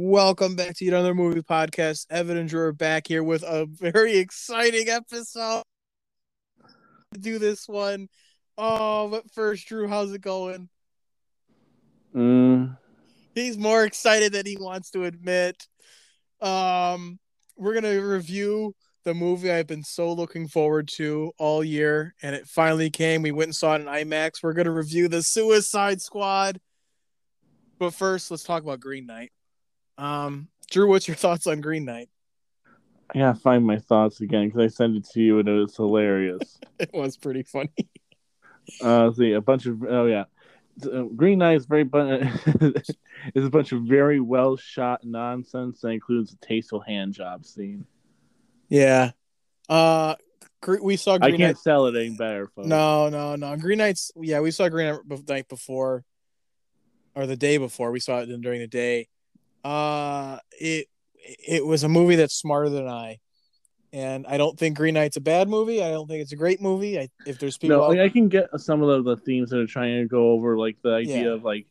[0.00, 2.06] Welcome back to another movie podcast.
[2.08, 5.64] Evan and Drew are back here with a very exciting episode.
[7.18, 8.06] Do this one.
[8.56, 10.68] Oh, but first, Drew, how's it going?
[12.14, 12.78] Mm,
[13.34, 15.66] He's more excited than he wants to admit.
[16.40, 17.18] Um,
[17.56, 22.46] we're gonna review the movie I've been so looking forward to all year, and it
[22.46, 23.22] finally came.
[23.22, 24.44] We went and saw it in IMAX.
[24.44, 26.60] We're gonna review the Suicide Squad.
[27.80, 29.32] But first, let's talk about Green Knight.
[29.98, 32.08] Um, Drew, what's your thoughts on Green Knight?
[33.14, 35.76] I gotta find my thoughts again because I sent it to you and it was
[35.76, 36.58] hilarious.
[36.78, 37.72] It was pretty funny.
[38.82, 40.24] uh, see, a bunch of oh yeah,
[40.86, 42.20] uh, Green Knight is very bu-
[43.34, 47.84] is a bunch of very well shot nonsense that includes a tasteful hand job scene.
[48.68, 49.10] Yeah.
[49.68, 50.14] Uh,
[50.80, 51.58] we saw I Green can't Knight.
[51.58, 52.68] sell it any better, folks.
[52.68, 53.56] No, no, no.
[53.56, 54.12] Green Knight's.
[54.16, 56.04] Yeah, we saw Green Knight night before,
[57.16, 57.90] or the day before.
[57.90, 59.08] We saw it during the day.
[59.64, 60.86] Uh, it
[61.46, 63.18] it was a movie that's smarter than I,
[63.92, 65.82] and I don't think Green Knight's a bad movie.
[65.82, 66.98] I don't think it's a great movie.
[66.98, 69.58] I, if there's people, no, like, I can get some of the, the themes that
[69.60, 71.34] are trying to go over, like the idea Yeah.
[71.34, 71.66] of like,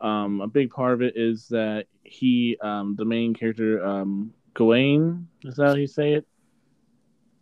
[0.00, 5.28] um, a big part of it is that he, um, the main character, um, Gawain,
[5.44, 6.26] is that how you say it?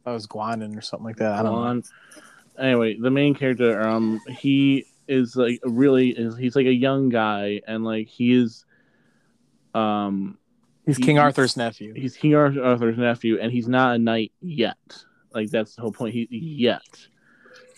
[0.04, 1.32] I was Guanin or something like that.
[1.38, 1.82] I don't know.
[2.58, 7.08] Anyway, the main character, um, he is like a really is he's like a young
[7.08, 8.65] guy, and like he is,
[9.76, 10.38] um,
[10.86, 11.92] He's he- King Arthur's nephew.
[11.94, 14.76] he's King Arthur's nephew, and he's not a knight yet.
[15.34, 16.14] Like that's the whole point.
[16.14, 16.82] He yet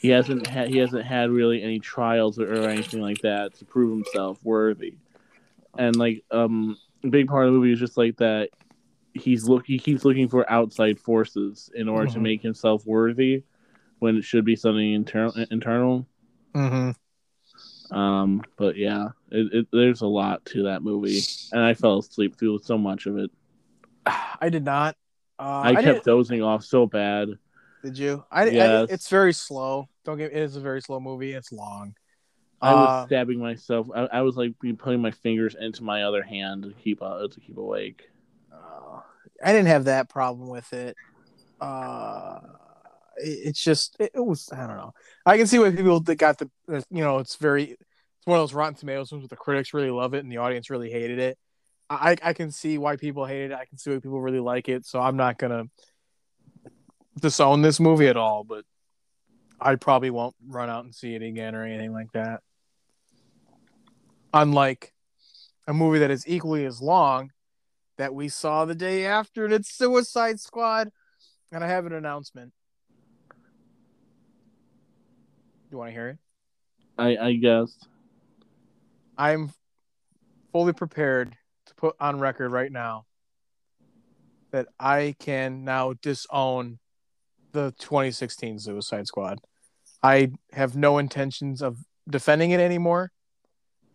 [0.01, 3.65] he hasn't had he hasn't had really any trials or, or anything like that to
[3.65, 4.95] prove himself worthy.
[5.77, 8.51] And like um, a big part of the movie is just like that.
[9.15, 12.23] He's look he keeps looking for outside forces in order to Mhm.
[12.23, 13.43] make himself worthy,
[13.99, 15.33] when it should be something internal.
[15.51, 16.07] Internal.
[16.55, 16.91] hmm
[17.91, 21.21] Um, but yeah, it, it, there's a lot to that movie,
[21.53, 23.31] and I fell asleep through so much of it.
[24.07, 24.97] I did not.
[25.39, 27.29] Uh, I, didn't- kept dozing off so bad.
[27.85, 28.25] Did you?
[28.31, 29.89] I, I- It's very slow.
[30.05, 30.33] Don't get.
[30.33, 31.33] It is a very slow movie.
[31.33, 31.95] It's long.
[32.61, 33.87] I was Uh, stabbing myself.
[33.95, 37.41] I, I was like putting my fingers into my other hand to keep uh, to
[37.41, 38.11] keep awake.
[38.53, 39.01] Uh,
[39.45, 40.97] I didn't have that problem with it.
[41.61, 42.51] Uh, it-
[43.21, 44.49] it's just it, was.
[44.53, 44.93] I don't know.
[45.27, 46.51] I can see why people that got the.
[46.71, 47.73] Uh, you know, it's very.
[47.73, 50.39] It's one of those Rotten Tomatoes ones where the critics really love it and the
[50.39, 51.39] audience really hated it.
[51.91, 53.55] I I can see why people hated it.
[53.55, 54.87] I can see why people really like it.
[54.87, 55.65] So I'm not gonna
[57.21, 58.45] disown this movie at all.
[58.45, 58.65] But
[59.61, 62.43] I probably won't run out and see it again or anything like that.
[64.33, 64.93] Unlike
[65.67, 67.31] a movie that is equally as long
[67.97, 70.91] that we saw the day after, and it's Suicide Squad.
[71.51, 72.53] And I have an announcement.
[75.71, 76.19] You want to hear it?
[76.97, 77.77] I I guess.
[79.17, 79.53] I'm
[80.53, 81.37] fully prepared
[81.67, 83.05] to put on record right now
[84.51, 86.79] that I can now disown
[87.53, 89.41] the 2016 Suicide Squad.
[90.03, 93.13] I have no intentions of defending it anymore.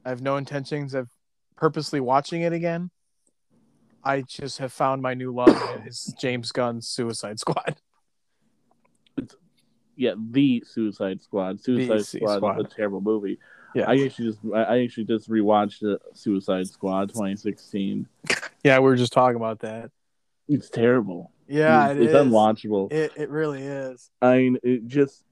[0.06, 1.10] I have no intentions of
[1.56, 2.92] purposely watching it again.
[4.04, 5.58] I just have found my new love
[5.88, 7.78] is James Gunn's Suicide Squad.
[9.96, 11.60] Yeah, the Suicide Squad.
[11.62, 12.60] Suicide Su- Squad, Squad.
[12.60, 13.40] is a terrible movie.
[13.76, 13.90] Yeah.
[13.90, 18.08] I actually just I I actually just rewatched the Suicide Squad 2016.
[18.64, 19.92] Yeah, we were just talking about that.
[20.48, 21.32] It's terrible.
[21.50, 22.92] Yeah, it's, it it's unwatchable.
[22.94, 24.10] It it really is.
[24.22, 25.26] I mean, it just.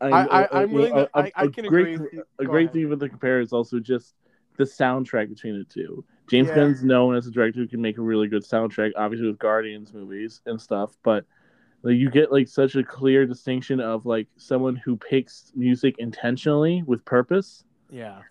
[0.00, 2.20] I I'm willing a- I- I can great, agree.
[2.38, 2.72] A great ahead.
[2.74, 4.14] thing with the compare is also just
[4.58, 6.04] the soundtrack between the two.
[6.28, 6.56] James Yeah.
[6.56, 9.94] Gunn's known as a director who can make a really good soundtrack, obviously with Guardians
[9.94, 11.24] movies and stuff, but
[11.86, 16.82] like you get like such a clear distinction of like someone who picks music intentionally
[16.86, 18.22] with purpose Yeah.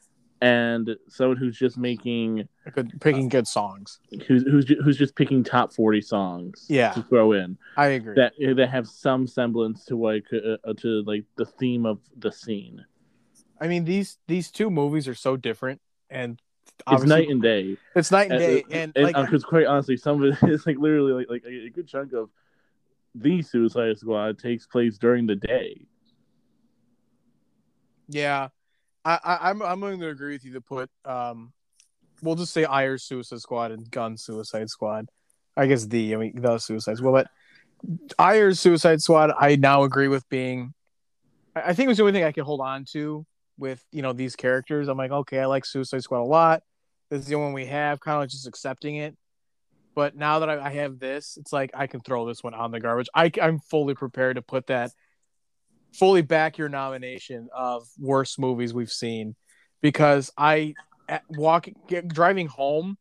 [0.42, 4.00] and someone who's just making Good picking good songs.
[4.28, 6.92] who's who's who's just picking top 40 songs Yeah.
[6.92, 8.16] to throw in I agree.
[8.16, 12.32] that that have some semblance to like uh, uh, to like the theme of the
[12.32, 12.84] scene.
[13.62, 15.80] I mean these these two movies are so different
[16.10, 16.42] and
[16.92, 17.78] It's night and day.
[17.96, 20.50] it's night and And, day uh, and, and like because quite honestly, some of it
[20.50, 22.30] is like literally like like a good chunk of
[23.16, 25.86] the Suicide Squad takes place during the day.
[28.08, 28.50] yeah.
[29.04, 31.54] I, I I'm I'm going to agree with you to put um
[32.22, 35.08] we'll just say Ayer's Suicide Squad and Gunn Suicide Squad.
[35.56, 37.28] I guess the I mean the Suicide Squad, but
[38.20, 40.74] Ayer's Suicide Squad I now agree with being
[41.56, 43.26] I I think it was the only thing I could hold on to
[43.58, 44.88] with you know these characters.
[44.88, 46.64] I'm like, okay, I like Suicide Squad a lot.
[47.10, 49.16] This is the only one we have, kind of just accepting it.
[49.96, 52.72] But now that I, I have this, it's like I can throw this one on
[52.72, 53.08] the garbage.
[53.16, 54.92] I, I'm fully prepared to put that,
[55.94, 59.36] fully back your nomination of worst movies we've seen,
[59.82, 60.74] because I
[61.30, 62.98] walking get, driving home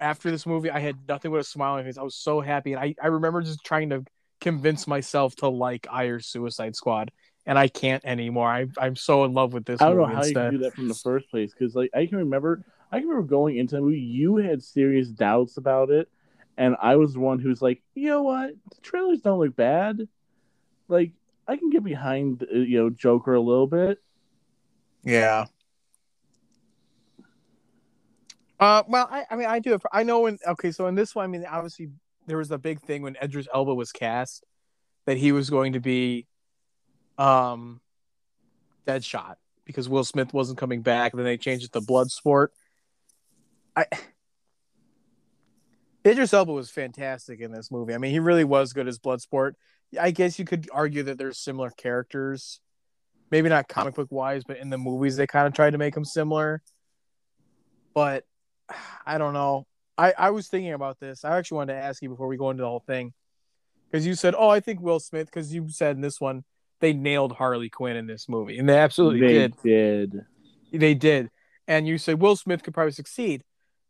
[0.00, 1.98] after this movie, I had nothing but a smile on my face.
[1.98, 4.04] I was so happy, and I I remember just trying to
[4.40, 7.12] convince myself to like Ayer's Suicide Squad,
[7.46, 8.48] and I can't anymore.
[8.48, 9.80] I I'm so in love with this.
[9.80, 10.28] I don't know how instead.
[10.28, 13.22] you can do that from the first place because like I can remember I remember
[13.22, 16.08] going into the movie you had serious doubts about it
[16.56, 20.08] and I was the one who's like you know what the trailers don't look bad
[20.88, 21.12] like
[21.46, 23.98] I can get behind uh, you know Joker a little bit
[25.04, 25.46] Yeah.
[28.58, 29.78] Uh, well, I, I mean, I do.
[29.90, 30.38] I know when.
[30.46, 31.88] Okay, so in this one, I mean, obviously
[32.26, 34.44] there was a big thing when Idris Elba was cast
[35.06, 36.26] that he was going to be,
[37.16, 37.80] um,
[38.86, 41.12] Deadshot because Will Smith wasn't coming back.
[41.12, 42.48] And Then they changed it to Bloodsport.
[43.80, 43.98] I.
[46.06, 47.92] Idris Elba was fantastic in this movie.
[47.92, 49.52] I mean, he really was good as Bloodsport.
[50.00, 52.60] I guess you could argue that there's similar characters
[53.30, 55.94] maybe not comic book wise, but in the movies they kind of tried to make
[55.94, 56.62] them similar.
[57.94, 58.24] But
[59.06, 59.66] I don't know.
[59.96, 61.24] I, I was thinking about this.
[61.24, 63.12] I actually wanted to ask you before we go into the whole thing.
[63.90, 66.44] Because you said, Oh, I think Will Smith, because you said in this one
[66.80, 68.58] they nailed Harley Quinn in this movie.
[68.58, 69.56] And they absolutely they did.
[69.62, 70.20] did
[70.72, 71.30] They did.
[71.68, 73.42] And you said Will Smith could probably succeed.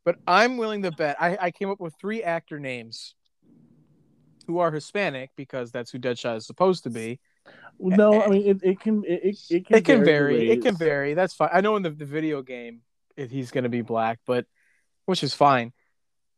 [0.05, 3.15] But I'm willing to bet I, I came up with three actor names
[4.47, 7.21] who are Hispanic because that's who Deadshot is supposed to be.
[7.79, 10.35] no I mean it, it can it, it, it can it can vary.
[10.35, 10.51] ways.
[10.51, 11.15] It can vary.
[11.15, 11.51] That's fine.
[11.53, 12.81] I know in the, the video game
[13.17, 14.47] if he's going to be black, but
[15.07, 15.73] which is fine.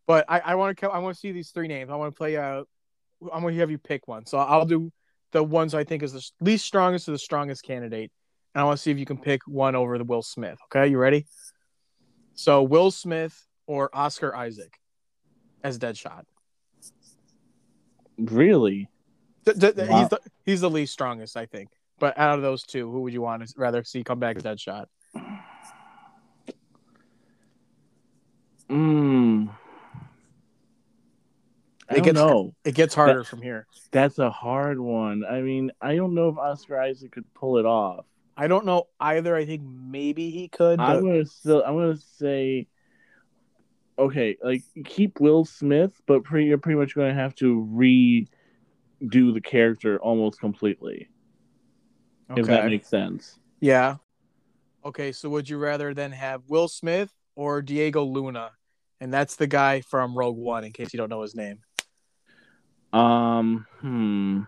[0.06, 1.90] But I, I want to I want to see these three names.
[1.90, 2.68] I want to play out.
[3.32, 4.26] I'm going to have you pick one.
[4.26, 4.90] So I'll do
[5.30, 8.10] the ones I think is the least strongest to the strongest candidate,
[8.54, 10.58] and I want to see if you can pick one over the Will Smith.
[10.66, 11.26] Okay, you ready?
[12.34, 14.78] So Will Smith or Oscar Isaac
[15.64, 16.24] as Deadshot.
[18.18, 18.88] really
[19.44, 19.98] D- d- Wow.
[20.00, 21.68] He's the he's the least strongest, I think.
[21.98, 24.42] But out of those two, who would you want to rather see come back as
[24.42, 24.86] Deadshot?
[28.70, 29.48] mm.
[31.88, 33.66] I It don't gets- know It gets harder from here.
[33.90, 37.66] that's a hard one I mean I don't know if Oscar Isaac could pull it
[37.66, 39.36] off I don't know either.
[39.36, 40.78] I think maybe he could.
[40.78, 41.62] But I'm gonna still.
[41.66, 42.66] I'm gonna say,
[44.02, 48.26] okay, like keep Will Smith, but pretty, you're pretty much gonna have to redo
[49.34, 51.08] the character almost completely,
[52.36, 53.38] if that makes sense.
[53.60, 53.96] yeah.
[54.84, 58.50] Okay, so would you rather then have Will Smith or Diego Luna?
[59.00, 61.60] And that's the guy from Rogue One, in case you don't know his name.
[62.92, 64.40] Um, hmm.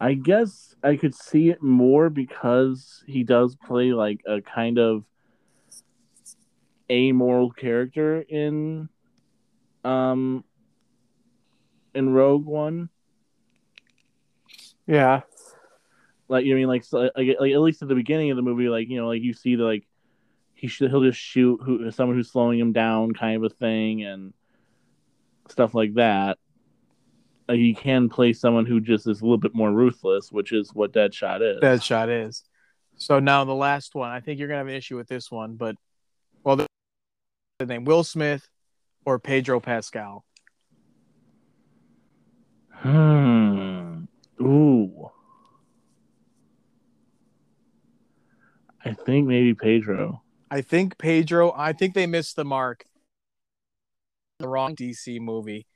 [0.00, 5.04] I guess I could see it more because he does play like a kind of
[6.90, 8.88] amoral character in
[9.84, 10.44] um
[11.94, 12.88] in Rogue One.
[14.86, 15.22] Yeah.
[16.28, 18.68] like you mean like, so, like like at least at the beginning of the movie
[18.68, 19.86] like you know like you see the like
[20.54, 24.02] he should he'll just shoot who someone who's slowing him down kind of a thing
[24.02, 24.32] and
[25.48, 26.38] stuff like that
[27.48, 30.72] like he can play someone who just is a little bit more ruthless which is
[30.74, 32.44] what deadshot is Deadshot is.
[32.96, 34.10] So now the last one.
[34.10, 35.76] I think you're gonna have an issue with this one, but
[36.44, 36.66] well, the,
[37.58, 38.48] the name Will Smith
[39.04, 40.24] or Pedro Pascal.
[42.70, 44.02] hmm
[44.42, 45.08] ooh
[48.84, 50.20] i think maybe pedro
[50.50, 51.52] I think Pedro.
[51.56, 52.84] I think they missed the mark.
[54.38, 55.66] The wrong DC movie.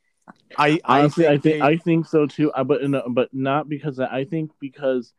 [0.57, 2.53] I Honestly, I think I think so too.
[2.53, 5.15] uh, But no, but not because I think because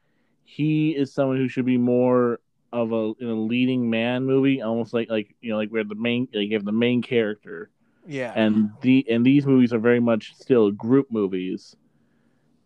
[0.46, 2.40] he is someone who should be more
[2.72, 5.96] of a in a leading man movie, almost like like you know like where the
[5.96, 7.70] main like you have the main character,
[8.08, 8.34] yeah.
[8.36, 11.76] and the and these movies are very much still group movies,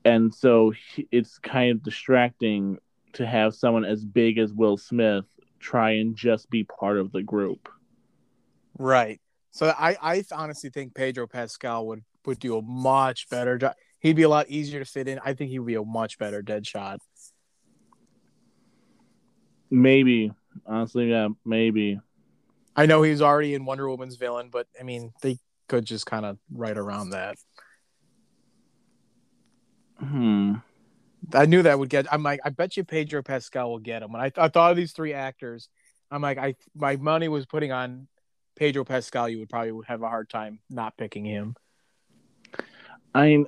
[0.06, 2.78] and so he- it's kind of distracting
[3.14, 5.26] to have someone as big as Will Smith
[5.60, 7.70] try and just be part of the group.
[8.78, 9.22] Right.
[9.52, 13.76] So I, I honestly think Pedro Pascal would, would do a much better job.
[14.00, 15.20] He'd be a lot easier to fit in.
[15.24, 17.00] I think he would be a much better dead shot.
[19.74, 20.32] Maybe
[20.66, 22.00] honestly, yeah, maybe.
[22.76, 26.26] I know he's already in Wonder Woman's villain, but I mean they could just kind
[26.26, 27.38] of right around that.
[30.00, 30.56] Hmm.
[31.34, 32.12] I knew that would get.
[32.12, 34.12] I'm like, I bet you Pedro Pascal will get him.
[34.12, 35.70] When I, I thought of these three actors,
[36.12, 38.08] I'm like, I my money was putting on
[38.56, 39.30] Pedro Pascal.
[39.30, 41.56] You would probably have a hard time not picking him.
[43.16, 43.46] I mean,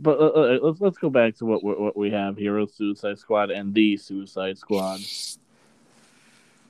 [0.00, 3.50] but uh, uh, let's let's go back to what what we have here: Suicide Squad
[3.50, 5.00] and the Suicide Squad.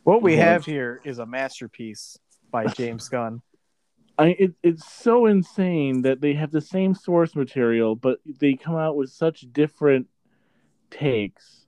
[0.05, 2.19] What we have here is a masterpiece
[2.51, 3.43] by James Gunn.
[4.19, 8.77] I it, it's so insane that they have the same source material, but they come
[8.77, 10.09] out with such different
[10.91, 11.67] takes.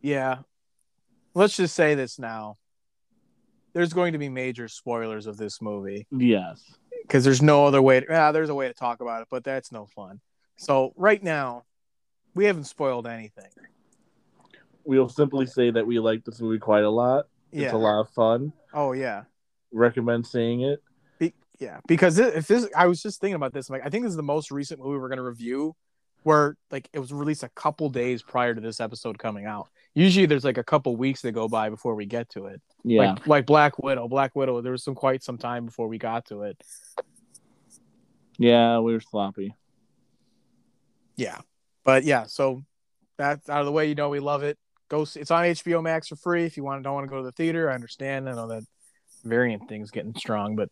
[0.00, 0.38] Yeah.
[1.34, 2.56] Let's just say this now.
[3.74, 6.60] there's going to be major spoilers of this movie Yes.
[7.02, 8.00] because there's no other way.
[8.00, 10.20] To, yeah, there's a way to talk about it, but that's no fun.
[10.58, 11.64] So right now,
[12.34, 13.48] we haven't spoiled anything.
[14.84, 17.26] We'll simply say that we like this movie quite a lot.
[17.52, 18.52] It's a lot of fun.
[18.74, 19.24] Oh yeah.
[19.72, 20.82] Recommend seeing it.
[21.18, 23.68] Be- yeah, because if this, I was just thinking about this.
[23.68, 25.76] I'm like, I think this is the most recent movie we're going to review,
[26.24, 29.68] where like it was released a couple days prior to this episode coming out.
[29.94, 32.60] Usually, there's like a couple weeks that go by before we get to it.
[32.82, 33.12] Yeah.
[33.12, 34.08] Like like Black Widow.
[34.08, 34.60] Black Widow.
[34.60, 36.60] There was some quite some time before we got to it.
[38.38, 39.54] yeah, we were sloppy.
[41.18, 41.38] Yeah,
[41.84, 42.24] but yeah.
[42.26, 42.62] So
[43.18, 43.88] that's out of the way.
[43.88, 44.56] You know, we love it.
[44.88, 45.04] Go.
[45.04, 46.44] See, it's on HBO Max for free.
[46.44, 48.28] If you want, don't want to go to the theater, I understand.
[48.28, 48.62] I know that
[49.24, 50.70] variant thing's getting strong, but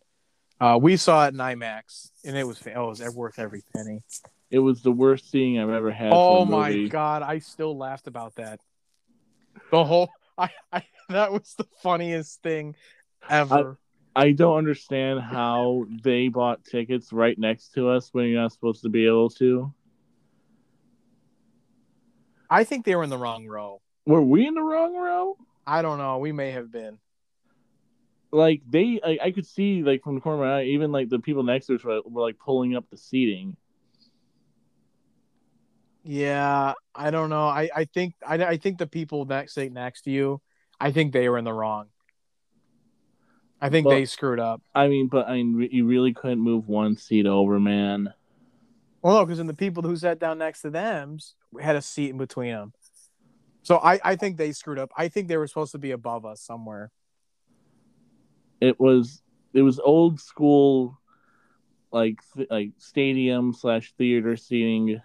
[0.61, 4.01] uh, we saw it in IMAX, and it was oh, it was worth every penny.
[4.49, 6.11] It was the worst seeing I've ever had.
[6.13, 6.89] Oh my movie.
[6.89, 8.61] god, I still laughed about that.
[9.69, 12.75] The whole I, I that was the funniest thing
[13.29, 13.77] ever.
[14.15, 18.81] I don't understand how they bought tickets right next to us when you're not supposed
[18.83, 19.71] to be able to.
[22.49, 23.81] I, think they were in the wrong row.
[24.05, 25.37] Were we in the wrong row?
[25.65, 26.17] I don't know.
[26.19, 26.99] We may have been.
[28.31, 31.09] Like they, I, I could see like from the corner of my eye, even like
[31.09, 33.55] the people next to us were, were like pulling up the seating.
[36.03, 37.47] Yeah, I don't know.
[37.47, 40.41] I, I think I, I think the people next sitting next to you,
[40.79, 41.87] I think they were in the wrong.
[43.59, 44.61] I think Well- they screwed up.
[44.73, 48.13] I mean, but I mean, you really couldn't move one seat over, man.
[49.01, 51.19] Well, no, because then the people who sat down next to them
[51.59, 52.73] had a seat in between them.
[53.63, 54.91] So I, I think they screwed up.
[54.97, 56.91] I think they were supposed to be above us somewhere.
[58.59, 59.21] It was
[59.53, 60.97] it was old school,
[61.91, 65.01] like th- like stadium slash theater seating,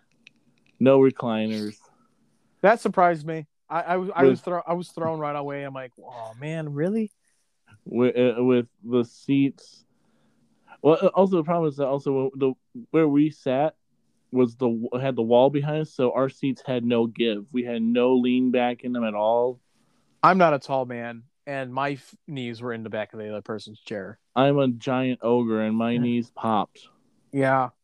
[0.80, 1.76] no recliners.
[2.62, 3.46] That surprised me.
[3.68, 5.64] I, I was I was thrown I was thrown right away.
[5.64, 7.10] I'm like, oh man, really?
[7.84, 9.84] with, uh, with the seats.
[10.82, 12.54] Well, uh, also the problem is that also the
[12.90, 13.74] where we sat
[14.32, 17.44] was the had the wall behind us, so our seats had no give.
[17.52, 19.60] We had no lean back in them at all.
[20.22, 23.28] I'm not a tall man, and my f- knees were in the back of the
[23.28, 24.18] other person's chair.
[24.34, 26.88] I'm a giant ogre, and my knees popped.
[27.32, 27.70] Yeah.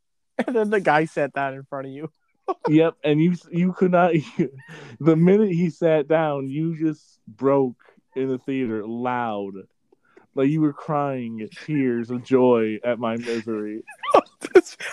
[0.47, 2.12] And then the guy sat down in front of you.
[2.69, 4.12] yep, and you you could not.
[5.00, 7.83] the minute he sat down, you just broke
[8.14, 9.55] in the theater loud,
[10.35, 13.82] like you were crying tears of joy at my misery.
[14.14, 14.23] Oh,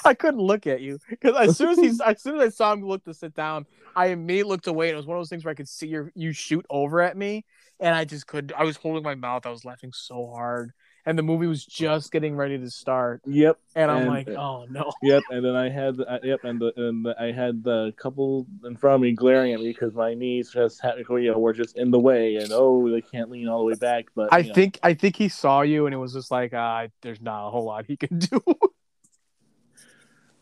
[0.03, 2.73] I couldn't look at you because as soon as he, as soon as I saw
[2.73, 3.65] him look to sit down,
[3.95, 4.89] I immediately looked away.
[4.89, 7.01] And it was one of those things where I could see your, you shoot over
[7.01, 7.45] at me,
[7.79, 8.53] and I just could.
[8.57, 9.45] I was holding my mouth.
[9.45, 10.73] I was laughing so hard,
[11.05, 14.65] and the movie was just getting ready to start, Yep, and I'm And- like, oh
[14.69, 14.91] no.
[15.03, 18.47] Yep, and then I had uh, yep, and the, and the, I had the couple
[18.63, 21.53] in front of me glaring at me because my knees just had, you know were
[21.53, 24.05] just in the way, and oh they can't lean all the way back.
[24.15, 26.87] But I know, think I think he saw you, and it was just like, uh,
[27.01, 28.41] there's not a whole lot he can do.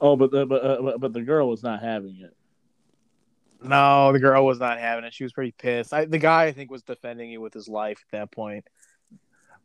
[0.01, 2.35] oh, but the, but, uh, but but the girl was not having it.
[3.61, 5.13] no, the girl was not having it.
[5.13, 5.93] She was pretty pissed.
[5.93, 8.65] I, the guy, I think, was defending you with his life at that point.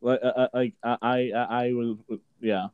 [0.00, 1.96] Like uh, uh, like I I I I was
[2.40, 2.68] yeah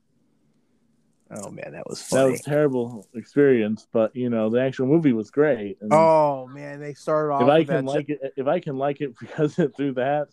[1.31, 5.13] Oh man, that was that was a terrible experience, but you know the actual movie
[5.13, 5.79] was great.
[5.81, 7.43] And Oh man, they started off.
[7.43, 10.29] if I can like it, if I can like it because it through that,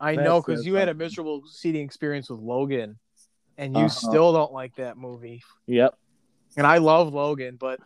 [0.00, 2.98] I know because you had a miserable seating experience with Logan,
[3.58, 3.98] and you Uh-huh.
[3.98, 5.42] still don't like that movie.
[5.66, 5.94] yep,
[6.56, 7.80] And I love Logan, but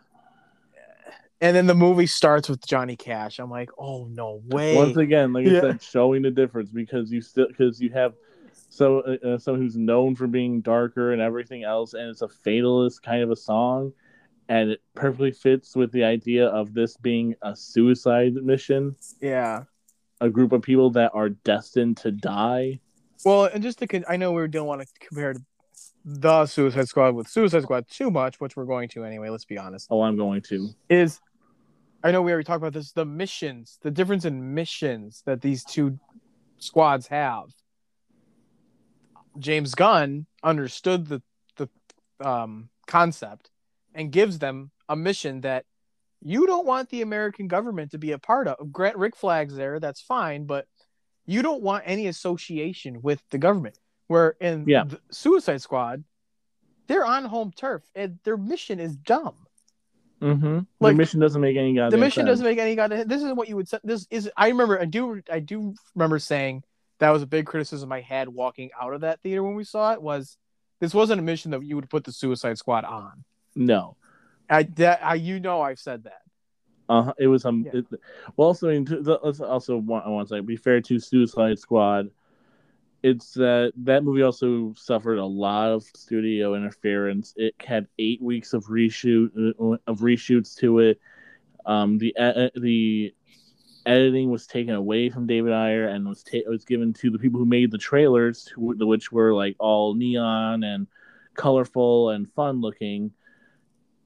[1.40, 3.38] and then the movie starts with Johnny Cash.
[3.38, 4.75] I'm like, oh no way!
[4.75, 5.59] once again, like Yeah.
[5.59, 8.12] I said, showing the difference because you still because you have
[8.76, 12.28] so uh, uh, someone who's known for being darker and everything else, and it's a
[12.28, 13.92] fatalist kind of a song,
[14.49, 19.62] and it perfectly fits with the idea of this being a suicide mission, yeah.
[20.21, 22.78] a group of people that are destined to die.
[23.25, 25.35] Well, and just to, con- I know we don't want to compare
[26.04, 29.30] the Suicide Squad with Suicide Squad too much, which we're going to anyway.
[29.30, 29.88] Let's be honest.
[29.90, 30.68] Oh, I'm going to.
[30.88, 31.18] Is
[32.04, 32.92] I know we already talked about this.
[32.92, 35.99] The missions, the difference in missions that these two
[36.59, 37.47] squads have.
[39.38, 41.23] James Gunn understood the
[41.57, 41.69] the
[42.21, 43.50] um, concept
[43.95, 45.64] and gives them a mission that
[46.23, 48.73] you don't want the American government to be a part of.
[48.73, 50.66] Grant Rick Flags there, that's fine, but
[51.26, 53.78] you don't want any association with the government.
[54.09, 54.85] Where in Yeah.
[54.85, 56.05] the Suicide Squad,
[56.87, 59.35] they're on home turf and their mission is dumb.
[60.23, 60.61] Mm-hmm.
[60.81, 62.28] Like, the mission doesn't make any goddamn the mission sense.
[62.28, 63.07] doesn't make any goddamn.
[63.09, 63.78] This is what you would say.
[63.85, 64.31] This is.
[64.37, 64.81] I remember.
[64.81, 65.21] I do.
[65.31, 66.62] I do remember saying
[66.99, 69.93] that was a big criticism I had walking out of that theater when we saw
[69.93, 70.00] it.
[70.00, 70.38] Was
[70.81, 73.25] this wasn't a mission that you would put the Suicide Squad on?
[73.55, 73.97] No.
[74.49, 76.23] I that I you know I've said that.
[76.88, 77.65] Uh, it was um.
[77.67, 77.81] Yeah.
[77.81, 77.87] It,
[78.37, 81.00] well, also, I mean, the, let's also want, I want to say, be fair to
[81.00, 82.11] Suicide Squad.
[83.03, 87.35] it's that that movie also suffered a lot of studio interference.
[87.37, 91.00] It had eight weeks of reshoot uh, of reshoots to it.
[91.67, 93.15] Um, the uh, the
[93.87, 97.38] editing was taken away from David Ayer and was ta- was given to the people
[97.38, 100.87] who made the trailers, which were like all neon and
[101.35, 103.12] colorful and fun looking.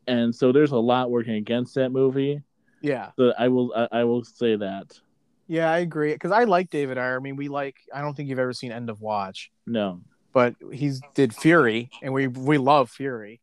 [0.06, 2.42] And so there's a lot working against that movie.
[2.82, 3.10] Yeah.
[3.16, 4.98] So I will I, I will say that.
[5.46, 7.16] Yeah, I agree because I like David Ayer.
[7.16, 7.76] I mean, we like.
[7.92, 10.00] I don't think you've ever seen End of Watch, No.
[10.32, 13.40] but he's did Fury, and we we love Fury,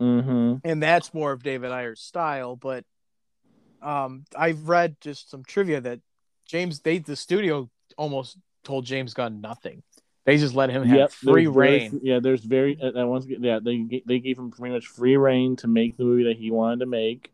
[0.00, 0.66] Mm-hmm.
[0.68, 2.54] and that's more of David Ayer's style.
[2.56, 2.84] But
[3.82, 6.00] um, I've read just some trivia that
[6.46, 9.82] James they the studio almost told James Gunn nothing.
[10.24, 11.10] They just let him have Yep.
[11.10, 12.00] free reign.
[12.02, 15.16] yeah, there's very uh, uh, once again, yeah they they gave him pretty much free
[15.16, 17.32] reign to make the movie that he wanted to make.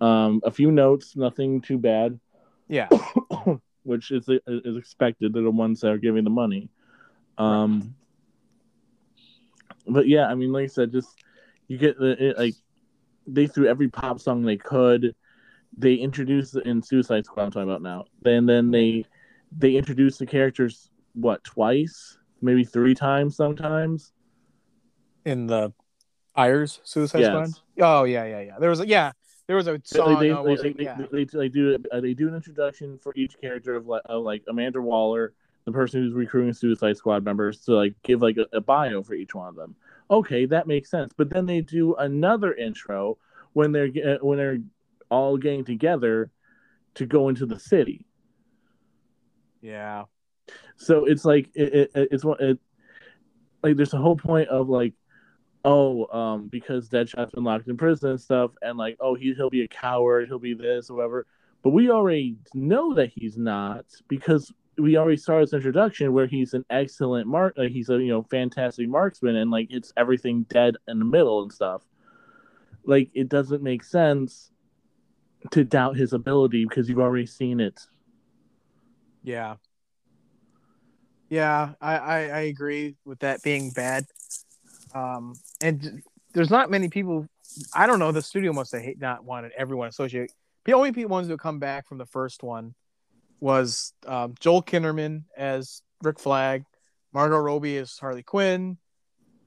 [0.00, 2.20] Um, a few notes, nothing too bad,
[2.68, 2.88] Yeah,
[3.82, 5.32] which is is expected.
[5.32, 6.68] They're the ones that are giving the money.
[7.36, 7.94] Um,
[9.86, 11.08] but yeah, I mean, like I said, just
[11.66, 12.54] you get the it, like
[13.26, 15.14] they threw every pop song they could.
[15.76, 17.44] They introduce in Suicide Squad.
[17.44, 18.04] I'm talking about now.
[18.22, 19.04] Then then they
[19.56, 24.12] they introduce the characters what twice, maybe three times sometimes.
[25.24, 25.72] in the
[26.36, 27.28] Ayers Suicide Yes.
[27.28, 27.62] Squad.
[27.80, 28.58] Oh yeah, yeah, yeah.
[28.58, 29.12] There was a yeah,
[29.46, 30.20] there was a They, song.
[30.20, 30.98] they, they, they, yeah.
[31.10, 34.42] they, they do uh, they do an introduction for each character of like, of like
[34.48, 35.34] Amanda Waller,
[35.64, 39.14] the person who's recruiting Suicide Squad members, to like give like a, a bio for
[39.14, 39.74] each one of them.
[40.10, 41.12] Okay, that makes sense.
[41.16, 43.18] But then they do another intro
[43.52, 44.58] when they're uh, when they're
[45.10, 46.30] all getting together
[46.96, 48.06] to go into the city.
[49.60, 50.04] yeah,
[50.76, 52.58] So it's like it, it, it's one it,
[53.62, 54.94] like there's a whole point of like
[55.64, 59.50] oh um because Deadshot's been locked in prison and stuff and like oh he he'll
[59.50, 61.26] be a coward he'll be this or whatever.
[61.62, 66.54] But we already know that he's not because we already saw his introduction where he's
[66.54, 70.76] an excellent mark like he's a you know fantastic marksman and like it's everything dead
[70.86, 71.82] in the middle and stuff.
[72.84, 74.52] Like it doesn't make sense
[75.50, 77.80] to doubt his ability because you've already seen it
[79.22, 79.56] yeah,
[81.28, 81.74] yeah.
[81.80, 84.06] I, I I agree with that being bad.
[84.94, 87.26] Um, and there's not many people.
[87.74, 88.12] I don't know.
[88.12, 90.30] The studio must have hate, not wanted everyone associated.
[90.64, 92.74] The only people ones who come back from the first one
[93.40, 96.64] was um, Joel Kinnaman as Rick Flag,
[97.12, 98.78] Margot Robbie as Harley Quinn,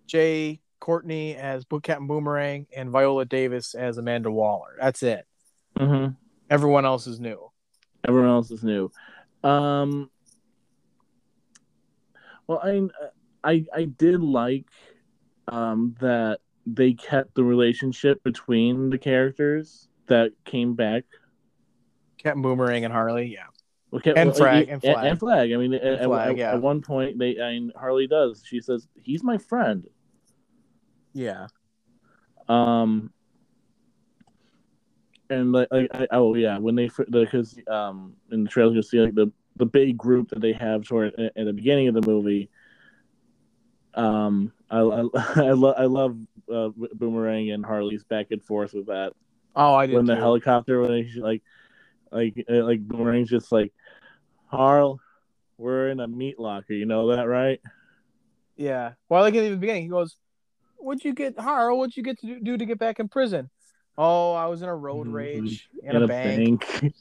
[0.08, 4.76] Jai Courtney as Book Captain Boomerang, and Viola Davis as Amanda Waller.
[4.80, 5.26] That's it.
[5.78, 6.14] Mm-hmm.
[6.50, 7.50] Everyone else is new.
[8.08, 8.92] everyone else is new.
[9.44, 10.10] Um,
[12.48, 12.88] well, I
[13.44, 14.66] I I did like
[15.48, 21.04] um, that they kept the relationship between the characters that came back.
[22.18, 23.28] Kept Boomerang and Harley.
[23.34, 23.46] Yeah.
[23.90, 25.06] Well, kept- And Flag, and Flag.
[25.06, 25.52] and Flag.
[25.52, 26.54] I mean, at, at- Flag, at- yeah.
[26.54, 28.44] at one point, they I mean, Harley does.
[28.46, 29.88] She says he's my friend.
[31.14, 31.48] Yeah.
[32.48, 33.12] Um,
[35.32, 39.00] and like, like I, oh yeah, when they because um in the trailer you'll see
[39.00, 42.50] like the the big group that they have toward at the beginning of the movie.
[43.94, 46.18] Um, I I, I, lo- I love
[46.54, 49.14] uh, Boomerang and Harley's back and forth with that
[49.56, 49.96] Oh, I did.
[49.96, 50.22] when the too.
[50.22, 51.42] helicopter when they like
[52.12, 53.74] like uh, like Boomerang's just like
[54.46, 55.00] Harl,
[55.58, 57.60] we're in a meat locker, you know that right?
[58.56, 58.94] Yeah.
[59.10, 60.18] Well, like in the beginning, he goes,
[60.78, 61.78] "What'd you get, Harl?
[61.78, 63.50] What'd you get to do to get back in prison?"
[64.04, 65.14] Oh, I was in a road Mhm.
[65.14, 66.66] rage in, a, bank.
[66.82, 66.94] bank.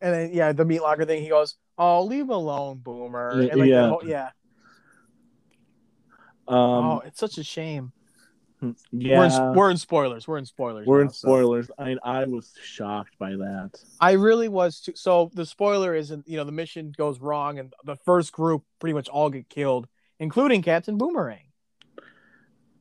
[0.00, 1.20] and then yeah, the meat locker thing.
[1.20, 3.88] He goes, "Oh, leave alone, Boomer." Yeah, And like, yeah.
[3.88, 4.30] Whole, yeah.
[6.46, 7.90] um, oh, it's such a shame.
[8.92, 10.28] yeah, We're in, we're in spoilers.
[10.28, 10.86] We're in spoilers.
[10.86, 11.26] We're now, in so.
[11.28, 11.70] spoilers.
[11.76, 13.70] I I was shocked by that.
[14.00, 14.92] I really was too.
[14.94, 18.94] So the spoiler isn't, you know, the mission goes wrong, and the first group pretty
[18.94, 19.88] much all get killed,
[20.20, 21.47] including Captain Boomerang.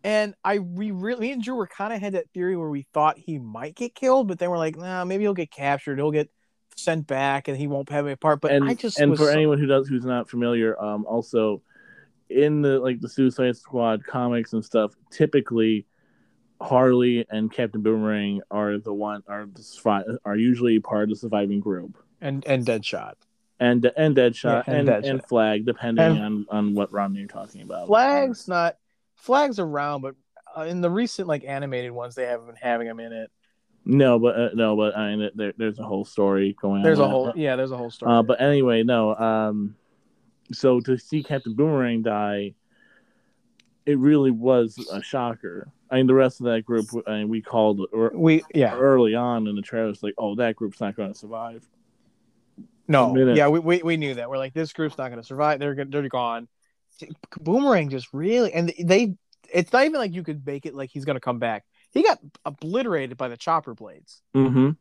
[0.08, 2.88] And I we really me and Drew were kind of had that theory where we
[2.93, 6.12] thought he might get killed, but then we're like, nah, maybe he'll get captured, he'll
[6.12, 6.30] get
[6.78, 8.39] sent back, and he won't have a part.
[8.39, 11.62] But and I just and for so- anyone who does who's not familiar, um, also
[12.30, 15.86] in the like the Suicide Squad comics and stuff, typically
[16.62, 21.60] Harley and Captain Boomerang are the one are the are usually part of the surviving
[21.60, 21.98] group.
[22.22, 23.15] and and Deadshot.
[23.60, 25.10] And and Deadshot Yeah, and and, Deadshot.
[25.10, 27.88] and Flag, depending And- on on what run you're talking about.
[27.88, 28.78] Flags not
[29.18, 30.16] flags around, but
[30.58, 33.30] uh, in the recent like animated ones, they haven't been having him in it.
[33.90, 37.06] No, but uh, no, but I mean, there, there's a whole story going There's on.
[37.06, 37.38] a whole that.
[37.38, 38.12] yeah, there's a whole story.
[38.12, 39.16] Uh, but anyway, no.
[39.16, 39.76] Um,
[40.52, 42.54] so to see Captain Boomerang die,
[43.86, 45.72] it really was a shocker.
[45.90, 49.16] I mean, the rest of that group, I mean, we called or, we yeah early
[49.16, 51.66] on in the trailer trailers, like, oh, that group's not going to survive.
[52.90, 54.30] No, yeah, we, we we knew that.
[54.30, 55.60] We're like, this group's not going to survive.
[55.60, 56.50] They're they're gone.
[57.40, 59.16] Boomerang just really, and they.
[59.54, 61.64] It's not even like you could make it like he's going to come back.
[61.92, 64.22] He got obliterated by the chopper blades.
[64.36, 64.72] Mm-hmm.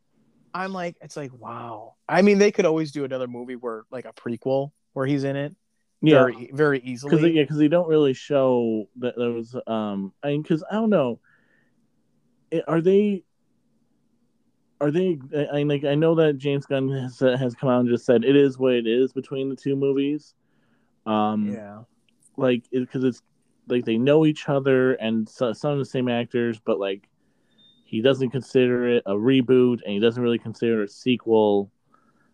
[0.52, 1.94] I'm like, it's like, wow.
[2.09, 5.37] I mean, they could always do another movie where like a prequel where he's in
[5.37, 5.55] it.
[6.02, 7.33] Yeah, very very easily.
[7.33, 10.12] yeah, because they don't really show that there was um.
[10.22, 11.20] I mean, because I don't know.
[12.66, 13.24] Are they?
[14.81, 15.18] Are they?
[15.35, 15.85] I I like.
[15.85, 18.74] I know that James Gunn has has come out and just said it is what
[18.74, 20.35] it is between the two movies.
[21.07, 21.83] Um, yeah,
[22.37, 23.22] like because it's
[23.68, 27.09] like they know each other and so, some of the same actors, but like
[27.85, 31.70] he doesn't consider it a reboot and he doesn't really consider it a sequel.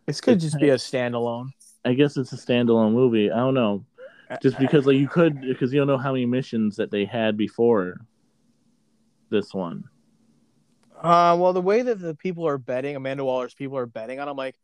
[0.05, 1.49] this could It's just be a standalone.
[1.85, 3.31] I guess it's a standalone movie.
[3.31, 3.85] I don't know,
[4.41, 7.37] just because like you could because you don't know how many missions that they had
[7.37, 8.01] before
[9.29, 9.83] this one.
[10.95, 14.29] Uh, well, the way that the people are betting, Amanda Waller's people are betting on,
[14.29, 14.55] I'm like,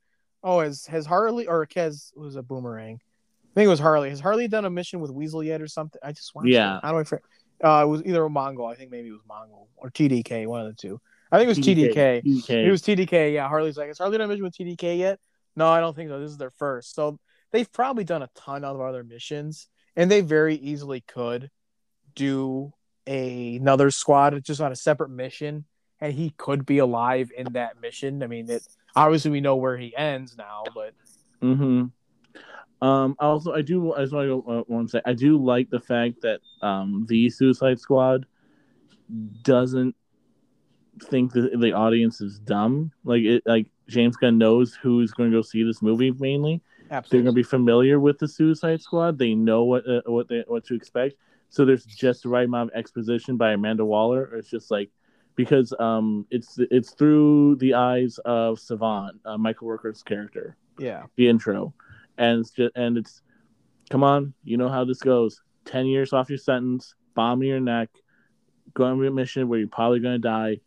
[0.43, 3.01] oh, has has Harley or Kez was a boomerang?
[3.51, 4.09] I think it was Harley.
[4.09, 5.99] Has Harley done a mission with Weasel yet or something?
[6.03, 6.77] I just watched Yeah.
[6.77, 6.81] It.
[6.83, 7.03] How do I?
[7.03, 7.15] fr-
[7.63, 8.71] Uh, it was either a Mongal.
[8.71, 11.01] I think maybe it was Mongal or TDK, one of the two.
[11.31, 12.21] I think it was TDK.
[12.23, 12.65] TDK.
[12.67, 13.33] It was TDK.
[13.33, 15.19] Yeah, Harley's like, has Harley done a mission with TDK yet?
[15.55, 16.19] No, I don't think so.
[16.19, 16.95] This is their first.
[16.95, 17.19] So
[17.51, 21.49] they've probably done a ton of other missions, and they very easily could
[22.15, 22.71] do
[23.07, 25.65] a, another squad just on a separate mission,
[25.99, 28.23] and he could be alive in that mission.
[28.23, 28.63] I mean, it
[28.95, 30.93] obviously we know where he ends now, but
[31.41, 31.85] Mm-hmm.
[32.81, 33.15] Um.
[33.19, 33.93] Also, I do.
[33.93, 37.05] I just want to uh, want to say I do like the fact that um
[37.09, 38.25] the Suicide Squad
[39.43, 39.95] doesn't
[41.03, 42.91] think that the audience is dumb.
[43.03, 43.43] Like it.
[43.45, 46.61] Like James Gunn knows who's going to go see this movie mainly.
[47.09, 49.17] They're going to be familiar with the Suicide Squad.
[49.17, 51.15] They know what uh, what they what to expect.
[51.49, 54.35] So there's just the right amount of exposition by Amanda Waller.
[54.35, 54.89] It's just like
[55.35, 61.27] because um it's it's through the eyes of Savant, uh, Michael Rooker's character yeah, the
[61.27, 61.73] intro,
[62.19, 63.21] and it's just and it's
[63.89, 65.41] come on, you know how this goes.
[65.65, 67.89] Ten years off your sentence, bomb in your neck,
[68.75, 70.59] go on a mission where you're probably gonna die.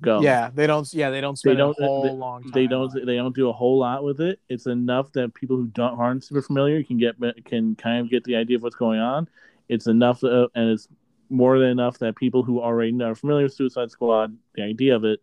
[0.00, 0.20] Go.
[0.20, 0.50] yeah.
[0.54, 0.88] They don't.
[0.94, 2.52] Yeah, they don't spend don't- a whole they- long time.
[2.52, 2.94] They don't.
[2.94, 3.04] on.
[3.04, 4.38] They don't do a whole lot with it.
[4.48, 8.22] It's enough that people who don't aren't super familiar can get can kind of get
[8.22, 9.28] the idea of what's going on.
[9.68, 10.86] It's enough, uh, and it's
[11.30, 15.04] more than enough that people who already are familiar with Suicide Squad, the idea of
[15.04, 15.20] it,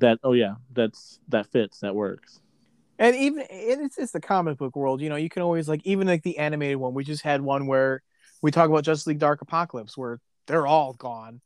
[0.00, 2.40] that oh yeah, that's that fits, that works.
[2.98, 5.16] And even and it's it's the comic book world, you know.
[5.16, 6.94] You can always like even like the animated one.
[6.94, 8.02] We just had one where
[8.40, 11.40] we talk about Justice League Dark Apocalypse, where they're all gone,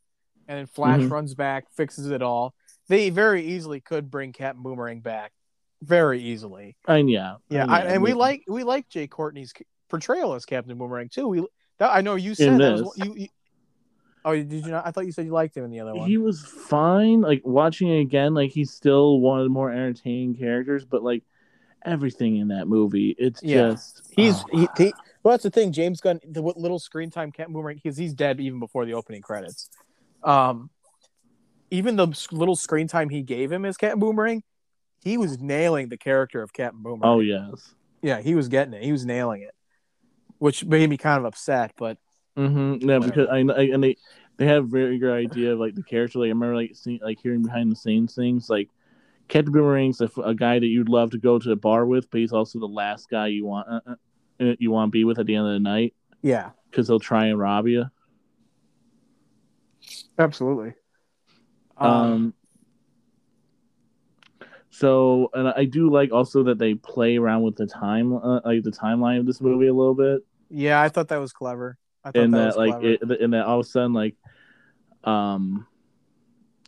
[0.47, 1.09] and then Flash Mhm.
[1.11, 2.53] runs back, fixes it all.
[2.87, 5.31] They very easily could bring Captain Boomerang back,
[5.81, 6.75] very easily.
[6.87, 8.15] And yeah, Yeah, and I, and we yeah.
[8.15, 9.53] like we like Jai Courtney's
[9.89, 11.27] portrayal as Captain Boomerang too.
[11.27, 11.47] We
[11.79, 13.27] that, I know you said that was you, you.
[14.25, 14.85] Oh, did you not?
[14.85, 16.09] I thought you said you liked him in the other one.
[16.09, 17.21] He was fine.
[17.21, 21.23] Like watching it again, like he's still one of the more entertaining characters, but like
[21.85, 23.71] everything in that movie, it's Yeah.
[23.71, 24.47] just He's oh.
[24.51, 27.75] he, he well that's the thing james gunn the what little screen time captain boomerang
[27.75, 29.69] because he's dead even before the opening credits
[30.23, 30.69] um
[31.71, 34.43] even the little screen time he gave him as captain boomerang
[35.01, 37.73] he was nailing the character of captain boomerang oh yes.
[38.01, 39.53] yeah he was getting it he was nailing it
[40.37, 41.97] which made me kind of upset but
[42.37, 42.87] Mm-hmm.
[42.87, 43.97] Yeah, because I, I and they
[44.37, 46.19] they have a very good idea of like the character.
[46.19, 48.69] Like I remember like seeing like hearing behind the scenes things like
[49.29, 52.19] Captain Boomerang's a, a guy that you'd love to go to a bar with, but
[52.19, 53.95] he's also the last guy you want uh,
[54.41, 56.99] uh, you want to be with at the end of the night yeah because he'll
[56.99, 57.85] try and rob you.
[60.17, 60.73] absolutely
[61.77, 62.33] Um,
[64.69, 68.63] so, and I do like also that they play around with the time, uh, like
[68.63, 72.11] the timeline of this movie a little bit, yeah i thought that was clever i
[72.11, 74.15] thought in that, that, was like, it, in that all of a sudden, like,
[75.03, 75.67] um,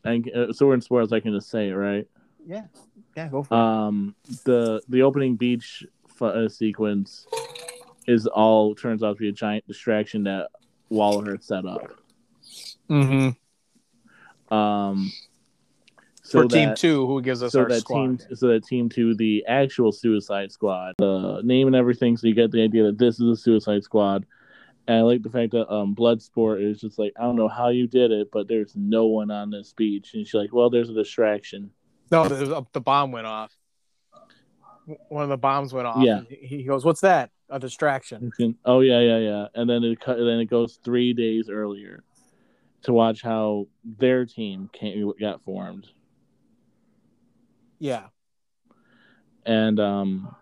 [0.04, 1.12] and uh, so we're in spoilers.
[1.12, 2.08] I can just say it, right?
[2.46, 2.64] Yeah.
[3.16, 3.58] Yeah go for it.
[3.58, 7.28] Um, the the opening beach f- uh, sequence
[8.08, 10.50] is all turns out to be a giant distraction that
[10.90, 11.94] Waller had set up.
[12.90, 13.30] mm-hmm.
[14.54, 15.12] Um,
[16.24, 18.20] so for team two who gives us so our that squad.
[18.20, 22.34] team so that team to the actual suicide squad the name and everything so you
[22.36, 24.26] get the idea that this is a suicide squad.
[24.88, 27.70] And i like the fact that um bloodsport is just like i don't know how
[27.70, 30.14] you did it but there's no one on this beach.
[30.14, 31.72] And she's like well there's a distraction
[32.12, 33.56] No, the, the bomb went off.
[35.08, 36.04] One of the bombs went off.
[36.04, 36.22] Yeah.
[36.30, 37.32] He goes, "What's that?
[37.50, 38.32] A distraction."
[38.66, 42.04] oh yeah yeah yeah and then it cut then it goes three days earlier
[42.84, 43.68] to watch how
[44.00, 45.88] their team came, got formed
[47.80, 48.06] Yeah,
[49.46, 50.36] and um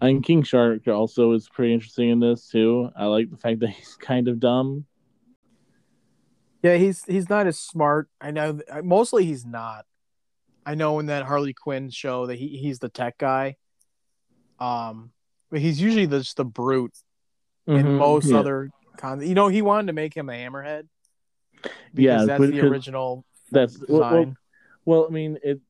[0.00, 2.90] I think King Shark also is pretty interesting in this too.
[2.96, 4.84] I like the fact that he's kind of dumb.
[6.62, 6.76] yeah.
[6.76, 8.08] He's he's not as smart.
[8.20, 8.60] I know.
[8.82, 9.86] Mostly, he's not.
[10.70, 13.56] I know in that Harley Quinn show that he he's the tech guy,
[14.60, 15.10] Um,
[15.50, 16.96] but he's usually the, just the brute
[17.66, 18.38] in Mhm, most yeah.
[18.38, 19.20] other con.
[19.20, 20.86] You know, he wanted to make him a hammerhead.
[21.92, 24.36] Because Yeah, that's the original That's well, well, design.
[24.84, 25.60] well, I mean, it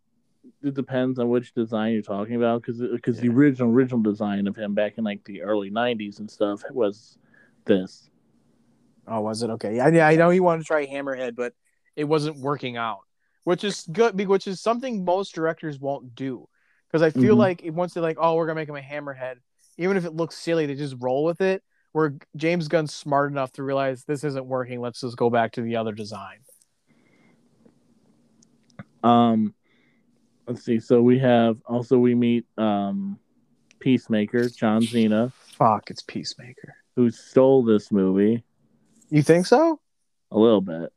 [0.63, 4.57] it depends on which design you're talking about because because the original original design of
[4.57, 7.17] him back in like the early '90s and stuff was
[7.65, 8.11] this.
[9.07, 9.77] Oh, was it okay?
[9.77, 11.55] Yeah, yeah, I know he wanted to try hammerhead, but
[11.97, 13.01] it wasn't working out,
[13.45, 14.19] which is good.
[14.27, 16.49] Which is something most directors won't do,
[16.89, 17.39] because I feel Mhm.
[17.39, 19.37] like once they're like, oh, we're gonna make him a hammerhead,
[19.79, 21.63] even if it looks silly, they just roll with it.
[21.93, 25.63] Where James Gunn's smart enough to realize this isn't working, let's just go back to
[25.63, 26.39] the other design.
[29.03, 29.55] Um,
[30.47, 30.79] let's see.
[30.79, 33.19] So we have also we meet um,
[33.81, 36.75] Peacemaker John Cena, Fuck, it's Peacemaker.
[36.97, 38.45] who stole this movie
[39.11, 39.81] You think so?
[40.31, 40.93] a little bit.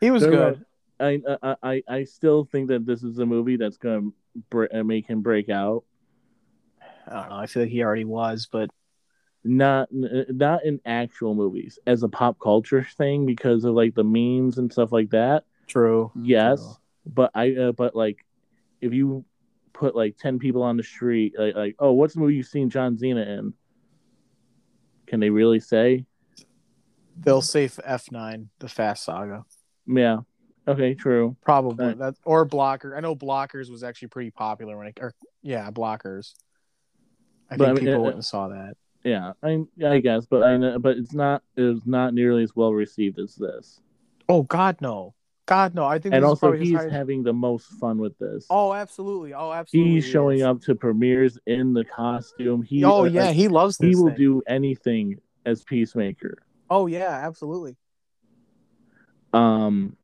[0.00, 0.56] He was There good.
[0.60, 0.64] I
[1.00, 1.20] I
[1.62, 4.10] I, I still think that this is a movie that's gonna
[4.50, 5.84] bre- uh, make him break out.
[7.06, 7.36] I don't know.
[7.36, 8.70] I feel like he already was, but
[9.44, 14.58] Not not in actual movies as a pop culture thing because of like the memes
[14.58, 15.44] and stuff like that.
[15.66, 16.10] true.
[16.20, 16.76] Yes, True.
[17.14, 18.24] but I uh, but like
[18.80, 19.24] if you
[19.72, 22.68] put like ten people on the street, like, like oh, what's the movie you've seen
[22.68, 23.54] John Cena in?
[25.06, 26.04] Can they really say?
[27.20, 29.44] They'll say F nine, the Fast Saga.
[29.86, 30.18] Yeah.
[30.68, 30.94] Okay.
[30.94, 31.36] True.
[31.44, 31.98] Probably Right.
[31.98, 32.96] that or blocker.
[32.96, 36.34] I know blockers was actually pretty popular when it or yeah, blockers.
[37.50, 38.76] I But, think I mean, people uh, went and saw that.
[39.04, 39.32] Yeah.
[39.42, 43.18] I I guess, but I know, but it's not it's not nearly as well received
[43.18, 43.80] as this.
[44.28, 45.14] Oh God, no,
[45.46, 45.86] God, no.
[45.86, 48.44] I think And also, he's highest- having the most fun with this.
[48.50, 49.32] Oh, absolutely.
[49.32, 49.92] Oh, absolutely.
[49.94, 52.60] he's showing up to premieres in the costume.
[52.62, 53.88] He oh uh, yeah, like, he loves this.
[53.88, 54.16] he will thing.
[54.18, 56.42] do anything as Peacemaker.
[56.68, 57.76] Oh yeah, absolutely.
[59.32, 59.96] Um,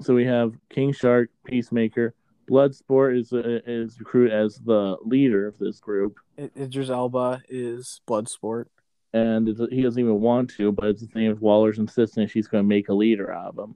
[0.00, 2.14] so we have King Shark, Peacemaker,
[2.50, 8.66] Bloodsport is uh, is recruited as the leader of this group, Idris Elba is Bloodsport.
[9.12, 12.46] and it's, he doesn't even want to, but it's the thing of Waller's insisting she's
[12.46, 13.74] going to make a leader out of him.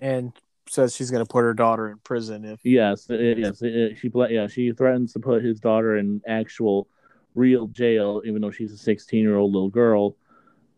[0.00, 0.32] and
[0.68, 3.98] says she's going to put her daughter in prison if Yes, it- yes, it- it-
[3.98, 6.88] she yeah she threatens to put his daughter in actual
[7.34, 10.16] real jail, even though she's a 16 year old little girl.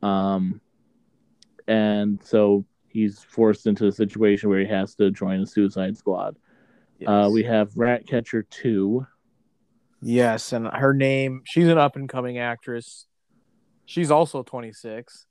[0.02, 0.60] Um,
[1.66, 2.64] and so
[2.98, 6.36] he's forced into a situation where he has to join the Suicide Squad.
[7.06, 9.06] Uh, we have Ratcatcher 2.
[10.02, 13.06] yes, and her name she's an up and coming actress.
[13.86, 15.26] She's also 26.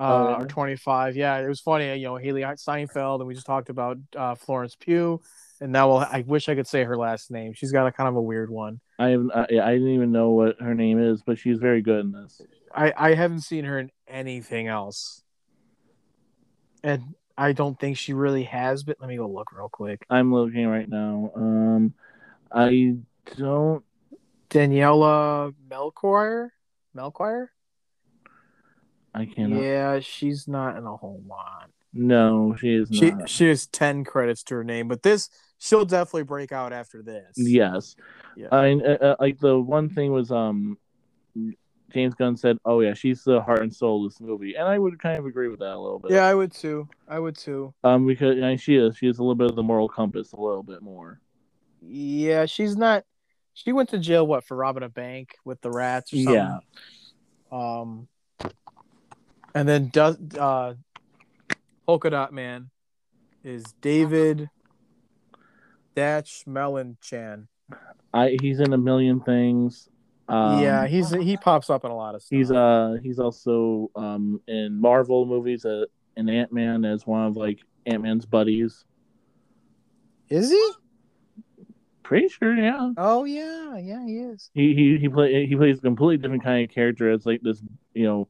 [0.00, 1.16] Uh, Oh, or 25.
[1.16, 1.92] Yeah, it was funny.
[1.98, 5.20] You know, Hailee Steinfeld, and we just talked about uh, Florence Pugh,
[5.60, 7.52] and now we'll, I wish I could say her last name.
[7.52, 8.80] She's got a kind of a weird one.
[9.00, 12.04] I have I, I didn't even know what her name is, but she's very good
[12.04, 12.40] in this.
[12.72, 15.24] I I haven't seen her in anything else,
[16.82, 18.82] and I don't think she really has.
[18.82, 20.04] But let me go look real quick.
[20.10, 21.32] I'm looking right now.
[21.34, 21.94] Um,
[22.52, 22.96] I
[23.36, 23.84] don't.
[24.50, 26.52] Daniela Melchior.
[26.94, 27.52] Melchior.
[29.14, 29.62] I cannot.
[29.62, 31.70] Yeah, she's not in a whole lot.
[31.92, 33.28] No, she is She not.
[33.28, 37.34] she has ten credits to her name, but this she'll definitely break out after this.
[37.36, 37.96] Yes.
[38.36, 38.48] Yeah.
[38.52, 40.78] I uh, uh, like the one thing was um
[41.92, 44.78] James Gunn said, "Oh yeah, she's the heart and soul of this movie," and I
[44.78, 46.10] would kind of agree with that a little bit.
[46.10, 46.88] Yeah, I would too.
[47.08, 47.72] I would too.
[47.82, 50.32] Um, because you know, she is she is a little bit of the moral compass,
[50.32, 51.20] a little bit more.
[51.80, 53.04] Yeah, she's not.
[53.54, 56.34] She went to jail what for robbing a bank with the rats or something.
[56.34, 56.58] Yeah.
[57.50, 58.08] Um,
[59.54, 60.74] and then does uh,
[61.86, 62.70] Polka Dot Man
[63.42, 64.50] is David
[65.96, 66.44] Datch
[67.00, 67.48] Chan.
[68.12, 69.88] I he's in a million things.
[70.28, 72.36] Um, yeah, he's he pops up in a lot of stuff.
[72.36, 75.84] he's uh he's also um in Marvel movies uh,
[76.16, 78.84] in Ant Man as one of like Ant Man's buddies.
[80.28, 80.70] is he?
[82.02, 82.92] Pretty sure, yeah.
[82.96, 84.50] Oh yeah, yeah, he is.
[84.54, 87.62] He he he play he plays a completely different kind of character It's like this
[87.94, 88.28] you know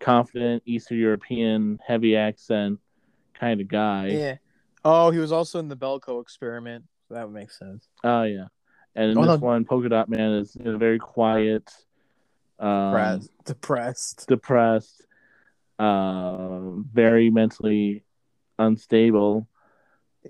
[0.00, 2.78] confident Eastern European heavy accent
[3.34, 4.06] kind of guy.
[4.08, 4.34] Yeah.
[4.84, 6.84] Oh, he was also in the Belko experiment.
[7.08, 7.88] So that would make sense.
[8.04, 8.46] Oh yeah,
[8.98, 9.46] and in Oh, this no.
[9.46, 11.72] one, Polka Dot Man is you know, very quiet,
[12.58, 13.30] um, Depressed.
[13.44, 14.26] Depressed.
[14.28, 15.06] depressed,
[15.78, 16.58] uh,
[16.92, 18.04] very mentally
[18.58, 19.48] unstable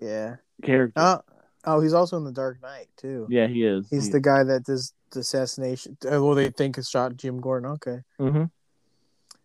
[0.00, 0.36] Yeah.
[0.62, 1.00] character.
[1.00, 1.20] Oh,
[1.64, 3.26] oh, he's also in the Dark Knight too.
[3.30, 3.88] yeah, he is.
[3.88, 5.96] He's He- the guy that does the assassination.
[6.04, 7.70] uh, Well, they think has shot Jim Gordon.
[7.72, 8.02] Okay.
[8.20, 8.50] Mhm.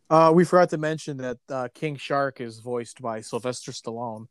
[0.10, 4.28] Uh, we forgot to mention that uh, King Shark is voiced by Sylvester Stallone.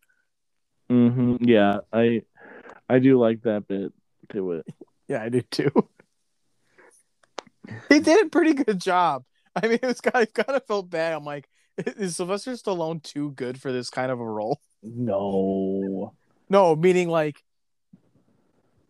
[0.90, 1.38] Mhm.
[1.40, 2.22] Yeah, I
[2.90, 3.92] I do like that bit
[4.32, 4.66] to it.
[5.12, 5.70] Yeah, I do too.
[7.90, 9.24] he did a pretty good job.
[9.54, 11.12] I mean, it was kind of kind of felt bad.
[11.12, 14.58] I'm like, is Sylvester Stallone too good for this kind of a role?
[14.82, 16.14] No.
[16.48, 17.44] No, meaning like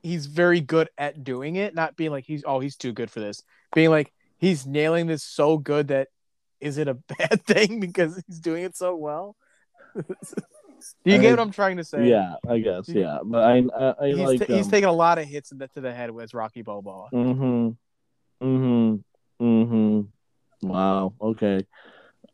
[0.05, 3.19] he's very good at doing it, not being like he's oh he's too good for
[3.19, 3.43] this.
[3.75, 6.07] Being like he's nailing this so good that
[6.61, 9.35] is it a bad thing because he's doing it so well?
[11.05, 12.09] Do you get what I'm trying to say?
[12.09, 12.88] Yeah, I guess.
[12.88, 15.59] Yeah, but I I, I he's, like he's um, taking a lot of hits in
[15.59, 17.09] the, to the head with Rocky Balboa.
[17.12, 17.68] Mm-hmm.
[18.42, 19.45] Mm-hmm.
[19.45, 20.68] Mm-hmm.
[20.68, 21.14] Wow.
[21.21, 21.66] Okay.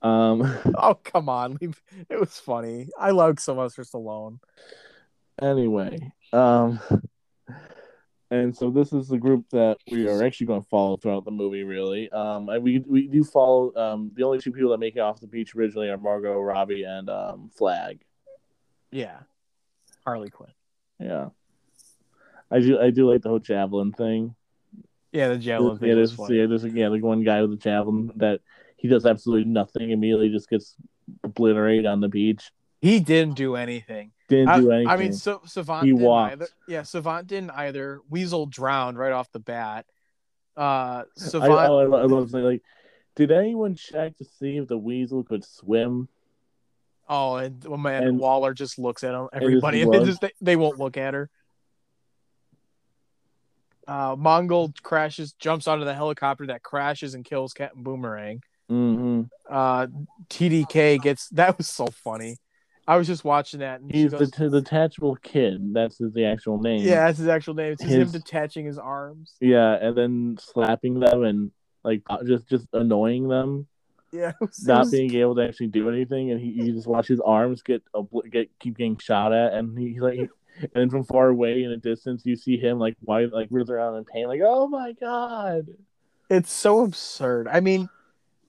[0.03, 0.59] Um.
[0.77, 1.59] Oh come on,
[2.09, 2.89] it was funny.
[2.99, 4.39] I love Sylvester Stallone.
[5.41, 6.13] Anyway.
[6.33, 6.81] Um.
[8.31, 11.31] And so this is the group that we are actually going to follow throughout the
[11.31, 11.65] movie.
[11.65, 12.11] Really.
[12.11, 12.49] Um.
[12.49, 13.75] And we we do follow.
[13.75, 14.13] Um.
[14.15, 17.09] The only two people that make it off the beach originally are Margot Robbie and
[17.09, 18.01] um Flag.
[18.91, 19.19] Yeah,
[20.05, 20.51] Harley Quinn.
[20.99, 21.29] Yeah.
[22.51, 22.81] I do.
[22.81, 24.35] I do like the whole javelin thing.
[25.13, 28.41] Yeah, the javelin yeah, there's, yeah, there's yeah, like one guy with the javelin that
[28.77, 29.91] he does absolutely nothing.
[29.91, 30.75] Immediately just gets
[31.25, 32.51] obliterated on the beach.
[32.81, 34.13] He didn't do anything.
[34.29, 34.89] Didn't I, do anything.
[34.89, 36.33] I mean, so, Savant He didn't walked.
[36.33, 36.49] either.
[36.69, 38.01] Yeah, Savant didn't either.
[38.09, 39.87] Weasel drowned right off the bat.
[40.57, 41.53] Uh, I, Savant.
[41.53, 42.63] oh, I, lo- I love saying like,
[43.17, 46.09] did anyone check to see if the weasel could swim?
[47.09, 49.29] Oh, and oh man, And- Waller just looks at him.
[49.33, 51.31] Everybody, and they just they, they won't look at her.
[53.87, 58.43] Uh, Mongal crashes, jumps onto the helicopter that crashes and kills Captain Boomerang.
[58.71, 59.23] Mm-hmm.
[59.49, 59.87] Uh,
[60.29, 62.37] TDK gets that was so funny.
[62.87, 65.75] I was just watching that, and He's goes, the, the detachable kid.
[65.75, 66.81] That's his, the actual name.
[66.81, 67.73] "Yeah, that's his actual name.
[67.73, 71.51] It's His- him detaching his arms." Yeah, and then slapping them and
[71.83, 73.67] like just just annoying them,
[74.13, 77.09] Yeah, was, not was- being able to actually do anything, and he you just watch
[77.09, 77.83] his arms get
[78.31, 80.19] get keep getting shot at, and he like,
[80.61, 83.69] and then from far away in a distance you see him like why like writhe
[83.71, 85.67] around in pain, like oh my god.
[86.31, 87.49] It's so absurd.
[87.49, 87.89] I mean,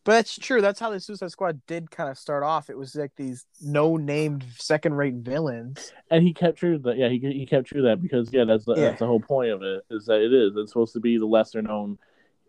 [0.03, 0.59] but that's true.
[0.61, 2.69] That's how the Suicide Squad did kind of start off.
[2.69, 5.93] It was like these no-named second-rate villains.
[6.11, 6.97] And he kept true that.
[6.97, 8.81] Yeah, he he kept true that because yeah, that's the, Yeah.
[8.89, 10.53] that's the whole point of it is that it is.
[10.57, 11.97] It's supposed to be the lesser known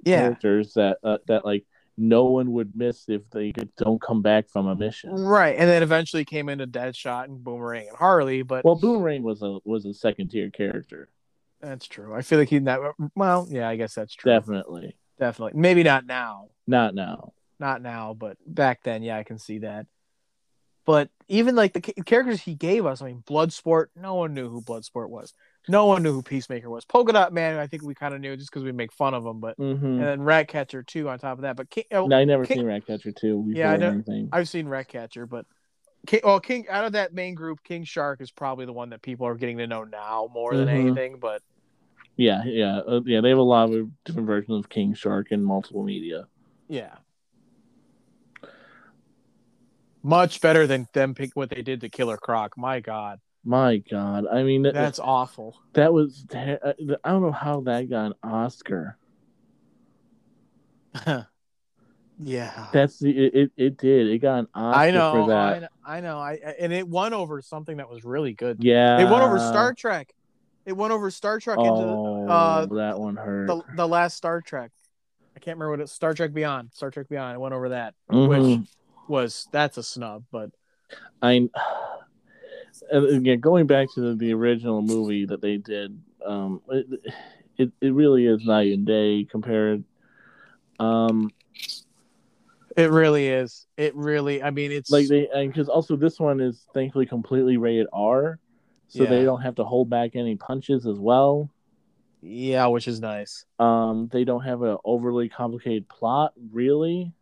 [0.05, 1.65] Yeah, characters that uh, that like
[2.01, 5.11] no one would miss if they don't come back from a mission.
[5.15, 5.55] right.
[5.57, 8.43] And then eventually came into Deadshot and Boomerang and Harley.
[8.43, 11.11] But Well, Boomerang was a was a second tier character,
[11.61, 12.15] that's true.
[12.15, 12.81] I feel like he that.
[13.15, 14.33] Well, yeah, I guess that's true.
[14.33, 14.97] definitely.
[15.19, 15.61] Definitely.
[15.61, 16.49] Maybe not now.
[16.67, 17.35] Not now.
[17.59, 19.87] Not now, but back then, yeah, I can see that.
[20.87, 24.63] But even like the characters he gave us, I mean, Bloodsport, no one knew who
[24.63, 25.35] Bloodsport was.
[25.71, 26.85] No one knew who Peacemaker was.
[26.85, 29.25] Polka Dot Man, I think we kind of knew just because we make fun of
[29.25, 29.39] him.
[29.39, 29.87] But Mm-hmm.
[29.87, 31.55] and then Ratcatcher too on top of that.
[31.57, 34.03] But King, oh, No, I never King- seen Ratcatcher two before Yeah, I know,
[34.33, 35.47] I've seen Ratcatcher, but
[36.09, 39.01] King, well, King out of that main group, King Shark is probably the one that
[39.01, 40.71] people are getting to know now more than Mhm.
[40.81, 41.19] anything.
[41.21, 41.43] But
[42.17, 43.21] Yeah, yeah, uh, yeah.
[43.21, 46.27] They have a lot of different versions of King Shark in multiple media.
[46.69, 46.97] yeah,
[50.03, 52.57] much better than them pick what they did to Killer Croc.
[52.57, 55.57] My God, My God, I mean that, that's awful.
[55.73, 56.57] that was uh,
[57.03, 58.99] I don't know how that got an Oscar.
[62.19, 62.67] yeah.
[62.73, 64.09] That's the it, it, it did.
[64.09, 65.61] It got an Oscar I know, for I that.
[65.63, 66.19] know, I know.
[66.19, 68.63] I and it won over something that was really good.
[68.63, 70.13] Yeah, It won over Star Trek.
[70.67, 73.47] It won over Star Trek into Oh, uh, that one hurt.
[73.47, 74.71] the the last Star Trek.
[75.35, 76.71] I can't remember what it's Star Trek Beyond.
[76.75, 77.37] Star Trek Beyond.
[77.37, 78.29] It went over that, Mhm.
[78.59, 78.69] which
[79.09, 80.51] was that's a snub, but
[81.23, 81.49] I
[82.91, 86.87] again going back to the, the original movie that they did, um, it,
[87.59, 89.85] it it really is night and day compared.
[90.79, 91.31] Um,
[92.77, 93.67] it really is.
[93.77, 94.43] It really.
[94.43, 98.39] I mean, it's like they and because also this one is thankfully completely rated R,
[98.89, 101.51] so they don't have to hold back any punches as well.
[102.23, 103.45] yeah, which is nice.
[103.59, 107.13] Um, they don't have an overly complicated plot, really.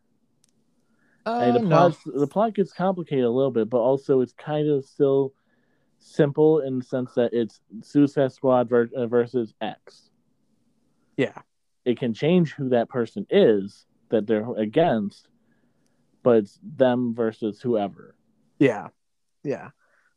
[1.26, 1.68] Uh, and the no.
[1.68, 5.34] plot the plot gets complicated a little bit, but also it's kind of still
[5.98, 10.10] simple in the sense that it's Suicide Squad ver- uh, versus X.
[11.16, 11.38] Yeah,
[11.84, 15.28] It can change who that person is that they're against,
[16.22, 18.14] but it's them versus whoever.
[18.58, 18.88] yeah,
[19.42, 19.70] yeah.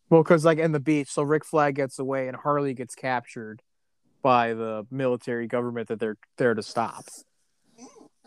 [0.09, 3.61] Well, because like in the beach, so Rick Flag gets away and Harley gets captured
[4.21, 7.05] by the military government that they're there to stop.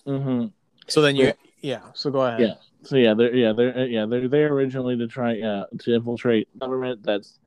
[0.06, 0.46] Mm-hmm.
[0.88, 1.32] So then you, Yeah.
[1.60, 1.80] yeah.
[1.94, 2.40] So go ahead.
[2.40, 2.54] Yeah.
[2.82, 6.48] So yeah, they're yeah they're uh, yeah they're there originally to try uh, to infiltrate
[6.58, 7.38] government that's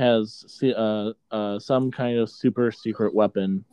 [0.00, 3.64] has uh uh some kind of super secret weapon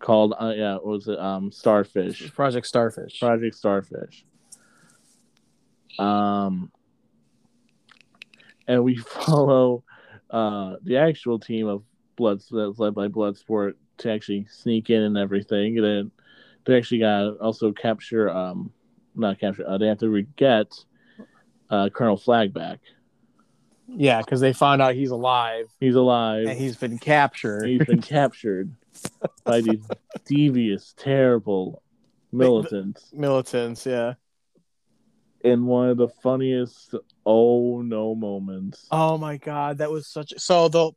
[0.00, 3.20] called uh, yeah what was it um starfish Project Starfish.
[3.20, 4.24] Project Starfish.
[5.98, 6.72] Um,
[8.66, 9.84] and we follow
[10.30, 11.84] uh the actual team of
[12.16, 15.78] Bloods that's led by Bloodsport to actually sneak in and everything.
[15.78, 16.10] And then
[16.64, 18.72] they actually got to also capture um
[19.14, 20.72] not capture uh, they have to re- get
[21.70, 22.80] uh Colonel Flag back.
[23.88, 26.46] Yeah, because they found out he's alive He's alive.
[26.46, 27.66] and he's been captured.
[27.66, 28.74] He's been captured
[29.44, 29.84] by these
[30.26, 31.82] devious, terrible
[32.32, 33.10] militants.
[33.12, 34.14] Militants, yeah.
[35.44, 36.94] In one of the funniest
[37.26, 38.86] oh no moments.
[38.92, 40.32] Oh my god, that was such.
[40.38, 40.96] So they'll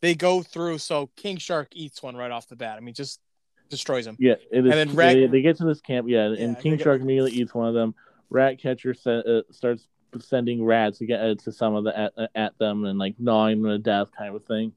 [0.00, 0.78] they go through.
[0.78, 2.76] So King Shark eats one right off the bat.
[2.76, 3.20] I mean, just
[3.68, 4.16] destroys him.
[4.20, 4.72] Yeah, it is.
[4.72, 6.84] And then Rat- they, they get to this camp, yeah, Yeah, and they King get-
[6.84, 7.94] Shark immediately eats one of them.
[8.30, 9.88] Ratcatcher se- uh, starts
[10.18, 13.14] sending rats to get uh, to some of the at, uh, at them and like
[13.18, 14.72] gnawing them to death, kind of thing.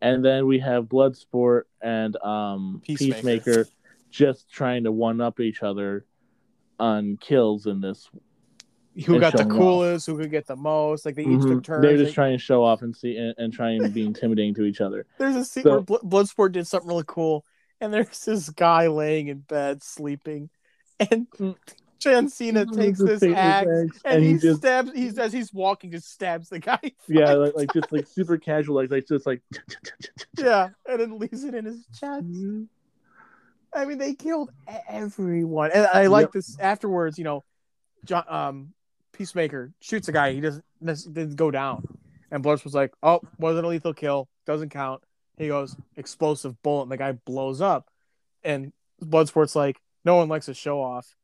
[0.00, 3.14] And then we have Bloodsport and um, Peacemaker.
[3.16, 3.66] Peacemaker.
[4.10, 6.04] just trying to one up each other
[6.78, 8.08] on kills in this.
[9.06, 9.58] Who got the showing off.
[9.58, 10.06] coolest?
[10.06, 11.04] Who could get the most?
[11.04, 11.64] Like they each took Mhm.
[11.64, 11.82] turns.
[11.82, 14.64] They're just trying to show off and see and, and try and be intimidating to
[14.64, 15.06] each other.
[15.18, 17.44] There's a scene So- where Bl- Bloodsport did something really cool,
[17.80, 20.48] and there's this guy laying in bed sleeping,
[20.98, 21.56] and Mm.
[21.98, 24.92] John Cena takes this axe axe, and, he, just stabs.
[24.92, 26.92] He's as he's walking, just stabs the guy.
[27.08, 29.42] yeah, like, like just like super casual, like like just like
[30.38, 32.26] yeah, and then leaves it in his chest.
[33.74, 34.50] I mean, they killed
[34.88, 36.32] everyone, and I like Yep.
[36.32, 36.58] this.
[36.58, 37.44] Afterwards, you know,
[38.04, 38.72] John, um,
[39.12, 40.32] Peacemaker shoots a guy.
[40.32, 41.86] He doesn't didn't go down,
[42.30, 44.28] and Bloods was like, "Oh, wasn't a lethal kill.
[44.46, 45.02] Doesn't count."
[45.38, 47.88] He goes, "Explosive bullet," and the guy blows up.
[48.44, 48.72] And
[49.02, 51.16] Bloodsport's like, "No one likes a show off."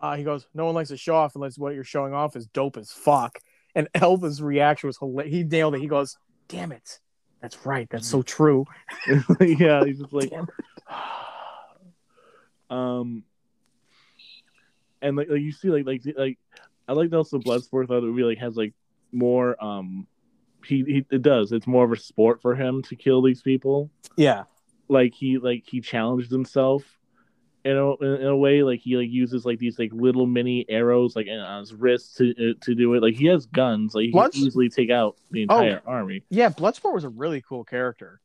[0.00, 2.46] Uh, he goes, "No one likes to show off unless what you're showing off is
[2.46, 3.38] dope as fuck."
[3.74, 5.34] And Elba's reaction was hilarious.
[5.34, 5.80] He nailed it.
[5.80, 6.16] He goes,
[6.48, 7.00] "Damn it,
[7.40, 7.88] that's right.
[7.90, 8.64] That's so true."
[9.40, 10.32] yeah, he's just like,
[12.70, 13.24] um,
[15.02, 16.38] and like, like you see, like like like
[16.86, 18.74] I like also Bloodsport that like has like
[19.12, 20.06] more um,
[20.64, 23.90] he, he it does it's more of a sport for him to kill these people.
[24.16, 24.44] Yeah.
[24.88, 26.82] Like he like he challenged himself.
[27.68, 27.92] In a,
[28.22, 31.60] in a way, like he like uses like these like little mini arrows like on
[31.60, 33.02] his wrists to uh, to do it.
[33.02, 35.60] Like he has guns, like he Bloods- can easily take out the Oh.
[35.60, 36.22] entire army.
[36.30, 38.20] Yeah, Bloodsport was a really cool character.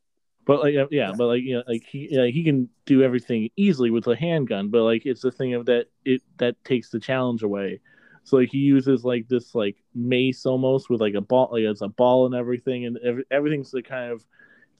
[0.46, 3.50] But like yeah, yeah, but like you know, like he yeah, he can do everything
[3.56, 4.68] easily with a handgun.
[4.70, 7.80] But like it's the thing of that it that takes the challenge away.
[8.24, 11.82] So like he uses like this like mace almost with like a ball, like it's
[11.82, 14.24] a ball and everything, and every, everything's the kind of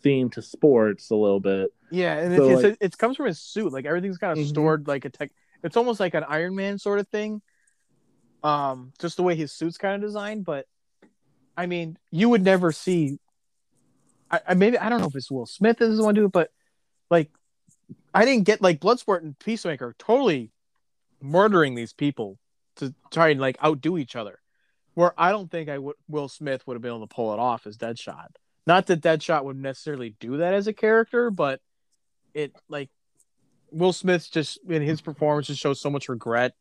[0.04, 1.70] theme to sports a little bit.
[1.90, 3.72] Yeah, and So, it, it's, like- it comes from his suit.
[3.72, 4.48] Like everything's kind of Mhm.
[4.48, 5.32] stored like a tech.
[5.64, 7.42] It's almost like an Iron Man sort of thing.
[8.42, 10.44] Um, just the way his suit's kind of designed.
[10.44, 10.66] But
[11.56, 13.18] I mean, you would never see.
[14.30, 16.26] I, I maybe I don't know if it's Will Smith is the one to do
[16.26, 16.52] it, but
[17.10, 17.30] like,
[18.14, 20.50] I didn't get like Bloodsport and Peacemaker totally
[21.22, 22.38] murdering these people
[22.76, 24.40] to try and like outdo each other.
[24.94, 27.38] Where I don't think I would Will Smith would have been able to pull it
[27.38, 28.28] off as Deadshot.
[28.66, 31.60] Not that Deadshot would necessarily do that as a character, but
[32.32, 32.90] it like
[33.70, 36.54] Will Smith just in his performance just shows so much regret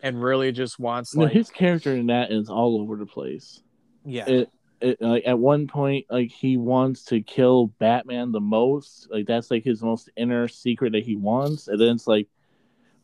[0.00, 3.62] and really just wants You know, his character in that is all over the place.
[4.04, 9.08] yeah It, it like at one point like he wants to kill Batman the most.
[9.10, 12.28] Like that's like his most inner secret that he wants, and then it's like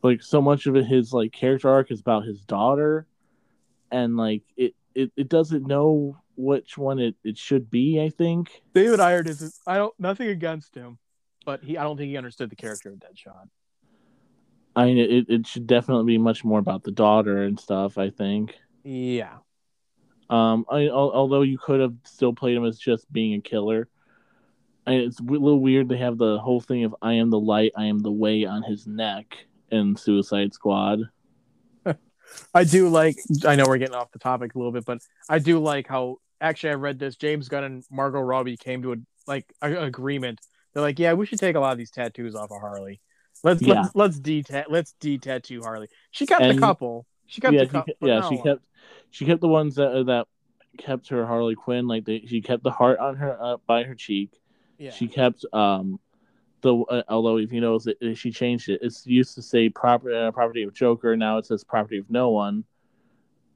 [0.03, 3.07] like so much of it, his like character arc is about his daughter,
[3.91, 8.01] and like it it, it doesn't know which one it, it should be.
[8.01, 8.61] I think.
[8.73, 10.97] David Ayer is I don't nothing against him,
[11.45, 13.49] but he I don't think he understood the character of Deadshot.
[14.75, 17.97] I mean, it, it should definitely be much more about the daughter and stuff.
[17.97, 18.55] I think.
[18.83, 19.37] Yeah.
[20.29, 23.89] Um, I, although you could have still played him as just being a killer.
[24.87, 27.73] I, it's a little weird to have the whole thing of "I am the light,
[27.75, 29.37] I am the way" on his neck
[29.71, 31.01] in Suicide Squad.
[32.53, 35.39] I do like I know we're getting off the topic a little bit, but I
[35.39, 38.95] do like how actually I read this James Gunn and Margot Robbie came to a
[39.27, 40.39] like a, agreement.
[40.73, 43.01] They're like, yeah, we should take a lot of these tattoos off of Harley.
[43.43, 43.81] Let's Yeah.
[43.81, 45.87] let's let's de let's de-tattoo Harley.
[46.11, 47.05] She kept And- a couple.
[47.27, 48.61] She kept yeah, a she, yeah, she kept
[49.09, 50.27] she kept the ones that that
[50.77, 51.87] kept her Harley Quinn.
[51.87, 54.31] Like they, she kept the heart on her uh, by her cheek.
[54.77, 54.91] Yeah.
[54.91, 55.99] She kept um
[56.61, 58.79] the uh, although if you notice it, she changed it.
[58.81, 61.15] It's used to say property uh, property of Joker.
[61.17, 62.63] Now it says property of no one.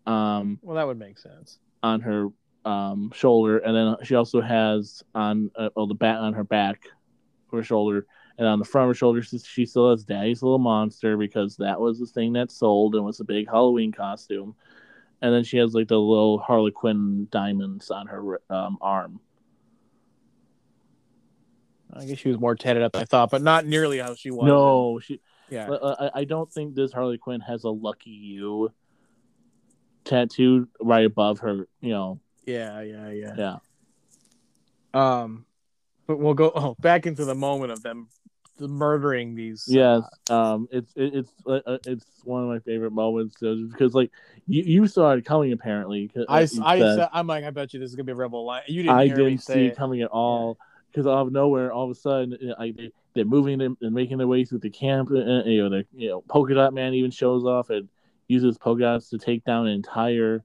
[0.05, 1.59] Um, well, that would make sense.
[1.81, 2.29] on her
[2.65, 6.83] um, shoulder, and then she also has on uh, well the bat on her back,
[7.51, 8.05] her shoulder,
[8.37, 11.79] and on the front of her shoulder she- still has Daddy's little monster because that
[11.79, 14.55] was the thing that sold and was a big Halloween costume,
[15.21, 19.19] and then she has like the little Harley Quinn diamonds on her um, arm.
[21.93, 24.31] I guess she was more tatted up than I thought, but not nearly how she
[24.31, 24.47] was.
[24.47, 25.21] No, she.
[25.49, 25.69] Yeah.
[25.71, 28.71] I, I don't think this Harley Quinn has a lucky you
[30.03, 31.67] tattooed right above her.
[31.81, 33.33] You know, Yeah, yeah, yeah.
[33.37, 33.57] yeah.
[34.93, 35.45] Um,
[36.07, 38.07] but we'll go oh back into the moment of them
[38.59, 39.65] murdering these.
[39.67, 43.55] Yes, uh, um, it's it, it's uh, uh, it's one of my favorite moments uh,
[43.69, 44.11] because like
[44.47, 46.07] you, you saw it coming apparently.
[46.07, 47.09] 'cause, I, I said.
[47.11, 48.63] I'm like, I bet you this is gonna be a rebel line.
[48.67, 49.67] You didn't I didn't see it.
[49.67, 50.57] it coming at all
[50.95, 53.93] because out of nowhere, all of a sudden, uh, I, they, they're moving them and
[53.93, 55.09] making their way through the camp.
[55.09, 57.89] And, you know, the you know, polka dot man even shows off and
[58.29, 60.41] uses polka dots to take down an entire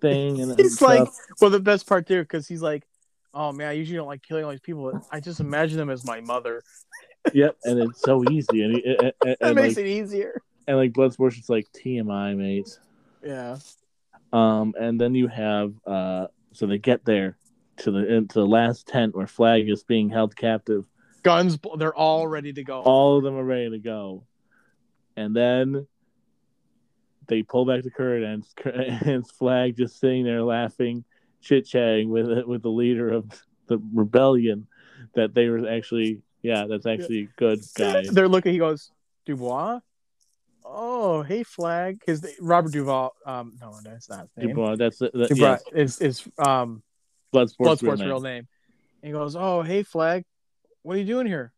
[0.00, 0.40] thing.
[0.40, 1.08] And, and He's like,
[1.40, 2.84] well, the best part there because he's like,
[3.32, 4.90] oh man, I usually don't like killing all these people.
[4.90, 6.62] but I just imagine them as my mother.
[7.32, 10.42] yep, and it's so easy, and, and, and, That makes like, it easier.
[10.66, 12.78] and like Bloodsport's just like TMI, mate.
[13.24, 13.58] Yeah.
[14.32, 17.38] Um, and then you have uh, so they get there
[17.78, 20.86] to the into the last tent where Flag is being held captive.
[21.22, 22.80] Guns, they're all ready to go.
[22.82, 24.24] all of them are ready to go,
[25.16, 25.86] and then
[27.26, 28.74] they pull back the curtain, and,
[29.06, 31.04] and Flag just sitting there laughing,
[31.40, 33.30] chit chatting with with the leader of
[33.66, 34.66] the rebellion.
[35.14, 38.02] That they were actually, yeah, that's actually good guy.
[38.10, 38.52] They're looking.
[38.52, 38.90] He goes,
[39.26, 39.80] Dubois.
[40.64, 42.00] Oh, hey, Flag.
[42.00, 43.14] Because Robert Duvall.
[43.26, 44.48] Um, no, that's not his name.
[44.48, 46.82] Dubois, that's that, Dubois yes, is is um
[47.34, 48.32] Bloodsport's, Bloodsport's real real name.
[48.34, 48.48] name.
[49.02, 50.24] And he goes, "Oh, hey, Flag,
[50.82, 51.52] what are you doing here?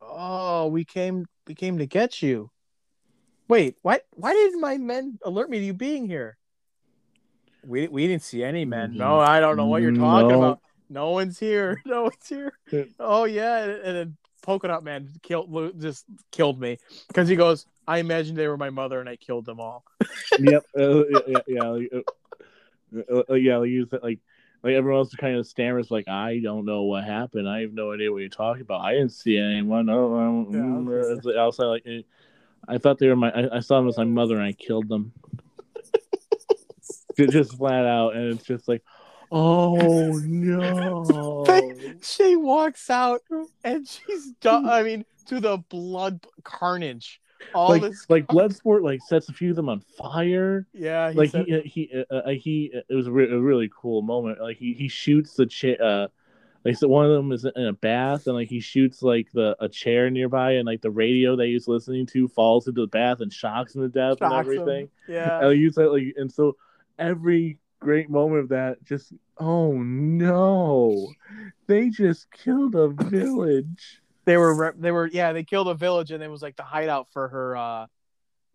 [0.00, 2.50] Oh, we came we came to get you.
[3.48, 4.04] Wait, what?
[4.12, 6.36] Why didn't my men alert me to you being here?
[7.66, 8.96] We we didn't see any men.
[8.96, 10.38] No, I don't know what you're talking No.
[10.38, 10.60] about.
[10.88, 11.82] No one's here.
[11.86, 12.52] No one's here.
[12.98, 17.66] oh yeah, and, and then Polka Dot Man killed just killed me because he goes.
[17.86, 19.82] I imagined they were my mother and I killed them all.
[20.38, 21.92] yep, uh, yeah, yeah, yeah, like,
[23.10, 23.56] uh, uh, yeah.
[23.56, 24.18] Like, you said, like,
[24.62, 27.48] like everyone else kind of stammers, like, I don't know what happened.
[27.48, 28.80] I have no idea what you're talking about.
[28.80, 29.86] I didn't see anyone.
[29.86, 32.02] No, um, Yeah, I was mm, like, outside, like, eh,
[32.66, 33.30] I thought they were my.
[33.30, 35.12] I, I saw them as my mother, and I killed them.
[37.16, 38.82] Just flat out, and it's just like,
[39.32, 41.44] oh no.
[42.00, 43.22] She walks out
[43.64, 44.68] and she's done.
[44.68, 47.20] I mean, to the blood carnage.
[47.54, 50.66] All like, this, like Bloodsport, like sets a few of them on fire.
[50.72, 51.10] yeah.
[51.10, 54.02] He like said, he he uh, uh, he it was a, re- a really cool
[54.02, 56.08] moment like he he shoots the chair uh
[56.64, 59.56] like so one of them is in a bath and like he shoots like the
[59.60, 63.20] a chair nearby and like the radio that he's listening to falls into the bath
[63.20, 64.54] and shocks him to death and shocks him.
[64.54, 65.46] everything Yeah.
[65.46, 66.56] and you said like and so
[66.98, 71.08] every great moment of that just oh no
[71.68, 76.22] they just killed a village they were they were yeah they killed a village and
[76.22, 77.86] it was like the hideout for her uh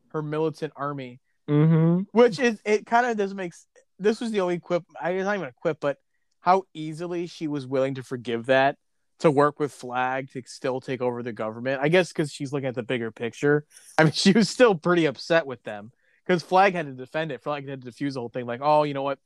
[0.09, 1.19] her militant army.
[1.49, 2.03] Mm-hmm.
[2.11, 3.53] Which is it kind of doesn't make
[3.97, 5.97] this was the only quip i not even a quip but
[6.41, 8.77] how easily she was willing to forgive that
[9.19, 11.81] to work with flag to still take over the government.
[11.81, 13.65] I guess because she's looking at the bigger picture.
[13.97, 15.91] I mean she was still pretty upset with them
[16.25, 17.41] because flag had to defend it.
[17.41, 19.17] Flag had to defuse the whole thing like oh you know what?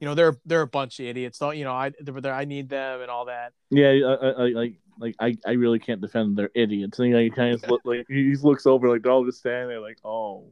[0.00, 1.38] You know they're they're a bunch of idiots.
[1.38, 1.92] Don't you know i
[2.24, 3.52] i need them and all that.
[3.68, 6.36] Yeah, I, I, I like like I, I really can't defend.
[6.36, 6.98] They're idiots.
[6.98, 9.80] And he kind of look, like he looks over like they're all just standing there
[9.80, 10.44] like oh,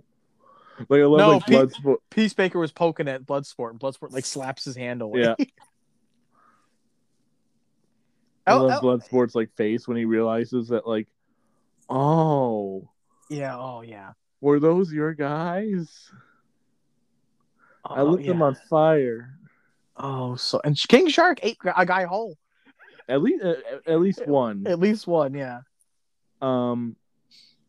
[0.88, 1.96] like I love No, like Pete- Bloodsport.
[2.10, 5.20] Peacemaker was poking at Bloodsport, and Bloodsport like slaps his hand away.
[5.20, 5.34] Yeah.
[8.46, 8.86] I love oh.
[8.86, 11.08] Bloodsport's like face when he realizes that like
[11.90, 12.88] oh,
[13.28, 13.54] yeah.
[13.56, 14.12] Oh yeah.
[14.40, 16.10] were those your guys?
[17.84, 19.34] I Oh, lit them on fire.
[19.96, 22.38] Oh, so and King Shark ate a guy whole.
[23.08, 23.54] At least uh,
[23.86, 24.66] at least one.
[24.66, 25.34] At least one.
[25.34, 25.60] Yeah.
[26.42, 26.96] Um,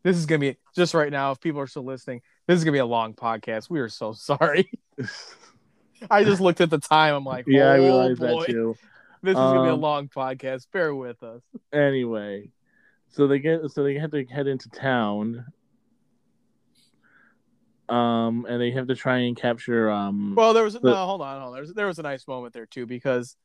[0.02, 1.32] This is gonna be just right now.
[1.32, 3.70] If people are still listening, this is gonna be a long podcast.
[3.70, 4.70] We are so sorry.
[6.10, 7.14] I just looked at the time.
[7.14, 8.40] I'm like, yeah, I oh, realize boy.
[8.40, 8.74] that too.
[9.22, 10.66] This is gonna be a Um, long podcast.
[10.72, 11.42] Bear with us.
[11.72, 12.50] anyway
[13.12, 15.44] so they get so they have to head into town
[17.88, 20.94] um and they have to try and capture um Well, there was the- no.
[20.94, 21.52] Hold on, hold on.
[21.54, 23.36] There was, there was a nice moment there too because,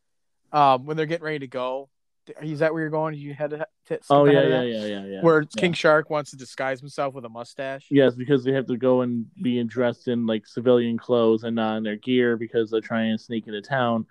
[0.51, 1.89] um, when they're getting ready to go,
[2.41, 3.13] is that where you're going?
[3.15, 5.43] You had to, skip oh yeah yeah yeah yeah yeah where.
[5.43, 7.85] King Shark wants to disguise himself with a mustache.
[7.91, 11.77] yes because they have to go and be dressed in like civilian clothes and not
[11.77, 14.05] in their gear because they're trying to sneak into town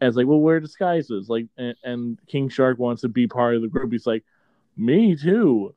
[0.00, 3.62] As like well wear disguises like and, and king shark wants to be part of
[3.62, 4.24] the group he's like
[4.76, 5.74] me too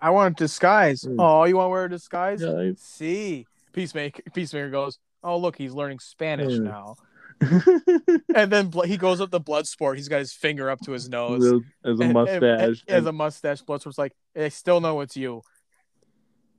[0.00, 1.02] I want to disguise.
[1.02, 1.16] Mm.
[1.18, 2.42] Oh, you want to wear a disguise?
[2.42, 2.72] Yeah.
[2.76, 4.22] See, Peacemaker.
[4.34, 4.98] Peacemaker goes.
[5.24, 6.64] Oh, look, he's learning Spanish Mm.
[6.64, 6.96] now.
[7.40, 9.96] And then he goes up to Bloodsport.
[9.96, 11.44] He's got his finger up to his nose.
[11.44, 13.62] as a And- and- mustache and- as a mustache.
[13.62, 15.42] Bloodsport's like, I still know it's you.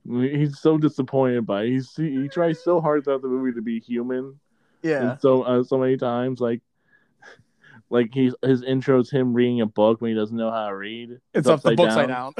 [0.08, 1.70] He's so disappointed by it.
[1.70, 4.40] He's he, he tries so hard throughout the movie to be human,
[4.82, 5.12] Yeah.
[5.12, 6.62] and so uh, so many times like
[7.90, 10.74] like he's his intro is him reading a book when he doesn't know how to
[10.74, 11.18] read.
[11.34, 12.32] It's up the book side down.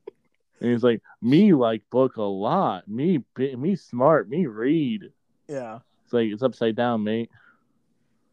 [0.60, 2.86] and he's like, "Me like book a lot.
[2.86, 4.28] Me me smart.
[4.28, 5.10] Me read."
[5.48, 5.78] Yeah.
[6.04, 7.30] It's like it's upside down, mate.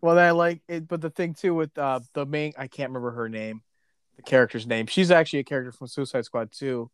[0.05, 3.09] Well, I like it, but the thing too with uh, the main, I can't remember
[3.09, 3.63] her name,
[4.17, 4.85] the character's name.
[4.85, 6.91] She's actually a character from Suicide Squad too.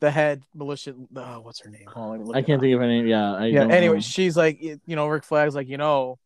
[0.00, 0.94] The head militia.
[1.16, 1.86] Oh, what's her name?
[1.86, 3.06] Hold on, let me look I can't think of her name.
[3.06, 3.32] Yeah.
[3.32, 3.68] I Yeah.
[3.68, 4.00] Anyway, know.
[4.00, 6.18] she's like, you know, Rick Flag's like, you know,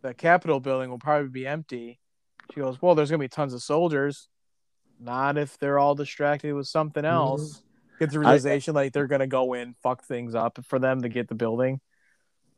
[0.00, 2.00] the Capitol building will probably be empty.
[2.54, 4.30] She goes, well, there's gonna be tons of soldiers.
[4.98, 7.62] Not if they're all distracted with something else.
[7.98, 11.28] Get the realization like they're gonna go in, fuck things up for them to get
[11.28, 11.82] the building.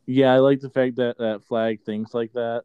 [0.07, 2.63] Yeah, I like the fact that that flag thinks like that.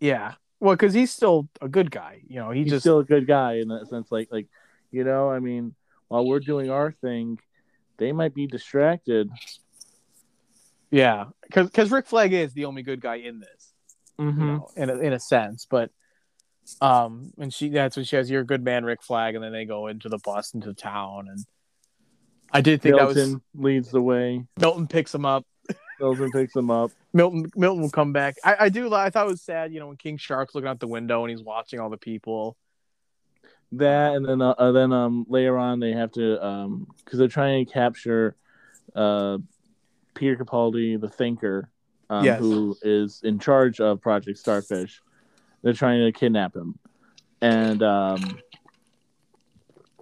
[0.00, 0.34] Yeah.
[0.60, 2.20] Well, because he's still a good guy.
[2.28, 4.10] You know, he He's just still a good guy in that sense.
[4.10, 4.46] Like, like,
[4.90, 5.74] you know, I mean,
[6.08, 7.38] while we're doing our thing,
[7.98, 9.30] they might be distracted.
[10.90, 13.72] yeah, because because Rick Flag is the only good guy in this.
[14.18, 14.46] Mm-hmm.
[14.46, 15.66] know, in a, in a sense.
[15.68, 15.90] But
[16.80, 19.64] um, and she that's when she has your good man Rick Flag, and then they
[19.64, 21.44] go into the bus into town, and
[22.52, 24.44] I did think Milton that was leads the way.
[24.58, 25.46] Milton picks him up.
[26.00, 26.90] Milton picks him up.
[27.12, 28.36] Milton Milton will come back.
[28.44, 28.92] I, I do.
[28.92, 31.30] I thought it was sad, you know, when King Shark's looking out the window and
[31.30, 32.56] he's watching all the people.
[33.72, 37.66] That and then uh, then um later on they have to um because they're trying
[37.66, 38.34] to capture
[38.94, 39.38] uh
[40.14, 41.68] Peter Capaldi the Thinker
[42.08, 42.38] um, Yes.
[42.38, 45.02] who is in charge of Project Starfish.
[45.62, 46.78] They're trying to kidnap him,
[47.42, 48.38] and um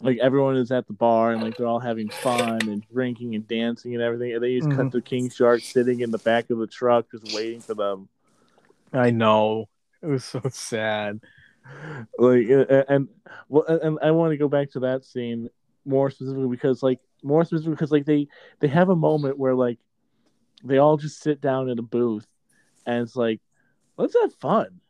[0.06, 3.46] like everyone is at the bar and like they're all having fun and drinking and
[3.46, 4.32] dancing and everything.
[4.34, 4.92] And they just cut Mhm.
[4.92, 8.08] to King Shark sitting in the back of the truck just waiting for them.
[8.92, 9.68] I know
[10.02, 11.20] it was so sad.
[12.18, 12.46] like
[12.88, 13.08] and
[13.48, 15.50] well and I want to go back to that scene
[15.84, 18.28] more specifically because like more specifically because like they
[18.60, 19.78] they have a moment where like
[20.64, 22.26] they all just sit down in a booth
[22.86, 23.40] and it's like
[23.96, 24.80] let's have fun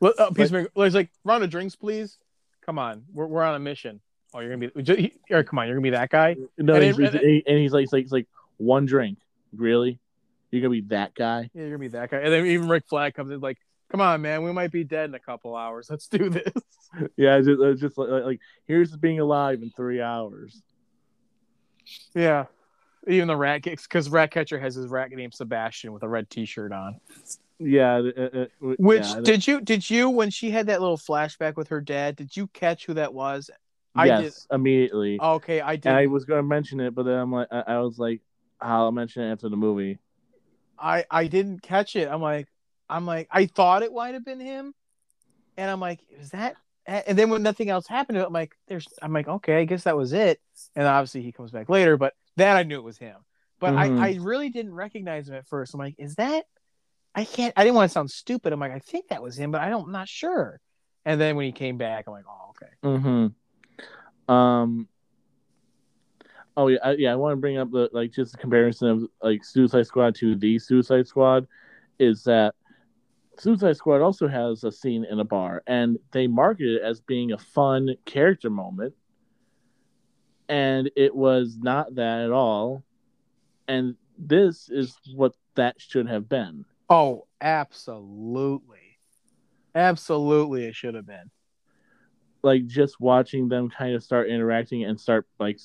[0.00, 2.18] Let- Uh, Peacemaker, it's like round of drinks, please.
[2.70, 4.00] Come on, we're we're on a mission.
[4.32, 4.82] Oh, you're gonna be.
[4.84, 6.36] ju- Or come on, you're gonna be that guy.
[6.56, 9.18] no And he's, it- he's- and he's like he's like, he's like one drink
[9.52, 9.98] really
[10.52, 12.18] you're gonna be that guy Yeah, you're gonna be that guy.
[12.18, 13.58] And then even Rick Flag comes in like,
[13.90, 15.88] "Come on, man, we might be dead in a couple hours.
[15.90, 16.52] Let's do this."
[17.16, 20.62] yeah it's just, it's just like, like here's being alive in three hours
[22.14, 22.44] Yeah,
[23.08, 26.70] even the rat kicks because Ratcatcher has his rat named Sebastian with a red T-shirt
[26.70, 27.00] on.
[27.60, 30.98] Yeah it- it- it- Which yeah, did you did you when she had that little
[30.98, 32.16] flashback with her dad?
[32.16, 33.50] Did you catch who that was?
[33.94, 35.92] I yes immediately Okay, I did.
[35.92, 38.22] I was gonna mention it but then I'm like I, I was like
[38.60, 39.98] I'll mention it after the movie
[40.78, 42.08] I I didn't catch it.
[42.08, 42.48] I'm like
[42.88, 44.74] I'm like I thought it might have been him,
[45.56, 46.56] and I'm like, is that?
[46.86, 48.88] And then when nothing else happened, I'm like, there's.
[49.02, 50.40] I'm like, okay, I guess that was it.
[50.74, 53.16] And obviously he comes back later, but that I knew it was him.
[53.60, 54.00] But Mhm.
[54.00, 55.74] I I really didn't recognize him at first.
[55.74, 56.46] I'm like, is that?
[57.14, 57.52] I can't.
[57.56, 58.52] I didn't want to sound stupid.
[58.52, 59.86] I'm like, I think that was him, but I don't.
[59.86, 60.60] I'm not sure.
[61.04, 62.72] And then when he came back, I'm like, oh okay.
[62.84, 64.32] Mm-hmm.
[64.32, 64.88] Um.
[66.56, 67.12] Oh yeah, I, yeah.
[67.12, 70.36] I want to bring up the like just the comparison of like Suicide Squad to
[70.36, 71.46] the Suicide Squad,
[71.98, 72.54] is that
[73.38, 77.32] Suicide Squad also has a scene in a bar, and they market it as being
[77.32, 78.94] a fun character moment,
[80.48, 82.84] and it was not that at all,
[83.66, 86.64] and this is what that should have been.
[86.90, 88.98] Oh, absolutely,
[89.74, 91.30] absolutely, it should have been.
[92.42, 95.60] Like just watching them kind of start interacting and start like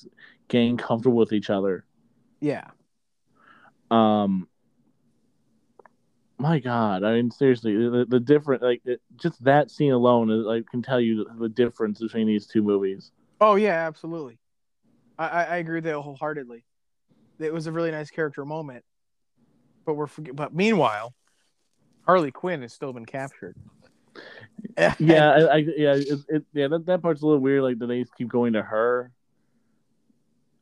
[0.48, 1.84] getting comfortable with each other.
[2.40, 2.68] Yeah.
[3.90, 4.48] um
[6.38, 10.44] my god i mean seriously the, the different like it, just that scene alone is,
[10.44, 13.10] like can tell you the, the difference between these two movies
[13.40, 14.38] Oh yeah, absolutely.
[15.18, 16.64] I, I, I agree with that wholeheartedly.
[17.38, 18.82] It was a really nice character moment,
[19.86, 20.36] but we're forget.
[20.36, 21.14] But meanwhile,
[22.04, 23.56] Harley Quinn has still been captured.
[24.98, 27.86] yeah I, I yeah it, it, yeah that, that part's a little weird like do
[27.86, 29.12] they keep going to her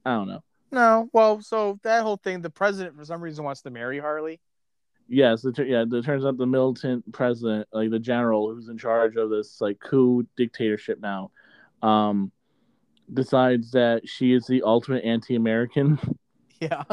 [0.04, 3.62] i don't know no, well, so that whole thing, the president for some reason wants
[3.62, 4.40] to marry Harley.
[5.06, 9.14] yes it, yeah it turns out the militant president like the general who's in charge
[9.14, 11.30] of this like coup dictatorship now
[11.82, 12.32] um
[13.12, 15.96] decides that she is the ultimate anti-american
[16.60, 16.84] Yeah.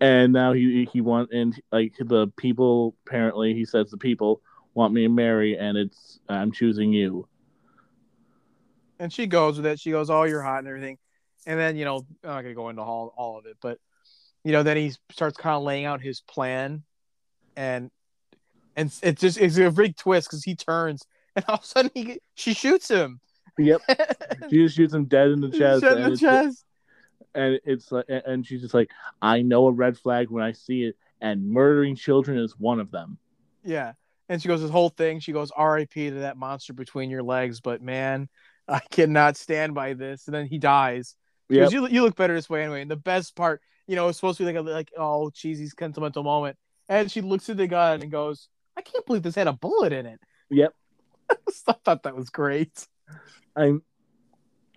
[0.00, 4.40] And now he he want and like the people apparently he says the people
[4.74, 7.28] want me to marry and it's I'm choosing you.
[9.00, 9.78] And she goes with it.
[9.78, 10.98] She goes, "Oh, you're hot and everything."
[11.46, 13.78] And then you know, I'm not gonna go into all all of it, but
[14.44, 16.82] you know, then he starts kind of laying out his plan,
[17.56, 17.90] and
[18.76, 21.02] and it just it's a big twist because he turns
[21.36, 23.20] and all of a sudden he she shoots him.
[23.58, 23.82] Yep.
[24.50, 25.82] She just shoots him dead in the chest.
[25.82, 26.64] In the it's, chest.
[27.34, 28.90] And it's like and she's just like,
[29.20, 32.90] I know a red flag when I see it, and murdering children is one of
[32.90, 33.18] them.
[33.64, 33.92] Yeah.
[34.28, 37.60] And she goes, this whole thing, she goes, RIP to that monster between your legs,
[37.60, 38.28] but man,
[38.68, 40.26] I cannot stand by this.
[40.26, 41.14] And then he dies.
[41.48, 41.60] Yeah.
[41.60, 42.82] Because you, you look better this way anyway.
[42.82, 45.66] And the best part, you know, it's supposed to be like a like, oh, cheesy
[45.68, 46.56] sentimental moment.
[46.90, 49.92] And she looks at the gun and goes, I can't believe this had a bullet
[49.92, 50.20] in it.
[50.50, 50.74] Yep.
[51.30, 52.86] I thought that was great.
[53.56, 53.82] I'm.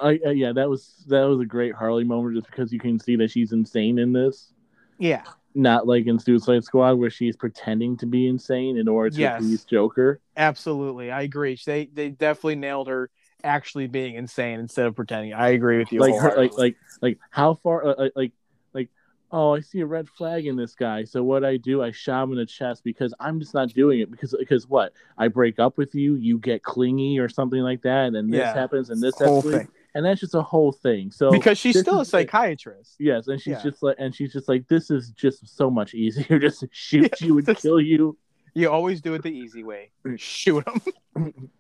[0.02, 3.00] I, I yeah, that was that was a great Harley moment just because you can
[3.00, 4.54] see that she's insane in this,
[4.98, 5.24] Yeah.
[5.54, 9.42] not like in Suicide Squad where she's pretending to be insane in order to Yes.
[9.42, 10.20] please Joker.
[10.38, 11.12] Absolutely.
[11.12, 11.60] I agree.
[11.66, 13.10] They they definitely nailed her
[13.44, 15.34] actually being insane instead of pretending.
[15.34, 16.00] I agree with you.
[16.00, 18.32] like her, like like like how far uh, uh, like
[18.74, 18.90] like
[19.32, 22.24] oh I see a red flag in this guy so what I do I shot
[22.24, 25.60] him in the chest because I'm just not doing it because because what I break
[25.60, 28.54] up with you you get clingy or something like that and then this Yeah.
[28.54, 29.68] happens and this whole happens thing.
[29.94, 32.96] And that's just a whole thing so Because she's still a is- psychiatrist.
[33.00, 33.64] yes and she's Yeah.
[33.64, 37.12] just like and she's just like this is just so much easier just to shoot
[37.20, 38.18] Yeah, you and kill you
[38.54, 39.92] You always do it the easy way.
[40.18, 40.82] Shoot them.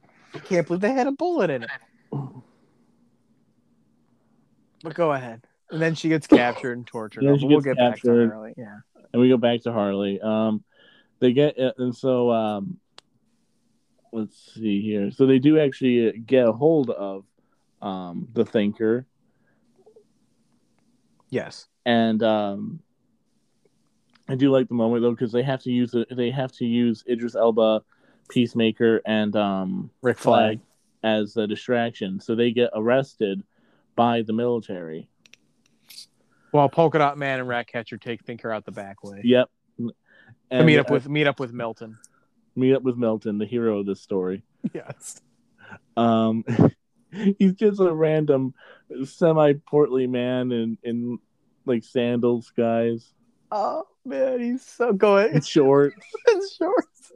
[0.45, 1.69] Can't believe they had a bullet in it.
[4.83, 5.45] But go ahead.
[5.69, 7.21] And then she gets captured and tortured.
[7.39, 8.29] She we'll get back to captured.
[8.31, 8.53] Harley.
[8.57, 8.79] Yeah.
[9.13, 10.19] and we go back to Harley.
[10.19, 10.63] Um,
[11.19, 12.77] they get uh, and so um,
[14.11, 15.11] let's see here.
[15.11, 17.23] So they do actually get a hold of
[17.81, 19.05] um the Thinker,
[21.29, 21.67] Yes.
[21.85, 22.79] and um,
[24.27, 25.95] I do like the moment though because they have to use.
[26.11, 27.83] They have to use Idris Elba,
[28.29, 31.21] Peacemaker, and um Rick Flag Flag.
[31.21, 32.19] as a distraction.
[32.19, 33.43] So they get arrested
[33.95, 35.07] by the military.
[36.51, 39.21] While Polka Dot Man and Ratcatcher take Thinker out the back way.
[39.23, 39.49] Yep.
[40.49, 41.97] And meet up uh, with meet up with Milton.
[42.55, 44.43] meet up with Milton, the hero of this story.
[44.73, 45.19] Yes.
[45.97, 46.43] Um,
[47.37, 48.53] he's just a random,
[49.03, 51.19] semi-portly man in in
[51.65, 53.13] like sandals, guys,
[53.51, 55.45] Oh man, he's so good.
[55.45, 55.93] short,
[56.27, 57.11] His shorts.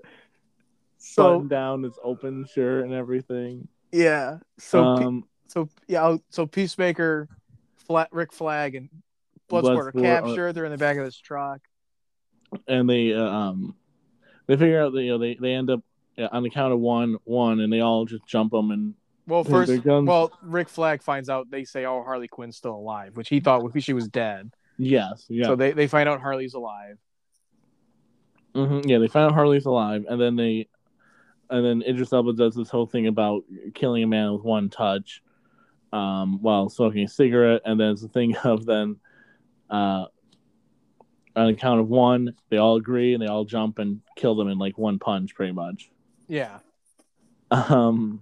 [0.97, 3.67] So button down his open shirt and everything.
[3.91, 4.39] yeah.
[4.57, 6.05] So Pe- um, so yeah.
[6.05, 7.29] oh, So Peacemaker,
[7.87, 8.89] Flat Rick Flag, and
[9.49, 10.53] Bloodsport are Bloodsport, uh, captured.
[10.53, 11.61] They're in the back of this truck.
[12.67, 13.75] and they uh, um
[14.47, 15.81] they figure out that you know they they end up
[16.17, 18.93] uh, on the count of one one, and they all just jump them and
[19.27, 21.49] Well, first, well, Rick Flag finds out.
[21.49, 24.51] They say, "Oh, Harley Quinn's still alive," which he thought she was dead.
[24.77, 26.97] yes, yeah, So they, they find out Harley's alive.
[28.53, 28.99] hmm yeah.
[28.99, 30.67] They find out Harley's alive, and then they
[31.49, 35.21] and then Idris Elba does this whole thing about killing a man with one touch,
[35.91, 38.97] um, while smoking a cigarette, and then it's the thing of then,
[39.69, 40.05] uh,
[41.35, 44.47] on the count of one, they all agree and they all jump and kill them
[44.47, 45.89] in like one punch, pretty much.
[46.27, 46.59] Yeah,
[47.51, 48.21] Um,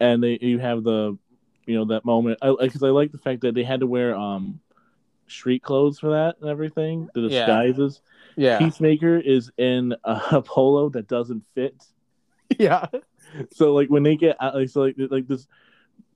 [0.00, 1.16] and they you have the,
[1.66, 2.38] you know, that moment.
[2.42, 4.60] I because I like the fact that they had to wear um,
[5.26, 8.00] street clothes for that and everything, the disguises.
[8.36, 11.74] yeah, Peacemaker is in a polo that doesn't fit.
[12.58, 12.86] yeah,
[13.52, 15.46] So like when they get out, like so like like this,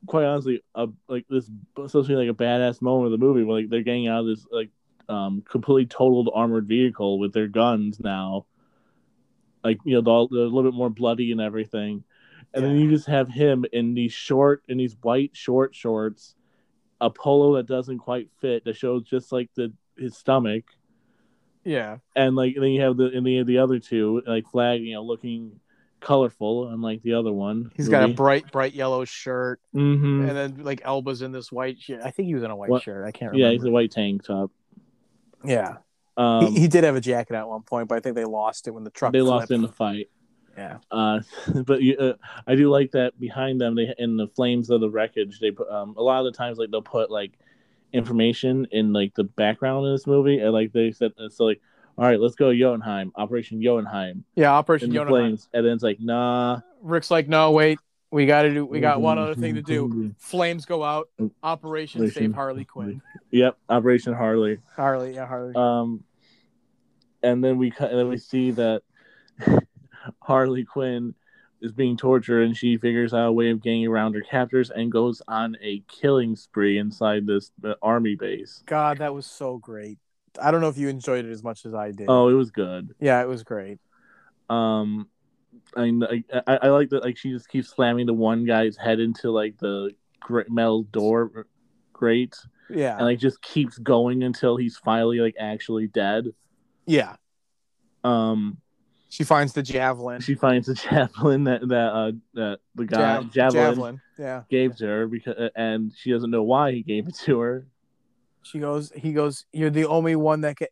[0.06, 3.44] quite honestly, uh, like this supposed to be like a badass moment of the movie
[3.44, 4.70] where like they're getting out of this like
[5.08, 8.46] um completely totaled armored vehicle with their guns now,
[9.64, 12.04] like you know they're, all- they're a little bit more bloody and everything,
[12.54, 16.34] and then you just have him in these short in these white short shorts,
[17.00, 20.64] a polo that doesn't quite fit that shows just like the his stomach.
[21.64, 24.94] Yeah, and like then you have the and the the other two like flag you
[24.94, 25.60] know looking
[26.00, 30.28] colorful unlike the other one He's got a bright, bright yellow shirt, mm-hmm.
[30.28, 32.00] and then like Elba's in this white shirt.
[32.04, 33.06] I think he was in a white What- shirt.
[33.06, 34.50] I can't yeah he's a white tank top.
[35.44, 35.76] Yeah,
[36.16, 38.66] um he, he did have a jacket at one point, but I think they lost
[38.66, 39.12] it when the truck.
[39.12, 40.08] they lost in the fight
[40.56, 41.20] Yeah, uh
[41.66, 42.12] but you, uh,
[42.46, 45.68] i do like that behind them they in the flames of the wreckage they put
[45.70, 47.32] um a lot of the times like they'll put like
[47.92, 51.60] information in like the background of this movie and like they said so like
[51.98, 54.50] all right let's go jotunheim operation jotunheim yeah.
[54.52, 55.22] Operation in Jotunheim.
[55.22, 57.78] flames and then it's like nah Rick's like, no, wait,
[58.10, 58.66] we got to do.
[58.66, 59.86] We got one other thing to do.
[59.88, 60.08] Mm-hmm.
[60.18, 61.08] Flames go out.
[61.44, 63.00] Operation Operation- Save Harley Quinn.
[63.30, 65.54] yep operation harley Harley, yeah, Harley.
[65.54, 66.02] Um,
[67.22, 68.82] and then we cut, and then we see that
[70.20, 71.14] Harley Quinn
[71.60, 74.90] is being tortured, and she figures out a way of getting around her captors and
[74.90, 78.62] goes on a killing spree inside this uh, army base.
[78.66, 79.98] God, that was so great.
[80.40, 82.06] I don't know if you enjoyed it as much as I did.
[82.08, 82.94] Oh, it was good.
[83.00, 83.78] yeah, it was great.
[84.50, 85.08] Um,
[85.76, 87.04] I, I I like that.
[87.04, 89.94] Like she just keeps slamming the one guy's head into like the
[90.48, 91.46] metal door
[91.92, 92.36] grate,
[92.68, 96.26] Yeah, and like just keeps going until he's finally like actually dead.
[96.86, 97.16] yeah.
[98.04, 98.58] Um,
[99.12, 100.22] She finds the javelin.
[100.22, 104.44] she finds the javelin that that uh that the guy Jav- javelin, Yeah.
[104.48, 107.66] gave to her because and she doesn't know why he gave it to her.
[108.42, 108.90] She goes.
[108.96, 109.44] He goes.
[109.52, 110.68] You're the only one that can.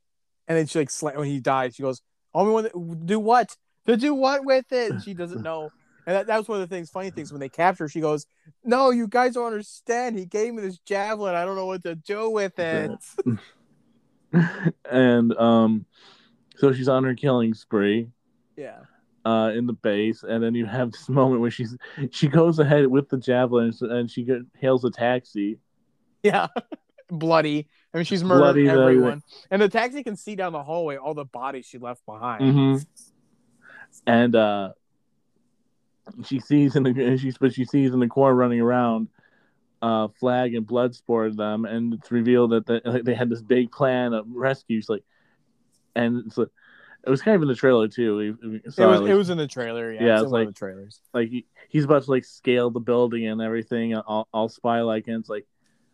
[0.49, 1.75] And then she like slam when he died.
[1.75, 2.01] She goes.
[2.33, 3.55] Only one that do what
[3.87, 5.03] to do what with it.
[5.03, 5.71] She doesn't know.
[6.07, 6.89] And that, that was one of the things.
[6.89, 7.85] Funny things when they capture.
[7.85, 8.27] her, She goes.
[8.65, 10.19] No, you guys don't understand.
[10.19, 11.35] He gave me this javelin.
[11.35, 12.91] I don't know what to do with it.
[14.91, 15.85] and um,
[16.57, 18.09] so she's on her killing spree.
[18.61, 18.81] Yeah.
[19.25, 21.77] uh, in the base, and then you have this moment where she's
[22.11, 25.59] she goes ahead with the javelin and she get, hails a taxi.
[26.23, 26.49] Yeah,
[27.09, 27.69] bloody.
[27.93, 28.81] I mean, she's murdered Bloody, bloody.
[28.97, 32.43] everyone, and the taxi can see down the hallway all the bodies she left behind.
[32.43, 32.83] Mm-hmm.
[34.07, 34.73] And uh,
[36.25, 39.09] she sees in the she's but she sees in the corner running around
[39.83, 43.73] uh, Flag and Bloodsport them, and it's revealed that they, like, they had this big
[43.73, 44.89] plan of rescues.
[44.89, 45.03] Like,
[45.97, 46.49] and it's like,
[47.05, 48.17] it was kind of in the trailer too.
[48.17, 49.93] We, we It saw, was like, it was in the trailer.
[49.93, 51.01] Yeah, Yeah, it's it's in one of like- the trailers.
[51.15, 55.07] like he, he's about to like scale the building and everything, all, all spy like,
[55.09, 55.47] and it's like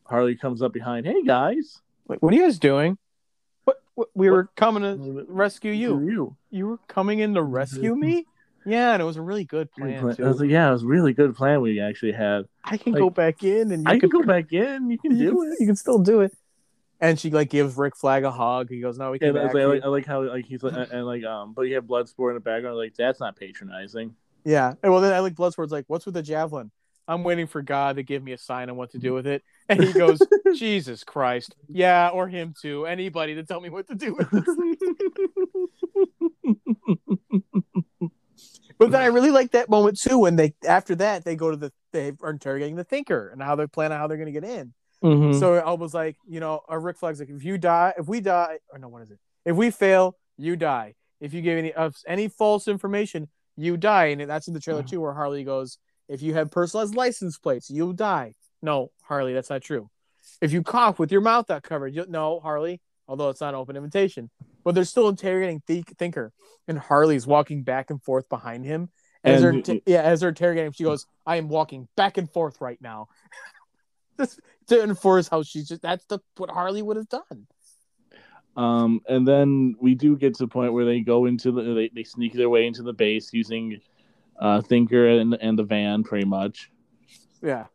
[0.04, 1.06] Harley comes up behind.
[1.06, 2.96] Hey guys, Wait, what are you guys doing?
[3.64, 6.00] What, what we were coming to rescue you.
[6.00, 6.36] you.
[6.50, 8.26] You were coming in to rescue me?
[8.64, 10.24] Yeah, and it was a really good plan I was too.
[10.32, 12.46] like, yeah, it was a really good plan we actually had.
[12.64, 14.90] I can like, go back in and you I can go back in.
[14.90, 15.56] You can do it.
[15.60, 16.32] you can still do it.
[17.00, 18.70] And she like gives Rick Flag a hug.
[18.70, 20.88] He goes, "No, we can't." I, like, I, like, I like how like he's like
[20.90, 22.76] and like um, but you have Bloodsport in the background.
[22.76, 24.14] Like that's not patronizing.
[24.44, 24.74] Yeah.
[24.82, 26.70] And well, then I like Bloodsport's like, "What's with the javelin?"
[27.08, 29.42] I'm waiting for God to give me a sign on what to do with it.
[29.68, 30.20] And he goes,
[30.54, 32.86] "Jesus Christ, yeah, or him too.
[32.86, 34.44] Anybody to tell me what to do with this."
[38.78, 41.56] But then I really like that moment too when they after that they go to
[41.56, 44.40] the they are interrogating the thinker and how they plan planning how they're going to
[44.40, 44.72] get in.
[45.06, 45.38] Mhm.
[45.40, 48.20] So I was like, you know, a Rick Flag's like, if you die, if we
[48.20, 49.18] die, or no, what is it?
[49.44, 50.94] If we fail, you die.
[51.20, 54.06] If you give any of any false information, you die.
[54.06, 55.78] And that's in the trailer too, where Harley goes,
[56.08, 58.34] if you have personalized license plates, you'll die.
[58.62, 59.88] No, Harley, that's not true.
[60.40, 63.60] If you cough with your mouth not covered, you no, Harley, although it's not an
[63.60, 64.30] open invitation.
[64.64, 66.32] But they're still interrogating Think- Thinker,
[66.68, 68.90] and Harley's walking back and forth behind him.
[69.24, 72.30] As And- they're, yeah, as they're interrogating him, she goes, "I am walking back and
[72.30, 73.08] forth right now."
[74.16, 74.38] This
[74.68, 77.46] to enforce how she's just that's the what Harley would have done.
[78.56, 81.90] Um, and then we do get to the point where they go into the they,
[81.94, 83.80] they sneak their way into the base using
[84.40, 86.70] uh Thinker and and the van pretty much.
[87.42, 87.66] Yeah.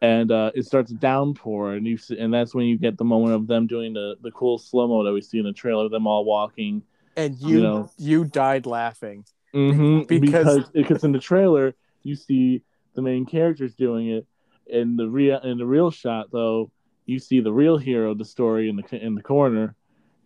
[0.00, 3.04] And uh, it starts to downpour, and you see, and that's when you get the
[3.04, 5.88] moment of them doing the, the cool slow mo that we see in the trailer,
[5.88, 6.82] them all walking.
[7.16, 9.24] And you You you, died laughing.
[9.54, 10.06] Mm-hmm.
[10.08, 12.62] Because- Because because in the trailer you see
[12.94, 14.26] the main characters doing it.
[14.66, 16.70] In the real in the real shot though,
[17.06, 19.74] you see the real hero of the story in the in the corner.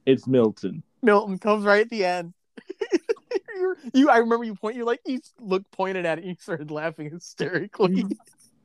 [0.05, 0.83] It's Milton.
[1.03, 2.33] Milton comes right at the end.
[3.95, 6.71] You're- I remember you point you like you look pointed at it and you started
[6.71, 8.05] laughing hysterically.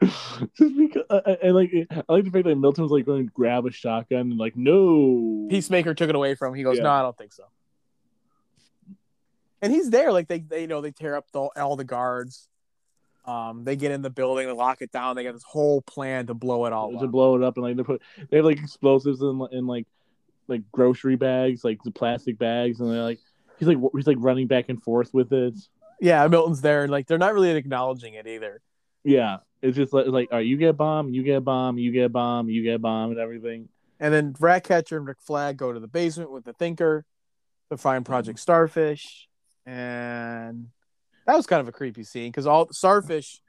[0.01, 3.28] Just because I, I, I like I like the fact that Milton was like going
[3.28, 6.55] to grab a shotgun and like no Peacemaker took it away from him.
[6.55, 6.84] He goes, Yeah.
[6.84, 7.43] No, I don't think so.
[9.61, 12.47] And he's there, like they, they you know, they tear up the, all the guards.
[13.24, 15.15] Um, they get in the building, they lock it down.
[15.15, 17.11] They got this whole plan to blow it all to up.
[17.11, 19.86] blow it up and like they put they have like explosives in in like
[20.47, 23.19] like grocery bags like the plastic bags and they're like
[23.61, 25.53] he's like he's like running back and forth with it.
[25.99, 28.61] Yeah, Milton's there, and like they're not really acknowledging it either.
[29.03, 32.11] Yeah, it's just like, like all right, you get bomb, you get bomb, you get
[32.11, 33.69] bomb, you get bomb, and everything.
[33.99, 37.05] And then Ratcatcher and Rick Flag go to the basement with the Thinker
[37.69, 39.30] to find Project Starfish,
[39.65, 40.69] and
[41.28, 43.41] that was kind of a creepy scene because all Starfish,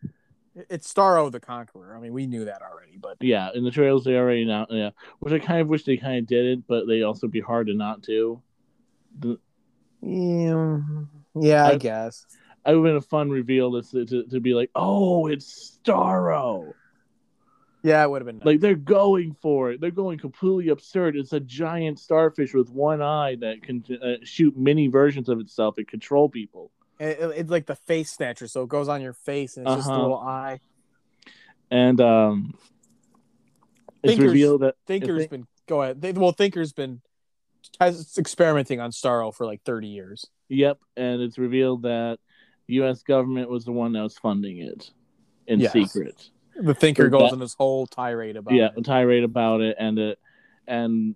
[0.54, 1.96] it's Starro the Conqueror.
[1.96, 4.66] I mean, we knew that already, but Yeah, in the trails they already now.
[4.70, 7.40] Yeah, which I kind of wish they kind of did it, but they also be
[7.40, 8.42] hard to not do.
[9.18, 9.38] The,
[10.02, 10.78] yeah,
[11.34, 12.26] yeah, I, I- guess.
[12.66, 16.72] it would have been a fun reveal to, to to be like, oh, it's Starro.
[17.84, 18.46] Yeah, it would have been nice.
[18.46, 19.80] Like they're going for it.
[19.80, 21.16] They're going completely absurd.
[21.16, 25.78] It's a giant starfish with one eye that can uh, shoot mini versions of itself
[25.78, 26.70] and control people.
[26.98, 29.76] It- it- it's like the face snatcher, so it goes on your face and it's
[29.76, 30.02] just a Uh-huh.
[30.02, 30.60] little eye.
[31.70, 32.58] And um,
[34.02, 36.00] it's Thinkers- revealed that Thinker's Think- been go ahead.
[36.02, 37.00] They, well, Thinker's been
[37.80, 40.26] has experimenting on Starro for like thirty years.
[40.48, 42.18] Yep, and it's revealed that
[42.66, 43.02] the U.S.
[43.02, 44.90] government was the one that was funding it
[45.46, 45.72] in Yes.
[45.72, 46.30] secret.
[46.56, 48.72] The Thinker But goes that- on this whole tirade about yeah, it.
[48.78, 50.18] a tirade about it, and it,
[50.66, 51.14] and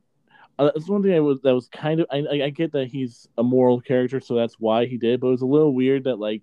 [0.58, 3.28] uh, that's one thing I was that was kind of I, I get that he's
[3.36, 5.20] a moral character, so that's why he did.
[5.20, 6.42] But it was a little weird that like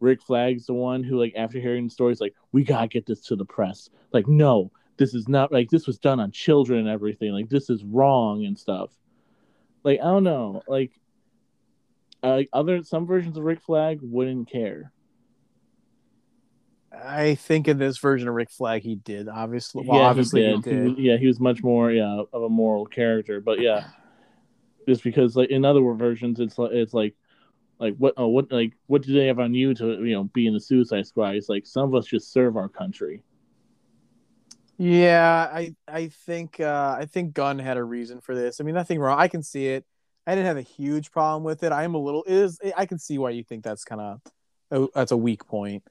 [0.00, 3.20] Rick Flag's the one who like after hearing the stories like we gotta get this
[3.26, 3.90] to the press.
[4.12, 7.32] Like no, this is not like this was done on children and everything.
[7.32, 8.90] Like this is wrong and stuff.
[9.84, 10.92] Like I don't know, like.
[12.22, 14.92] Uh, other some versions of Rick Flag wouldn't care.
[16.92, 19.28] I think in this version of Rick Flag, he did.
[19.28, 20.62] Obviously, well, yeah, obviously he he did.
[20.62, 20.88] did.
[20.90, 23.40] was- yeah, he was much more yeah of a moral character.
[23.40, 23.84] But yeah,
[24.88, 27.14] just because like in other versions, it's like it's like
[27.78, 30.46] like what oh, what like what do they have on you to you know be
[30.46, 31.36] in the Suicide Squad?
[31.36, 33.22] It's like some of us just serve our country.
[34.76, 38.60] Yeah, I I think uh, I think Gunn had a reason for this.
[38.60, 39.18] I mean, nothing wrong.
[39.18, 39.84] I can see it.
[40.26, 41.72] I didn't have a huge problem with it.
[41.72, 44.20] I am a little it is I can see why you think that's kind of
[44.70, 45.82] uh, that's a weak point.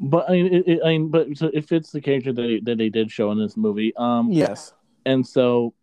[0.00, 2.60] But I mean, it, it, I mean, but so it fits the character that they,
[2.60, 3.94] that they did show in this movie.
[3.96, 4.72] Um, Yes.
[5.04, 5.74] and so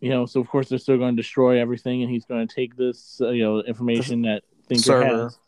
[0.00, 2.54] you know so of course they're still going to destroy everything and he's going to
[2.54, 5.24] take this uh, you know information that thinker server.
[5.24, 5.38] has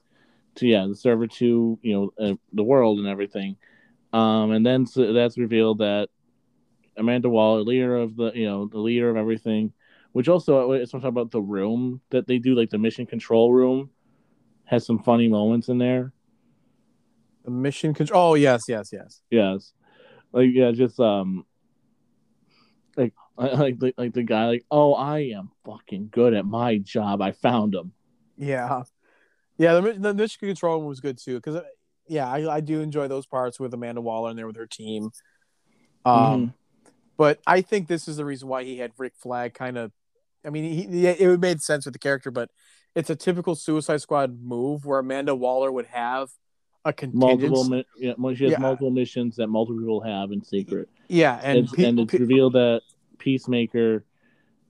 [0.54, 3.56] to yeah the server to you know uh, the world and everything
[4.12, 6.08] um and then so that's revealed that
[6.96, 9.72] amanda waller leader of the you know the leader of everything
[10.12, 13.90] which also it's talking about the room that they do like the mission control room
[14.64, 16.13] has some funny moments in there The
[17.50, 18.32] mission control.
[18.32, 19.20] Oh yes, yes, yes.
[19.30, 19.72] Yes,
[20.32, 21.44] like yeah, just um,
[22.96, 27.20] like like like, like the guy like, oh, I am fucking good at my job.
[27.22, 27.92] I found him.
[28.36, 28.82] Yeah,
[29.58, 29.80] yeah.
[29.80, 31.62] The, the mission control one was good too because
[32.08, 35.10] yeah, I, I do enjoy those parts with Amanda Waller in there with her team.
[36.04, 36.90] Um, Mm-hmm.
[37.16, 39.92] but I think this is the reason why he had Rick Flag kind of.
[40.44, 42.50] I mean, he, he it would made sense with the character, but
[42.94, 46.28] it's a typical Suicide Squad move where Amanda Waller would have
[46.84, 47.50] a contingent.
[47.50, 48.58] Multiple, yeah, she has Yeah.
[48.58, 52.18] multiple missions that multiple people have in secret, yeah, and, and, pe- and it's pe-
[52.18, 52.82] revealed that
[53.18, 54.04] Peacemaker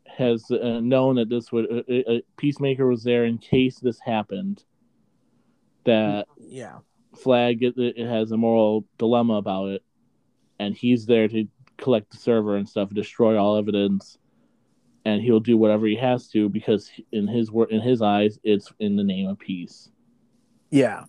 [0.06, 4.62] has uh, known that this would uh, uh, Peacemaker was there in case this happened.
[5.84, 6.78] That yeah,
[7.16, 9.82] Flag it, it has a moral dilemma about it,
[10.58, 11.46] and he's there to
[11.76, 14.16] collect the server and stuff, destroy all evidence,
[15.04, 18.72] and he'll do whatever he has to because in his wor- in his eyes, it's
[18.78, 19.90] in the name of peace.
[20.70, 21.04] yeah.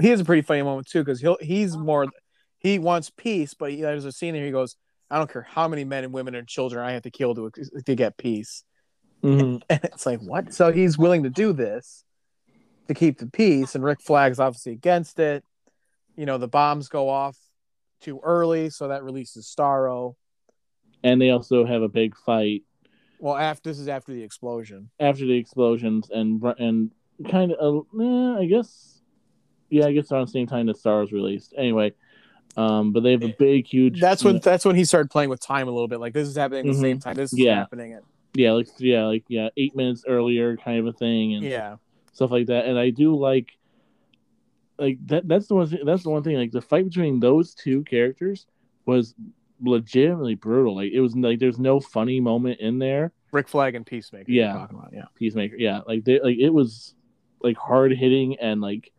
[0.00, 2.06] He has a pretty funny moment too because he'll he's more
[2.58, 4.76] he wants peace, but he, there's a scene there he goes,
[5.10, 7.50] "I don't care how many men and women and children I have to kill to
[7.86, 8.64] to get peace."
[9.22, 9.58] Mm-hmm.
[9.70, 10.52] And it's like, what?
[10.52, 12.04] So he's willing to do this
[12.88, 15.44] to keep the peace, and Rick Flag's obviously against it.
[16.16, 17.36] You know, the bombs go off
[18.00, 20.14] too early, so that releases Starro.
[21.02, 22.62] And they also have a big fight
[23.18, 24.90] Well, after this is after the explosion.
[25.00, 26.90] after the explosions, and and
[27.30, 29.00] kind of, uh, I guess,
[29.70, 31.54] yeah, I guess around the same time that Starro was released.
[31.56, 31.92] Anyway,
[32.56, 34.00] um, but they have a big, huge.
[34.00, 36.00] That's when that's when he started playing with time a little bit.
[36.00, 37.14] Like this is happening at the same time.
[37.14, 37.56] This is Yeah.
[37.56, 37.94] happening.
[37.94, 38.02] At,
[38.34, 41.76] yeah, like yeah, like yeah, eight minutes earlier, kind of a thing, and yeah,
[42.12, 42.66] stuff like that.
[42.66, 43.50] And I do like
[44.78, 47.54] like that that's the one thing, that's the one thing like the fight between those
[47.54, 48.46] two characters
[48.86, 49.14] was
[49.62, 50.76] legitimately brutal.
[50.76, 53.12] Like it was like there's no funny moment in there.
[53.32, 54.30] Rick Flag and Peacemaker.
[54.30, 54.52] Yeah.
[54.52, 55.04] you're talking about, yeah.
[55.16, 55.56] Peacemaker.
[55.56, 56.94] Yeah, like they like it was
[57.42, 58.90] like hard hitting and like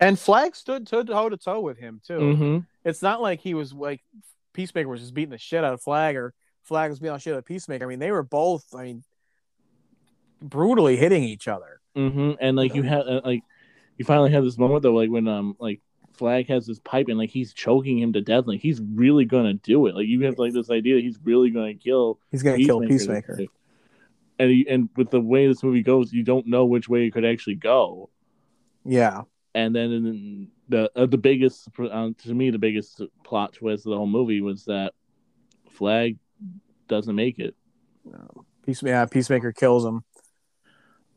[0.00, 2.18] And Flag stood toe to toe with him too.
[2.18, 2.66] mhm.
[2.84, 4.02] It's not like he was like
[4.52, 7.34] Peacemaker was just beating the shit out of Flag or Flag was beating the shit
[7.34, 7.84] out of Peacemaker.
[7.84, 8.64] I mean, they were both.
[8.74, 9.04] I mean,
[10.42, 11.80] brutally hitting each other.
[11.96, 12.36] Mhm.
[12.40, 13.42] And like you had uh, like
[13.96, 15.80] you finally have this moment though like when um like
[16.12, 19.54] Flag has this pipe and like he's choking him to death like he's really gonna
[19.54, 19.94] do it.
[19.94, 23.36] Like you have like this idea that he's really gonna kill He's gonna kill Peacemaker.
[23.36, 23.52] Peacemaker.
[24.38, 27.12] And he, and with the way this movie goes, you don't know which way it
[27.12, 28.10] could actually go.
[28.84, 29.22] Yeah,
[29.54, 33.90] And then in the uh, the biggest uh, to me the biggest plot twist of
[33.90, 34.92] the whole movie was that
[35.70, 36.18] Flag
[36.88, 37.54] doesn't make it.
[38.66, 40.04] Peace, yeah, Peacemaker kills him.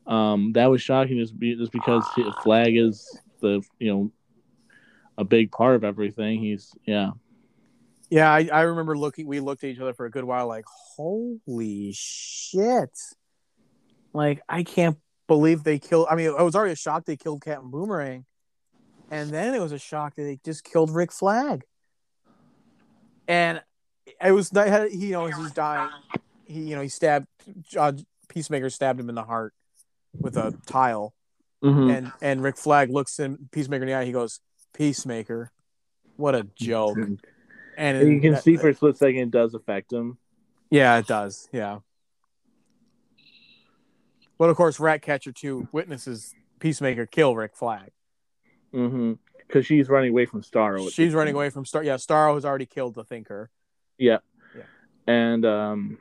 [0.06, 2.06] Um, that was shocking just, be, just because
[2.42, 4.10] Flag is the you know
[5.16, 6.40] a big part of everything.
[6.40, 7.10] He's yeah
[8.08, 9.26] Yeah, I, I remember looking.
[9.26, 12.96] We looked at each other for a good while, like, holy shit!
[14.12, 14.96] Like, I can't
[15.28, 16.08] believe they killed.
[16.10, 18.24] I mean, I was already a shock they killed Captain Boomerang,
[19.10, 21.62] and then it was a shock that they just killed Rick Flag.
[23.28, 23.62] And
[24.24, 25.90] it was he, you know, he's dying,
[26.46, 27.26] he, you know, he stabbed
[27.76, 27.92] uh,
[28.28, 29.52] Peacemaker stabbed him in the heart
[30.18, 31.14] with a tile,
[31.62, 31.94] Mhm.
[31.96, 34.04] and and Rick Flag looks in Peacemaker in the eye.
[34.04, 34.40] He goes,
[34.74, 35.52] "Peacemaker,
[36.16, 37.20] what a joke!" And
[37.76, 40.18] And you can that- see for a split second it does affect him.
[40.70, 41.48] Yeah, it does.
[41.52, 41.78] Yeah.
[44.38, 47.90] But of course, Ratcatcher 2 witnesses Peacemaker kill Rick Flag.
[48.72, 49.14] Mm-hmm.
[49.46, 50.90] Because she's running away from Starro.
[50.92, 51.84] She's running away from Starro.
[51.84, 53.50] Yeah, Starro has already killed the Thinker.
[53.96, 54.18] Yeah.
[54.54, 54.62] Yeah.
[55.06, 55.98] And um,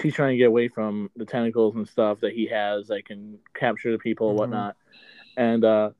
[0.00, 3.38] she's trying to get away from the tentacles and stuff that he has that can
[3.54, 4.40] capture the people and Mhm.
[4.40, 4.76] whatnot.
[5.36, 5.90] And uh,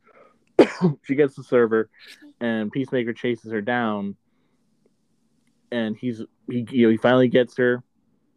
[1.05, 1.91] she gets the server,
[2.41, 4.17] and Peacemaker chases her down.
[5.71, 7.85] And he's he you know he finally gets her,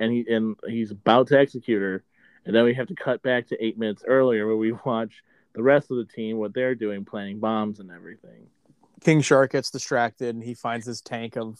[0.01, 2.03] and he and he's about to execute her,
[2.45, 5.23] and then we have to cut back to eight minutes earlier where we watch
[5.53, 8.47] the rest of the team what they're doing, planting bombs and everything.
[9.01, 11.59] King Shark gets distracted and he finds his tank of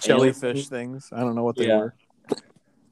[0.00, 1.08] jellyfish things.
[1.12, 1.78] I don't know what they Yeah.
[1.78, 1.94] were.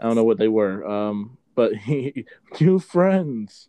[0.00, 0.86] I don't know what they were.
[0.86, 3.68] Um, but he two friends.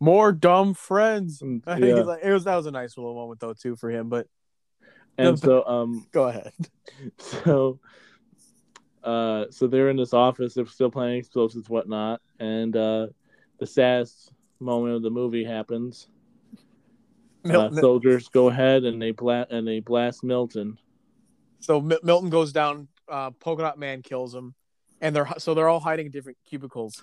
[0.00, 1.40] More dumb friends.
[1.42, 2.16] Mm, I think Yeah.
[2.22, 4.08] it was that was a nice little moment though too for him.
[4.08, 4.26] But
[5.16, 6.52] And the- so um go ahead.
[7.18, 7.80] so
[9.08, 10.52] uh, so they're in this office.
[10.52, 13.06] They're still playing explosives, whatnot, and uh,
[13.58, 16.08] the saddest moment of the movie happens.
[17.48, 20.78] Uh, soldiers go ahead and they blast and they blast Milton.
[21.60, 22.88] so Mi- Milton goes down.
[23.08, 24.54] Uh, Polka Dot Man kills him,
[25.00, 27.02] and they're so they're all hiding in different cubicles.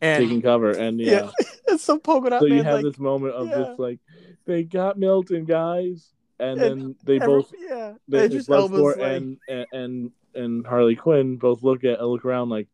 [0.00, 1.30] And taking cover and yeah.
[1.68, 3.58] yeah, so Polka Dot so Man you have like, this moment of yeah.
[3.58, 3.98] just like
[4.46, 9.12] they got Milton guys and, And then they every- both yeah, they, just Bloodsport like,
[9.12, 12.68] and, and and and Harley Quinn both look at look around like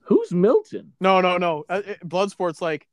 [0.00, 0.92] who's Milton?
[1.00, 1.64] no, no, no.
[1.68, 2.86] Uh, uh, Bloodsport's like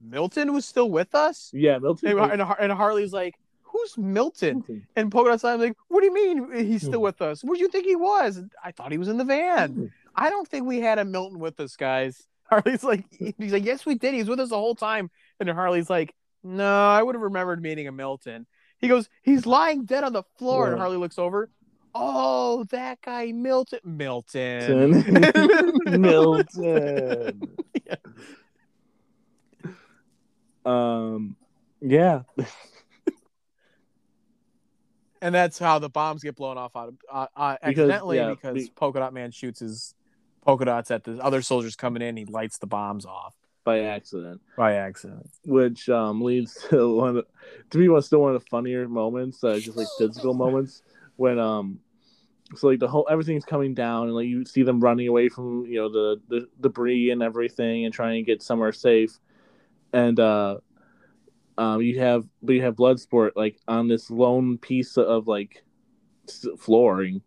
[0.00, 2.18] Milton was still with us, Yeah, Milton.
[2.18, 4.86] and, and, Har- and Harley's like, "Who's Milton?" Milton.
[4.96, 7.04] And Polka Dot's like, "What do you mean he's still Hmm.
[7.04, 7.42] with us?
[7.44, 8.40] Where do you think he was?
[8.64, 9.92] I thought he was in the van.
[10.14, 13.04] I don't think we had a Milton with us, guys." Harley's like,
[13.38, 14.12] he's like, "Yes, we did.
[14.14, 17.22] He was with us the whole time." And then Harley's like, "No, I would have
[17.22, 18.46] remembered meeting a Milton."
[18.78, 20.80] He goes, "He's lying dead on the floor." And Yeah.
[20.80, 21.48] Harley looks over.
[21.94, 23.80] Oh, that guy, Milton.
[23.84, 25.20] Milton.
[26.00, 27.42] Milton.
[27.86, 27.94] Yeah.
[30.64, 31.36] Um,
[31.80, 32.22] yeah,
[35.20, 38.30] And that's how the bombs get blown off out of uh, uh, Because- accidentally yeah,
[38.30, 39.94] because be- Polka Dot Man shoots his
[40.44, 42.16] polka dots at the other soldiers coming in.
[42.16, 43.34] He lights the bombs off
[43.64, 45.30] by accident, by accident.
[45.44, 47.26] which um leads to one of,
[47.70, 50.82] to me was still one of the funnier moments, uh, just like physical moments
[51.22, 51.78] when um.
[52.54, 55.64] So like the whole everything's coming down and like you see them running away from
[55.64, 59.18] you know the, the debris and everything and trying to get somewhere safe,
[59.94, 60.58] and uh,
[61.56, 65.64] um you have but you have Bloodsport like on this lone piece of like
[66.58, 67.22] flooring,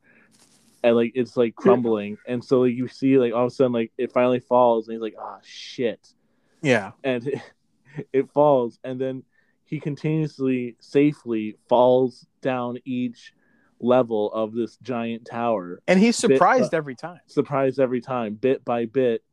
[0.83, 3.73] and like it's like crumbling, and so like, you see like all of a sudden
[3.73, 6.13] like it finally falls and he's like ah shit,
[6.61, 6.91] Yeah.
[7.03, 7.41] and
[8.13, 8.77] it falls.
[8.83, 9.23] And then
[9.63, 13.33] he continuously safely falls down each
[13.79, 15.81] level of this giant tower.
[15.87, 17.19] And he's surprised every time.
[17.27, 19.23] surprised every time bit by bit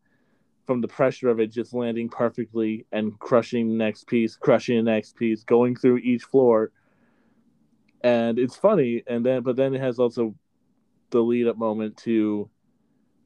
[0.66, 4.90] from the pressure of it just landing perfectly and crushing the next piece crushing the
[4.90, 6.70] next piece going through each floor.
[8.02, 10.34] And it's funny and then but then it has also
[11.10, 12.48] the lead up moment to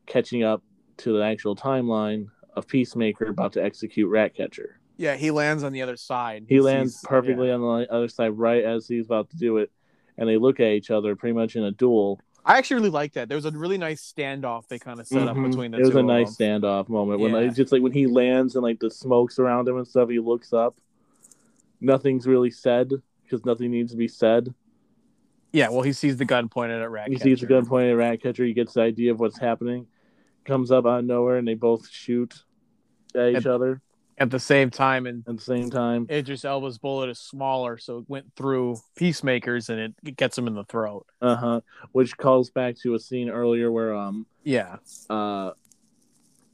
[0.07, 0.63] catching up
[0.99, 4.81] to the actual timeline of peacemaker about to execute ratcatcher.
[4.97, 6.47] Yeah, he lands on the other side.
[6.49, 9.71] he lands perfectly on the other side right as he's about to do it
[10.19, 12.21] and they look at each other pretty much in a duel.
[12.45, 13.29] I actually really like that.
[13.29, 15.51] There was a really nice standoff they kind of set up Mhm.
[15.51, 16.63] between the it was a nice them.
[16.63, 17.49] standoff moment when Yeah.
[17.49, 20.53] just like when he lands and like the smokes around him and stuff he looks
[20.53, 20.77] up
[21.81, 22.91] nothing's really said
[23.25, 24.55] because nothing needs to be said
[25.53, 27.13] Yeah, well, he sees the gun pointed at Ratcatcher.
[27.13, 29.87] he sees the gun pointed at ratcatcher he gets the idea of what's happening
[30.45, 32.45] comes up out of nowhere and they both shoot
[33.15, 33.83] at each And- other
[34.19, 36.07] at the same time, and at the same time.
[36.11, 40.47] Idris Elba's bullet is smaller, so it went through peacemakers and it, it gets him
[40.47, 41.07] in the throat.
[41.21, 41.61] uh-huh.
[41.93, 44.77] Which calls back to a scene earlier where um Yeah,
[45.11, 45.53] uh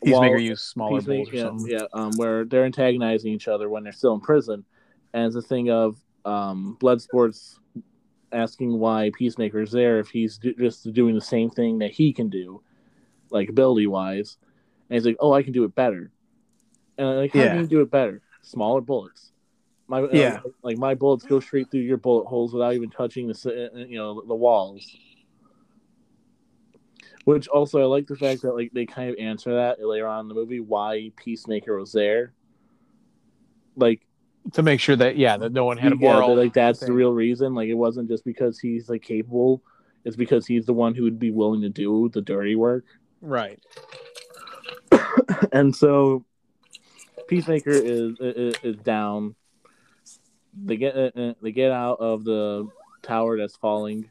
[0.04, 1.70] peacemaker used smaller Peacemaker, bullets or yeah, something.
[1.70, 4.64] yeah, um, where they're antagonizing each other when they're still in prison,
[5.12, 7.60] and it's a thing of um, Bloodsport's
[8.32, 12.28] asking why Peacemaker's there if he's do- just doing the same thing that he can
[12.28, 12.62] do,
[13.30, 14.38] like ability wise,
[14.88, 16.10] and he's like, "Oh, I can do it better,"
[16.98, 17.50] and like, "How Yeah.
[17.52, 18.22] can you do it better?
[18.42, 19.32] Smaller bullets."
[19.88, 20.40] My uh, Yeah.
[20.62, 23.96] like my bullets go straight through your bullet holes without even touching the uh, you
[23.96, 24.84] know the walls.
[27.24, 30.20] Which also I like the fact that like they kind of answer that later on
[30.24, 32.32] in the movie why Peacemaker was there.
[33.76, 34.00] Like
[34.52, 36.34] To make sure that yeah, that no one had a yeah, moral.
[36.34, 37.54] that, like that's the real reason.
[37.54, 39.62] Like it wasn't just because he's like capable.
[40.04, 42.84] It's because he's the one who would be willing to do the dirty work.
[43.20, 43.60] right.
[45.52, 46.24] and so
[47.28, 49.34] Peacemaker is is, is down.
[50.64, 52.68] They get uh, uh, they get out of the
[53.02, 54.10] tower that's falling.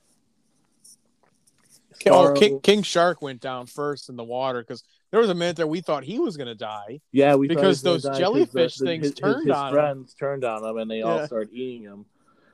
[2.07, 5.57] Oh, King, King Shark went down first in the water because there was a minute
[5.57, 6.99] there we thought he was gonna die.
[7.11, 9.73] Yeah, we Because those gonna die 'cause jellyfish the- things his, turned his, on him.
[9.73, 12.05] friends turned on him, and they all started eating him.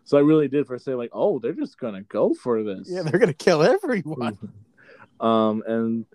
[0.03, 2.89] So I really did for say like, oh, they're just gonna go for this.
[2.89, 4.37] Yeah, they're gonna kill everyone.
[5.19, 6.05] um, and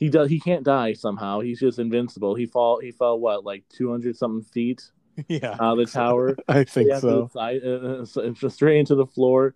[0.00, 0.28] he does.
[0.28, 1.38] He can't die somehow.
[1.40, 2.34] He's just invincible.
[2.34, 2.80] He fall.
[2.80, 4.82] He fell what, like two hundred something feet
[5.28, 6.36] yeah, out of the tower.
[6.48, 9.54] I think Yeah, the side, uh, uh, so- just straight into the floor.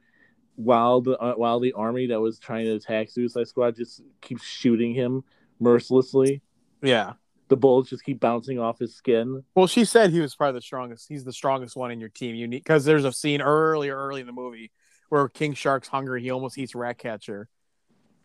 [0.57, 4.45] While the uh, while the army that was trying to attack Suicide Squad just keeps
[4.45, 5.25] shooting him
[5.59, 6.43] mercilessly.
[6.81, 7.15] Yeah.
[7.49, 9.43] The bullets just keep bouncing off his skin.
[9.55, 11.09] Well, she said he was probably the strongest.
[11.09, 12.37] He's the strongest one in your team.
[12.37, 14.71] You need because there's a scene early, early in the movie
[15.09, 16.23] where King Shark's hungry.
[16.23, 17.49] He almost eats Ratcatcher,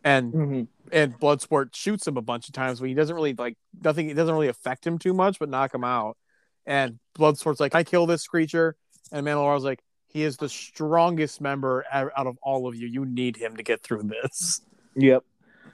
[0.03, 0.63] and mm-hmm.
[0.91, 4.09] and Bloodsport shoots him a bunch of times, but he doesn't really like nothing.
[4.09, 6.17] It doesn't really affect him too much, but knock him out.
[6.65, 8.75] And Bloodsport's like, "I kill this creature,"
[9.11, 12.87] and Amanda Waller's like, "He is the strongest member out of all of you.
[12.87, 14.61] You need him to get through this."
[14.95, 15.23] Yep.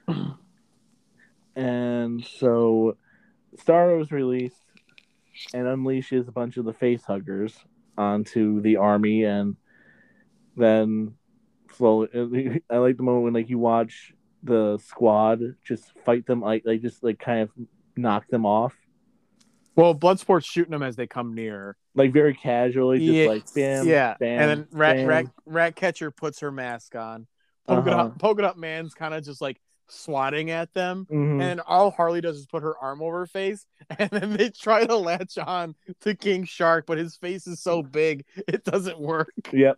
[1.56, 2.98] and so
[3.58, 4.62] Starro was released.
[5.54, 7.54] and unleashes a bunch of the face huggers
[7.98, 9.58] onto the army, and
[10.56, 11.14] then
[11.74, 12.62] slowly.
[12.70, 14.15] I like the moment when like you watch
[14.46, 17.50] the squad just fight them like they just like kind of
[17.98, 18.76] knock them off
[19.76, 21.76] Well, Bloodsport's shooting them as they come near.
[21.96, 25.08] like very casually, just Yeah, like bam, yeah, bam, and then Rat, bam.
[25.08, 27.28] Rat Rat Catcher puts her mask on.
[27.68, 28.04] Polka, Uh-huh.
[28.04, 31.42] dot, polka dot man's kind of just like swatting at them, Mhm.
[31.42, 33.66] and all Harley does is put her arm over her face,
[34.00, 37.82] and then they try to latch on to King Shark, but his face is so
[37.84, 39.34] big it doesn't work.
[39.52, 39.78] Yep.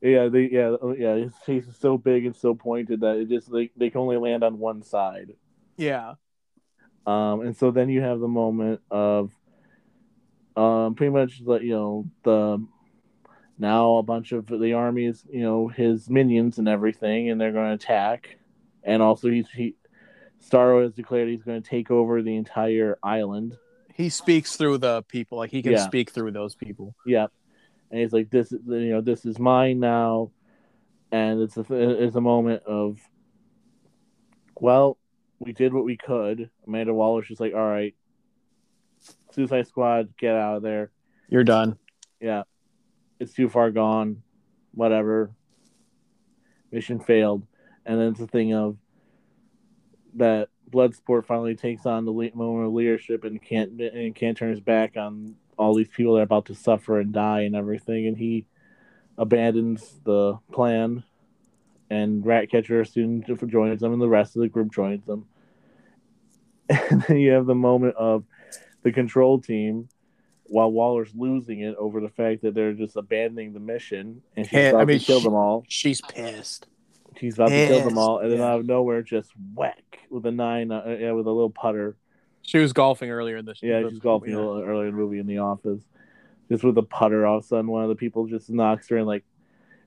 [0.00, 3.28] Yeah, they yeah oh, yeah his face is so big and so pointed that it
[3.28, 5.32] just like they can only land on one side.
[5.76, 6.14] Yeah,
[7.06, 9.30] Um, and so then you have the moment of,
[10.56, 12.66] um, pretty much the you know the
[13.58, 17.68] now a bunch of the armies, you know, his minions and everything, and they're going
[17.78, 18.38] to attack,
[18.82, 19.74] and also he's he,
[20.42, 23.56] Starro has declared he's going to take over the entire island.
[23.94, 25.86] he speaks through the people, like he can Yeah.
[25.86, 26.94] speak through those people.
[27.06, 27.32] Yep,
[27.90, 28.60] and he's like, this, you
[28.90, 30.30] know, this is mine now,
[31.12, 31.64] and it's a
[32.04, 32.98] it's a moment of,
[34.60, 34.98] well,
[35.38, 36.50] we did what we could.
[36.66, 37.94] Amanda Waller's just like, all right,
[39.32, 40.90] Suicide Squad, get out of there.
[41.28, 41.78] You're done.
[42.20, 42.44] Yeah,
[43.20, 44.22] it's too far gone.
[44.72, 45.30] Whatever.
[46.72, 47.46] Mission failed,
[47.86, 48.76] and then it's a thing of
[50.14, 54.60] that Bloodsport finally takes on the moment of leadership and can't and can't turn his
[54.60, 58.16] back on all these people that are about to suffer and die and everything, and
[58.16, 58.46] he
[59.18, 61.04] abandons the plan.
[61.88, 65.26] And Ratcatcher soon joins them, and the rest of the group joins them.
[66.90, 68.24] And then you have the moment of
[68.82, 69.88] the control team
[70.48, 74.70] while Waller's losing it over the fact that they're just abandoning the mission and she's
[74.70, 75.64] about I mean, to kill she- them all.
[75.68, 76.66] She's pissed.
[77.18, 78.46] She's about to kill them all, and then yeah.
[78.46, 81.96] out of nowhere, just whack with a nine, uh, yeah, with a little putter.
[82.46, 84.36] She was golfing earlier in the Yeah, the- she's golfing yeah.
[84.36, 85.82] a little earlier in the movie in the office,
[86.50, 87.26] just with a putter.
[87.26, 89.24] All of a sudden, one of the people just knocks her, and like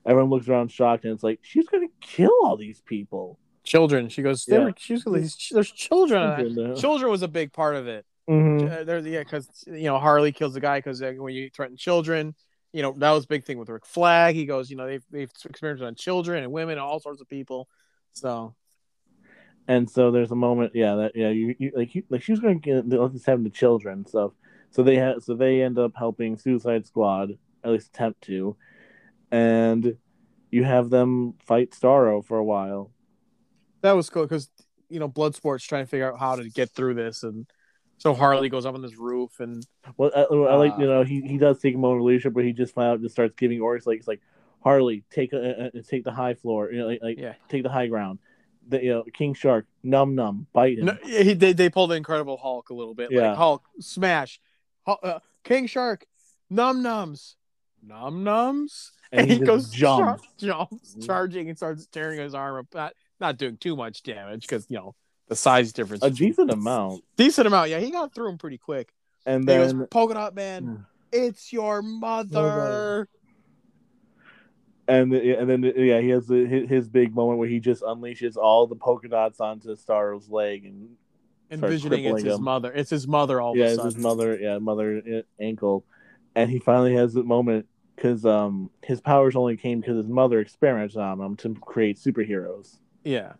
[0.06, 3.38] everyone looks around shocked, and it's like she's gonna kill all these people.
[3.64, 4.08] Children.
[4.08, 4.46] She goes.
[4.48, 4.58] Yeah.
[4.64, 5.04] were, she was,
[5.52, 6.36] there's children.
[6.54, 8.04] Children, Children was a big part of it.
[8.28, 8.70] mhm.
[8.80, 12.34] Uh, there's yeah, because you know Harley kills the guy because when you threaten children,
[12.72, 14.34] you know that was a big thing with Rick Flag.
[14.34, 17.28] He goes, you know, they've they've experimented on children and women and all sorts of
[17.28, 17.68] people.
[18.12, 18.54] So
[19.70, 22.40] and so there's a moment yeah that yeah you, you like you, like she was
[22.40, 24.34] going to get just have the children so
[24.70, 28.56] so they had so they end up helping suicide squad at least attempt to.
[29.30, 29.96] And
[30.50, 32.90] you have them fight starro for a while.
[33.82, 34.50] That was cool because
[34.88, 37.46] you know Bloodsport's trying to figure out how to get through this, and
[37.98, 39.64] so Harley goes up on this roof and
[39.98, 42.32] well i, I like Uh, you know he, he does take a moment of leadership
[42.32, 44.22] but he just flat out just starts giving orders like it's like
[44.64, 47.68] harley take a, a take the high floor you know like, like yeah, take the
[47.68, 48.18] high ground
[48.68, 51.94] the, you know king shark num num bite him no, he, they they pulled the
[51.94, 53.28] Incredible Hulk a little bit, Yeah.
[53.28, 54.40] like Hulk smash,
[54.86, 56.04] Hulk, uh, King Shark,
[56.48, 57.36] num nums,
[57.82, 61.00] num nums, and, he, goes jumps jumps, mm-hmm.
[61.02, 62.66] charging and starts tearing his arm up.
[62.74, 64.94] Not not doing too much damage because you know
[65.28, 66.02] the size difference.
[66.02, 67.70] a decent amount decent amount.
[67.70, 68.92] Yeah, he got through him pretty quick.
[69.26, 70.76] and He then goes, polka dot man, hmm.
[71.12, 73.08] it's your mother.
[74.90, 78.66] And and then yeah, he has the, his, big moment where he just unleashes all
[78.66, 80.90] the polka dots onto Starro's leg and
[81.52, 82.44] Envisioning it's crippling his him.
[82.44, 82.72] mother.
[82.72, 83.94] It's his mother all yeah, of a sudden.
[83.94, 85.84] his mother, yeah, mother uh, ankle,
[86.36, 90.40] and he finally has the moment because um his powers only came because his mother
[90.40, 93.32] experimented on him to create superheroes, Yeah.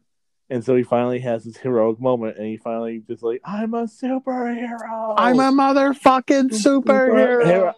[0.48, 3.84] and so he finally has his heroic moment, and he finally just like I'm a
[3.84, 7.42] superhero, I'm a motherfucking superhero.
[7.44, 7.74] Superhero.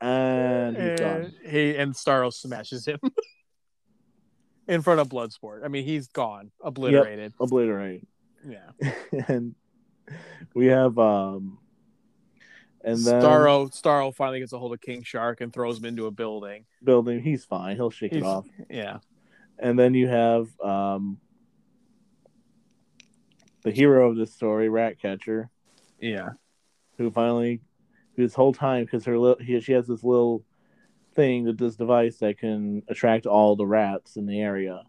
[0.00, 2.98] And And he and Starro smashes him
[4.68, 5.64] in front of Bloodsport.
[5.64, 7.32] I mean, he's gone, obliterated.
[7.40, 8.06] Obliterate.
[8.46, 8.70] Yeah.
[9.28, 9.54] and
[10.54, 11.58] we have um
[12.84, 16.06] and then Starro Starro finally gets a hold of King Shark and throws him into
[16.06, 16.64] a building.
[16.84, 18.98] building he's fine he'll shake it off Yeah.
[19.58, 21.18] and then you have um
[23.62, 25.50] the hero of this story ratcatcher
[26.00, 26.30] Yeah.
[26.98, 27.60] who finally
[28.16, 30.42] this whole time because her li- he, she has this little
[31.14, 34.82] thing that this device that can attract all the rats in the area.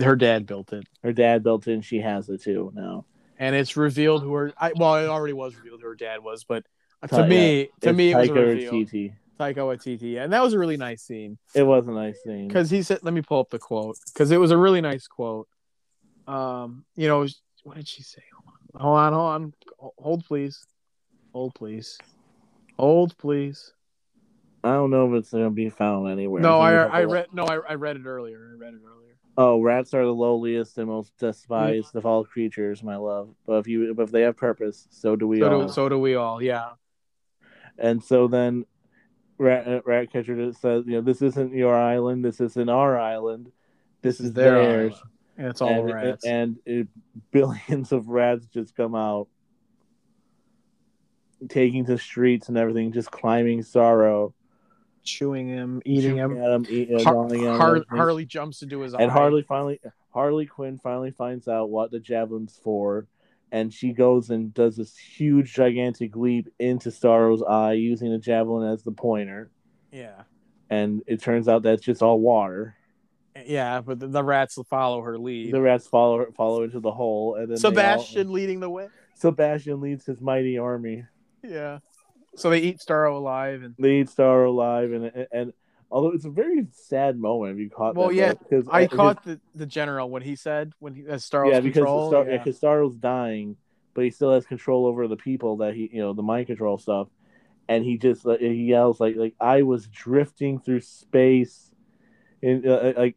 [0.00, 0.86] Her dad built it.
[1.02, 3.04] her dad built it and she has it too now.
[3.38, 6.44] And it's revealed who her I, well, it already was revealed who her dad was,
[6.44, 6.64] but
[7.08, 8.72] to Ti- me, to It's me, it was a reveal.
[8.72, 9.14] Waititi.
[9.40, 11.38] Taika Waititi, and that was a really nice scene.
[11.54, 12.48] it was a nice scene.
[12.48, 15.06] Because he said let me pull up the quote because it was a really nice
[15.06, 15.48] quote.
[16.26, 17.26] Um you know
[17.64, 18.22] what did she say?
[18.74, 19.52] Hold on hold on
[19.98, 20.64] hold please.
[21.32, 21.98] Hold please
[22.82, 23.72] hold please
[24.64, 26.40] I don't know if it's gonna be found anywhere.
[26.40, 28.52] No, I I read no, I, I read it earlier.
[28.54, 29.02] I read it earlier.
[29.36, 33.34] Oh, rats are the lowliest and most despised of all creatures, my love.
[33.46, 35.66] But if you, but if they have purpose, so do we So all.
[35.66, 36.42] do, so do we all.
[36.42, 36.72] Yeah.
[37.78, 38.66] And so then,
[39.38, 42.24] rat uh, rat catcher just says, you know, this isn't your island.
[42.24, 43.50] This isn't our island.
[44.02, 44.92] This, is their theirs.
[44.92, 45.08] island.
[45.38, 46.24] And it's all and, rats.
[46.26, 46.88] and it,
[47.32, 49.28] billions of rats just come out,
[51.48, 54.32] taking to streets and everything, just climbing Starro,
[55.02, 56.36] chewing him, eating him.
[56.36, 59.02] him, eat, uh, Har- him, Har- Harley jumps into his eye.
[59.02, 63.06] and Harley finally, Harley Quinn finally finds out what the javelin's for,
[63.50, 68.68] and she goes and does this huge, gigantic leap into Starro's eye using the javelin
[68.70, 69.50] as the pointer.
[69.90, 70.22] Yeah.
[70.70, 72.76] And it turns out that's just all water.
[73.46, 75.52] Yeah, but the, the rats follow her lead.
[75.52, 78.88] The rats follow follow into the hole, and then Sebastian all- leading the way.
[79.14, 81.04] Sebastian leads his mighty army.
[81.42, 81.78] Yeah.
[82.36, 85.52] So they eat Starro alive, and They eat Starro alive, and and, and
[85.90, 87.94] although it's a very sad moment, if you caught.
[87.94, 91.28] Well, yeah, because I because- caught the, the general when he said when he has
[91.28, 91.84] Starro's yeah, because.
[91.84, 92.38] Starro, yeah.
[92.38, 93.56] because Starro's dying,
[93.94, 96.78] but he still has control over the people that he, you know, the mind control
[96.78, 97.08] stuff,
[97.68, 101.70] and he just like, he yells like like I was drifting through space,
[102.42, 103.16] and uh, like.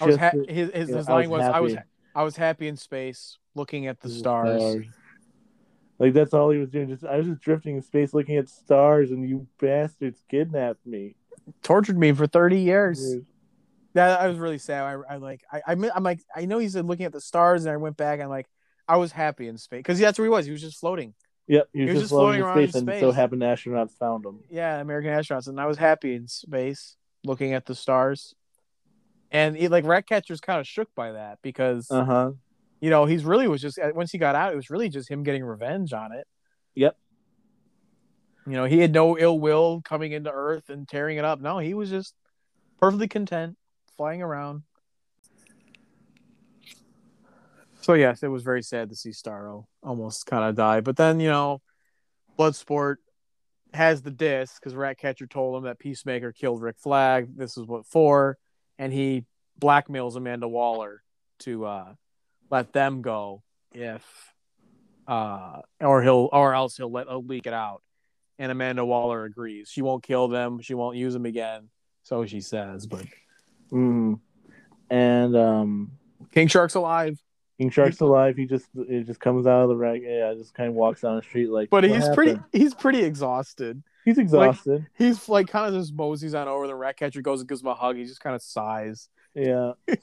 [0.00, 1.86] I was just ha- his his, his I line was, I was happy.
[2.16, 4.60] I was happy in space, looking at the The stars.
[4.60, 4.86] stars.
[5.98, 6.88] Like that's all he was doing.
[6.88, 11.14] Just I was just drifting in space, looking at stars, and you bastards kidnapped me.
[11.62, 13.16] Tortured me for thirty years.
[13.94, 14.82] That I was really sad.
[14.82, 17.64] I, I like I, I I'm like I know he said looking at the stars,
[17.64, 18.46] and I went back and like
[18.88, 20.46] I was happy in space because that's where he was.
[20.46, 21.14] He was just floating.
[21.46, 23.12] Yep, he was, He was just just floating, floating in around in space, and so
[23.12, 24.40] happened astronauts found him.
[24.50, 28.34] Yeah, American astronauts, and I was happy in space, looking at the stars.
[29.30, 32.32] And he, like Ratcatcher's kind of shook by that because Uh huh.
[32.80, 35.22] You know he's really was just once he got out, it was really just him
[35.22, 36.26] getting revenge on it.
[36.74, 36.96] Yep.
[38.46, 41.40] You know, he had no ill will coming into Earth and tearing it up.
[41.40, 42.14] No, he was just
[42.78, 43.56] perfectly content
[43.96, 44.62] flying around.
[47.80, 50.80] So yes, it was very sad to see Starro almost kind of die.
[50.80, 51.60] But then you know,
[52.38, 52.96] Bloodsport
[53.72, 57.36] has the disc because Ratcatcher told him that Peacemaker killed Rick Flag.
[57.36, 58.38] This is what for,
[58.78, 59.24] and he
[59.60, 61.02] blackmails Amanda Waller
[61.40, 61.94] to uh,
[62.50, 63.42] let them go
[63.72, 64.04] if,
[65.06, 67.82] uh, or he'll or else he'll let he'll leak it out.
[68.38, 69.68] And Amanda Waller agrees.
[69.70, 70.60] She won't kill them.
[70.60, 71.68] She won't use them again.
[72.02, 72.86] So she says.
[72.86, 73.06] But
[73.74, 74.20] Mm.
[74.90, 75.92] And um,
[76.32, 77.18] King Shark's alive.
[77.58, 78.36] King Shark's alive.
[78.36, 80.00] He just it just comes out of the wreck.
[80.02, 81.70] Yeah, just kind of walks down the street like.
[81.70, 82.38] But "What he's pretty.
[82.52, 83.82] He's pretty exhausted.
[84.04, 84.86] He's exhausted.
[84.96, 86.66] He's like kind of just moseys on over.
[86.66, 87.96] The Ratcatcher goes and gives him a hug.
[87.96, 89.08] He just kind of sighs.
[89.34, 89.72] Yeah.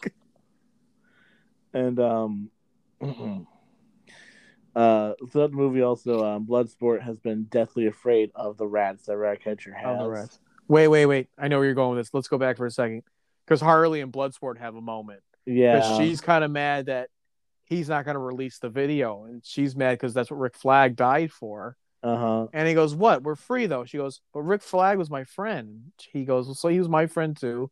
[1.73, 2.49] and um
[4.75, 9.17] uh so that movie also um Bloodsport has been deathly afraid of the rats that
[9.17, 9.99] Ratcatcher has.
[9.99, 10.39] Of the rest.
[10.67, 11.27] Wait, wait, wait.
[11.37, 12.13] I know where you're going with this.
[12.13, 13.03] Let's go back for a second.
[13.45, 15.21] Because Harley and Bloodsport have a moment.
[15.45, 15.97] Yeah.
[15.97, 17.09] She's kind of mad that
[17.65, 19.25] he's not going to release the video.
[19.25, 21.75] And she's mad because that's what Rick Flag died for.
[22.03, 22.47] uh-huh.
[22.53, 23.23] And he goes, What?
[23.23, 23.83] We're free, though.
[23.83, 25.91] She goes, But Rick Flag was my friend.
[25.97, 27.69] He goes, well, So he was my friend, too.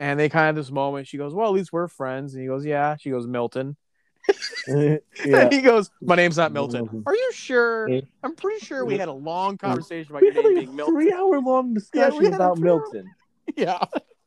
[0.00, 1.06] And they kind of this moment.
[1.08, 2.34] She goes, Well, at least we're friends.
[2.34, 2.96] And he goes, Yeah.
[2.96, 3.76] She goes, Milton.
[4.68, 4.98] yeah.
[5.24, 7.02] And he goes, My name's not Milton.
[7.06, 7.88] Are you sure?
[8.22, 10.94] I'm pretty sure we had a long conversation about We your had name being Milton.
[10.94, 13.10] three hour long discussion a about Milton.
[13.56, 13.82] Yeah.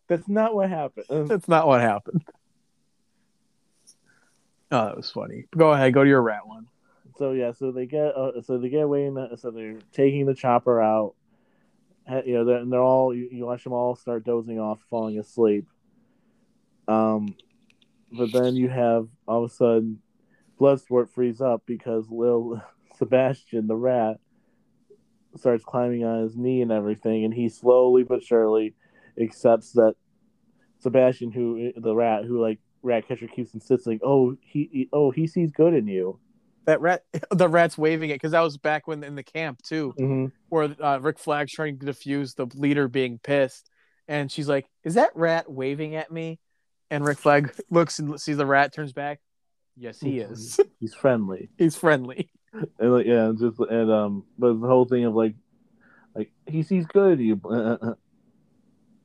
[0.08, 1.06] That's not what happened.
[1.10, 2.24] Uh, That's not what happened.
[4.72, 5.46] Oh, that was funny.
[5.56, 6.68] Go ahead, go to your rat one.
[7.18, 10.26] so yeah, so they get uh, so they get away in the, so they're taking
[10.26, 11.14] the chopper out.
[12.10, 15.18] You know, they're, and they're all you, you watch them all start dozing off, falling
[15.20, 15.68] asleep.
[16.88, 17.36] Um,
[18.12, 20.00] but then you have all of a sudden,
[20.60, 22.62] Bloodsport frees up because Lil
[22.98, 24.18] Sebastian the rat
[25.38, 28.76] starts climbing on his knee and everything, and he slowly but surely
[29.20, 29.96] accepts that
[30.80, 35.52] Sebastian, who the rat, who like Ratcatcher keeps insisting, oh he, he oh he sees
[35.52, 36.20] good in you.
[36.66, 39.94] That rat, the rat's waving it because that was back when in the camp too,
[40.00, 40.26] Mm-hmm.
[40.50, 43.70] where uh, Rick Flag's trying to defuse the leader being pissed,
[44.08, 46.40] and she's like, "Is that rat waving at me?"
[46.90, 49.20] And Rick Flag looks and sees the rat, turns back.
[49.78, 50.60] Yes, he is.
[50.80, 51.50] He's friendly.
[51.58, 52.30] He's friendly.
[52.80, 55.36] And like, yeah, and just and um, but the whole thing of like,
[56.14, 57.40] like he sees good you,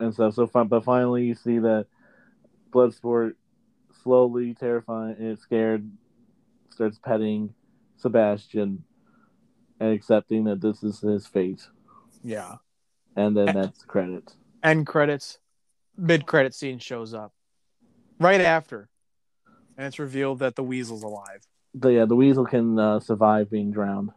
[0.00, 0.34] and stuff.
[0.34, 1.86] So fun, but finally you see that
[2.70, 3.34] Bloodsport
[4.02, 5.88] slowly, terrifying and scared,
[6.70, 7.55] starts petting
[7.97, 8.84] Sebastian
[9.80, 11.66] and accepting that this is his fate,
[12.24, 12.56] Yeah.
[13.14, 14.32] and then that's the credit.
[14.62, 15.38] End credits,
[15.97, 17.32] mid credit scene shows up
[18.18, 18.88] right after,
[19.76, 21.47] and it's revealed that the weasel's alive.
[21.74, 24.10] But yeah, the weasel can uh, survive being drowned.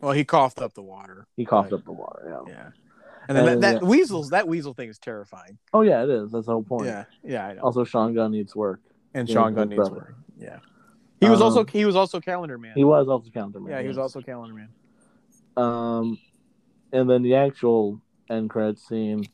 [0.00, 1.26] Well, he coughed up the water.
[1.36, 2.42] He coughed up the water.
[2.48, 2.52] Yeah.
[2.52, 2.68] Yeah.
[3.28, 3.88] And then And, that, that yeah.
[3.88, 5.58] weasels that weasel thing is terrifying.
[5.72, 6.32] Oh yeah, it is.
[6.32, 6.86] That's the whole point.
[6.86, 7.60] Yeah, yeah, I know.
[7.62, 8.80] Also, Sean Gunn needs work.
[9.14, 9.94] and Sean Gunn needs brother.
[9.94, 10.14] work.
[10.38, 10.58] Yeah,
[11.20, 12.72] he was Um, also he was also Calendar Man.
[12.74, 13.72] He was also Calendar Man.
[13.72, 14.68] yeah, he was also Calendar Man.
[15.56, 16.18] Um,
[16.92, 18.00] and then the actual
[18.30, 19.24] end credit scene,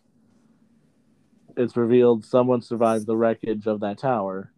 [1.56, 4.50] it's revealed someone survived the wreckage of that tower.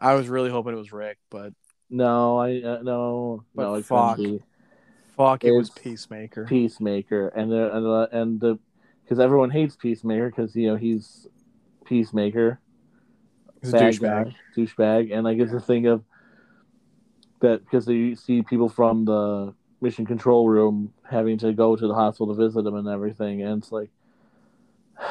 [0.00, 1.52] I was really hoping it was Rick, but
[1.90, 4.18] No, I uh, no But no it fuck.
[5.16, 6.44] fuck, it was Peacemaker.
[6.44, 8.58] Peacemaker, and the and the and the
[9.02, 11.26] because everyone hates Peacemaker because you know he's
[11.86, 12.60] Peacemaker,
[13.62, 14.34] He's a douchebag.
[14.56, 16.04] douchebag, and I get a thing of
[17.40, 21.94] that because you see people from the mission control room having to go to the
[21.94, 23.90] hospital to visit him and everything, and it's like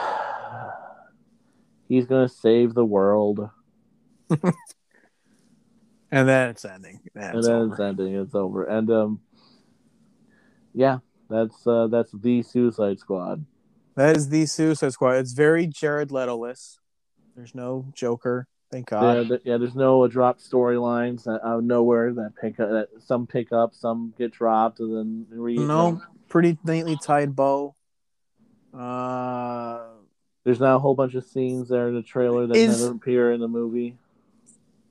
[1.88, 3.50] he's gonna save the world,
[6.12, 7.02] And then it's ending.
[7.14, 7.74] Then and it's then over.
[7.74, 9.20] it's ending, it's over, and um,
[10.74, 11.00] yeah,
[11.30, 13.46] that's uh, that's the Suicide Squad.
[13.96, 15.18] That is the Suicide Squad.
[15.18, 16.80] It's very Jared Leto-less.
[17.36, 18.48] There's no Joker.
[18.72, 19.28] Thank Yeah, God.
[19.30, 19.58] th- yeah.
[19.58, 22.70] There's no uh, drop storylines out of nowhere that pick up.
[22.70, 27.76] That some pick up, some get dropped, and then re- no, pretty neatly tied bow.
[28.74, 29.86] Uh,
[30.44, 33.32] There's now a whole bunch of scenes there in the trailer that Is- never appear
[33.32, 33.98] in the movie.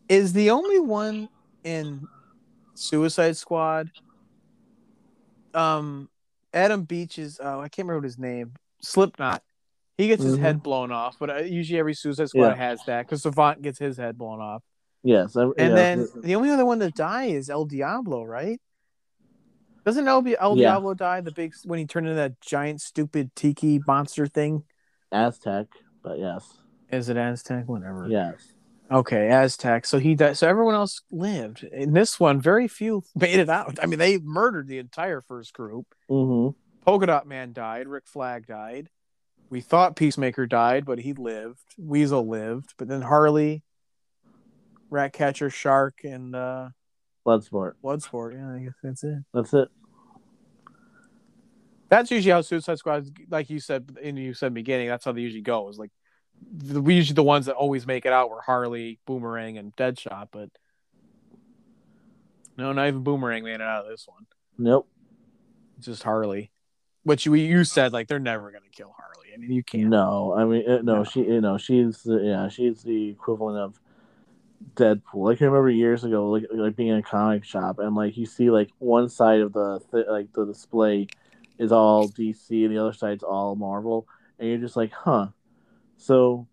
[0.09, 1.28] is the only one
[1.65, 2.07] in
[2.74, 3.90] Suicide Squad.
[5.55, 6.09] Um,
[6.55, 7.39] Adam Beach's.
[7.43, 8.53] Oh, I can't remember what his name.
[8.82, 9.43] Slipknot.
[9.98, 10.40] He gets his Mhm.
[10.40, 12.55] head blown off, but uh, usually every Suicide Squad Yeah.
[12.55, 14.62] has that because Savant gets his head blown off.
[15.02, 18.60] Yes, I- And yeah, then the only other one to die is El Diablo, right?
[19.85, 20.73] Doesn't El, El Yeah.
[20.73, 24.64] Diablo die the big when he turned into that giant stupid tiki monster thing?
[25.12, 25.68] Aztec,
[26.02, 26.59] but yes,
[26.90, 27.66] Is it Aztec?
[27.68, 28.06] Whatever.
[28.09, 28.52] yes,
[28.90, 29.85] Okay, Aztec.
[29.86, 30.36] So he died.
[30.36, 31.64] So everyone else lived.
[31.64, 33.78] In this one, very few made it out.
[33.82, 35.86] I mean, they murdered the entire first group.
[36.09, 36.51] hmm
[36.85, 37.89] Polka Dot Man died.
[37.89, 38.89] Rick Flag died.
[39.48, 41.60] We thought Peacemaker died, but he lived.
[41.78, 42.74] Weasel lived.
[42.77, 43.62] But then Harley,
[44.90, 46.70] Ratcatcher, Shark, and uh,
[47.27, 47.73] Bloodsport.
[47.82, 48.35] Bloodsport.
[48.35, 49.18] Yeah, I guess that's it.
[49.32, 49.68] That's it.
[51.89, 55.05] That's usually how Suicide Squad, like you said, and you said in the beginning, that's
[55.05, 55.68] how they usually go.
[55.68, 55.93] Is like
[56.52, 60.28] the, we usually the ones that always make it out were Harley, Boomerang, and Deadshot,
[60.32, 60.51] but
[62.56, 64.27] no, not even Boomerang made it out of this one.
[64.59, 64.89] Nope.
[65.77, 66.51] It's just Harley,
[67.05, 69.26] which you you said like they're never gonna kill Harley.
[69.36, 69.88] I mean, you can't.
[69.88, 71.04] No, I mean uh, no, No.
[71.04, 73.80] She, you know, she's the, yeah, she's the equivalent of
[74.74, 75.24] Deadpool.
[75.24, 78.26] Like I remember years ago, like like being in a comic shop and like you
[78.26, 81.08] see like one side of the th- like the display
[81.58, 84.06] is all DC and the other side's all Marvel,
[84.38, 85.28] and you're just like, huh.
[85.98, 86.46] So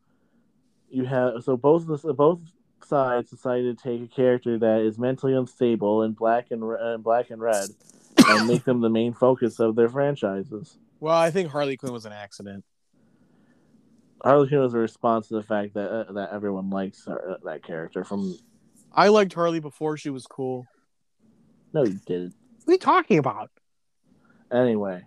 [0.90, 2.40] you have so both of the both
[2.84, 7.30] sides decided to take a character that is mentally unstable in black and uh, black
[7.30, 7.70] and red
[8.28, 10.78] and make them the main focus of their franchises.
[11.00, 12.64] Well, I think Harley Quinn was an accident.
[14.24, 17.64] Harley Quinn was a response to the fact that uh, that everyone likes her, that
[17.64, 18.04] character.
[18.04, 18.38] From
[18.94, 20.66] I liked Harley before she was cool.
[21.74, 22.34] no, you didn't.
[22.66, 23.52] What are you talking about?
[24.52, 25.02] Anyway,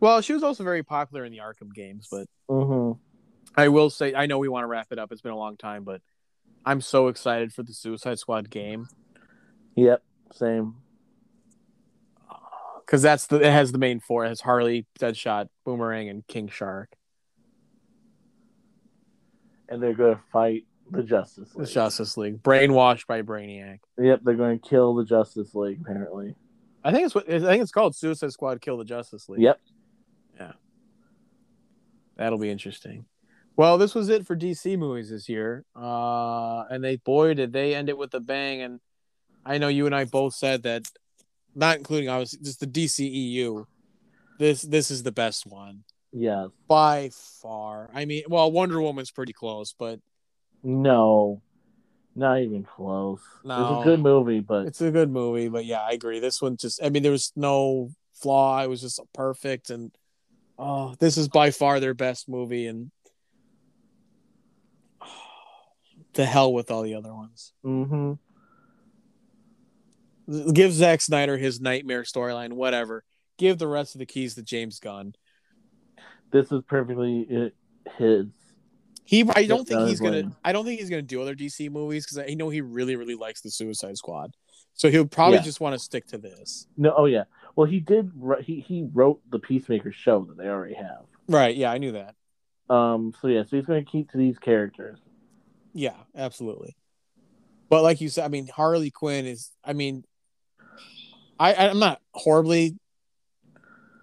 [0.00, 2.92] Well, she was also very popular in the Arkham games, but hmm
[3.56, 5.12] I will say I know we want to wrap it up.
[5.12, 6.00] It's been a long time, but
[6.64, 8.88] I'm so excited for the Suicide Squad game
[9.74, 10.02] yep,
[10.32, 10.76] same.
[12.80, 14.24] because that's the it has the main four.
[14.24, 16.95] It has Harley, Deadshot, Boomerang, and King Shark.
[19.68, 21.66] And they're going to fight the Justice League.
[21.66, 21.72] The.
[21.72, 23.80] Justice League, brainwashed by Brainiac.
[23.98, 25.80] Yep, they're going to kill the Justice League.
[25.80, 26.34] Apparently.
[26.84, 29.42] I think it's what I think it's called Suicide Squad: Kill the Justice League.
[29.42, 29.60] Yep.
[30.38, 30.52] Yeah,
[32.16, 33.06] that'll be interesting.
[33.56, 35.64] Well, this was it for DC movies this year.
[35.74, 38.60] Uh, and they, boy, did they end it with a bang.
[38.60, 38.80] And
[39.46, 40.90] I know you and I both said that,
[41.54, 43.66] not including obviously just the DCEU.
[44.38, 45.84] This this is the best one
[46.18, 46.48] Yes.
[46.66, 47.10] by
[47.42, 47.90] far.
[47.92, 50.00] I mean, well, Wonder Woman's pretty close, but
[50.62, 51.42] No.
[52.14, 53.20] Not even close.
[53.44, 53.74] No.
[53.74, 55.48] It's a good movie, but it's a good movie.
[55.48, 56.18] But yeah, I agree.
[56.18, 58.62] This one just, I mean, there was no flaw.
[58.62, 59.68] It was just perfect.
[59.68, 59.92] And
[60.58, 62.66] oh, this is by far their best movie.
[62.66, 62.90] And
[66.14, 67.52] to hell with all the other ones.
[67.62, 68.14] hmm
[70.54, 73.04] Give Zack Snyder his nightmare storyline, whatever.
[73.36, 75.14] Give the rest of the keys to James Gunn.
[76.32, 78.26] This is perfectly uh, his.
[79.04, 80.32] He, I don't think he's gonna.
[80.44, 83.14] I don't think he's gonna do other DC movies because I know he really, really
[83.14, 84.34] likes the Suicide Squad.
[84.74, 85.42] So he'll probably Yeah.
[85.42, 86.66] just want to stick to this.
[86.76, 87.24] No, oh yeah.
[87.54, 88.10] Well, he did.
[88.42, 91.04] He he wrote the Peacemaker show that they already have.
[91.28, 91.56] Right?
[91.56, 92.14] Yeah, I knew that.
[92.68, 93.14] Um.
[93.22, 93.44] So yeah.
[93.44, 94.98] So he's going to keep to these characters.
[95.72, 96.76] Yeah, absolutely.
[97.68, 99.52] But like you said, I mean, Harley Quinn is.
[99.64, 100.04] I mean,
[101.38, 102.76] I I'm not horribly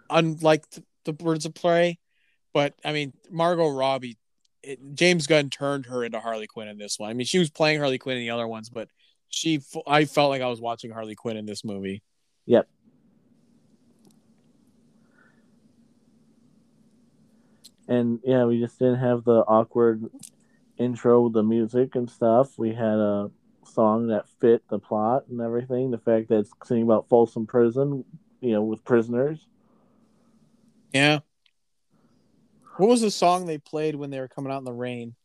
[0.09, 0.63] unlike
[1.05, 1.99] the Birds of Prey,
[2.53, 4.17] But I mean, Margot Robbie,
[4.61, 7.09] it, James Gunn turned her into Harley Quinn in this one.
[7.09, 8.89] I mean, she was playing Harley Quinn in the other ones, but
[9.29, 12.03] she, I felt like I was watching Harley Quinn in this movie.
[12.45, 12.67] Yep.
[17.87, 20.05] And yeah, we just didn't have the awkward
[20.77, 22.57] intro with the music and stuff.
[22.57, 23.29] We had a
[23.65, 25.91] song that fit the plot and everything.
[25.91, 28.05] The fact that it's singing about Folsom Prison,
[28.39, 29.47] you know, with prisoners.
[30.93, 31.19] Yeah.
[32.77, 35.15] What was the song they played when they were coming out in the rain?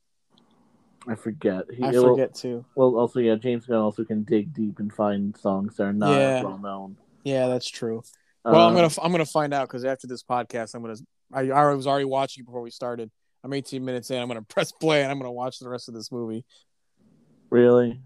[1.06, 1.64] I forget.
[1.74, 2.64] He, I forget too.
[2.74, 6.10] Well, also yeah, James Gunn also can dig deep and find songs that are not
[6.10, 6.42] yeah.
[6.42, 6.96] well known.
[7.24, 8.02] Yeah, that's true.
[8.44, 10.96] Well, I'm um, gonna I'm gonna find out because after this podcast, I'm gonna
[11.32, 13.10] I, I was already watching before we started.
[13.44, 14.20] I'm 18 minutes in.
[14.20, 16.44] I'm gonna press play and I'm gonna watch the rest of this movie.
[17.50, 18.00] Really?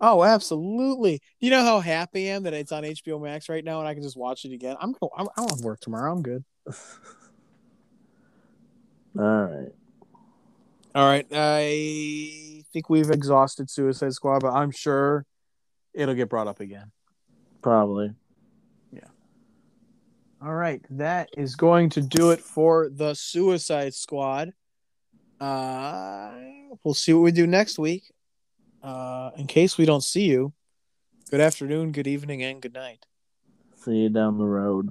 [0.00, 1.20] Oh, absolutely.
[1.40, 3.94] You know how happy I am that it's on HBO Max right now and I
[3.94, 4.76] can just watch it again.
[4.80, 6.12] I'm I'm, I'm on work tomorrow.
[6.12, 6.44] I'm good.
[9.18, 9.72] All right.
[10.94, 11.26] All right.
[11.32, 15.26] I think we've exhausted Suicide Squad, but I'm sure
[15.94, 16.90] it'll get brought up again.
[17.62, 18.14] Probably.
[18.92, 19.08] Yeah.
[20.42, 24.52] All right, that is going to do it for the Suicide Squad.
[25.40, 26.32] Uh,
[26.82, 28.12] we'll see what we do next week.
[28.82, 30.52] Uh, in case we don't see you,
[31.30, 33.06] good afternoon, good evening, and good night.
[33.76, 34.90] See you down the road.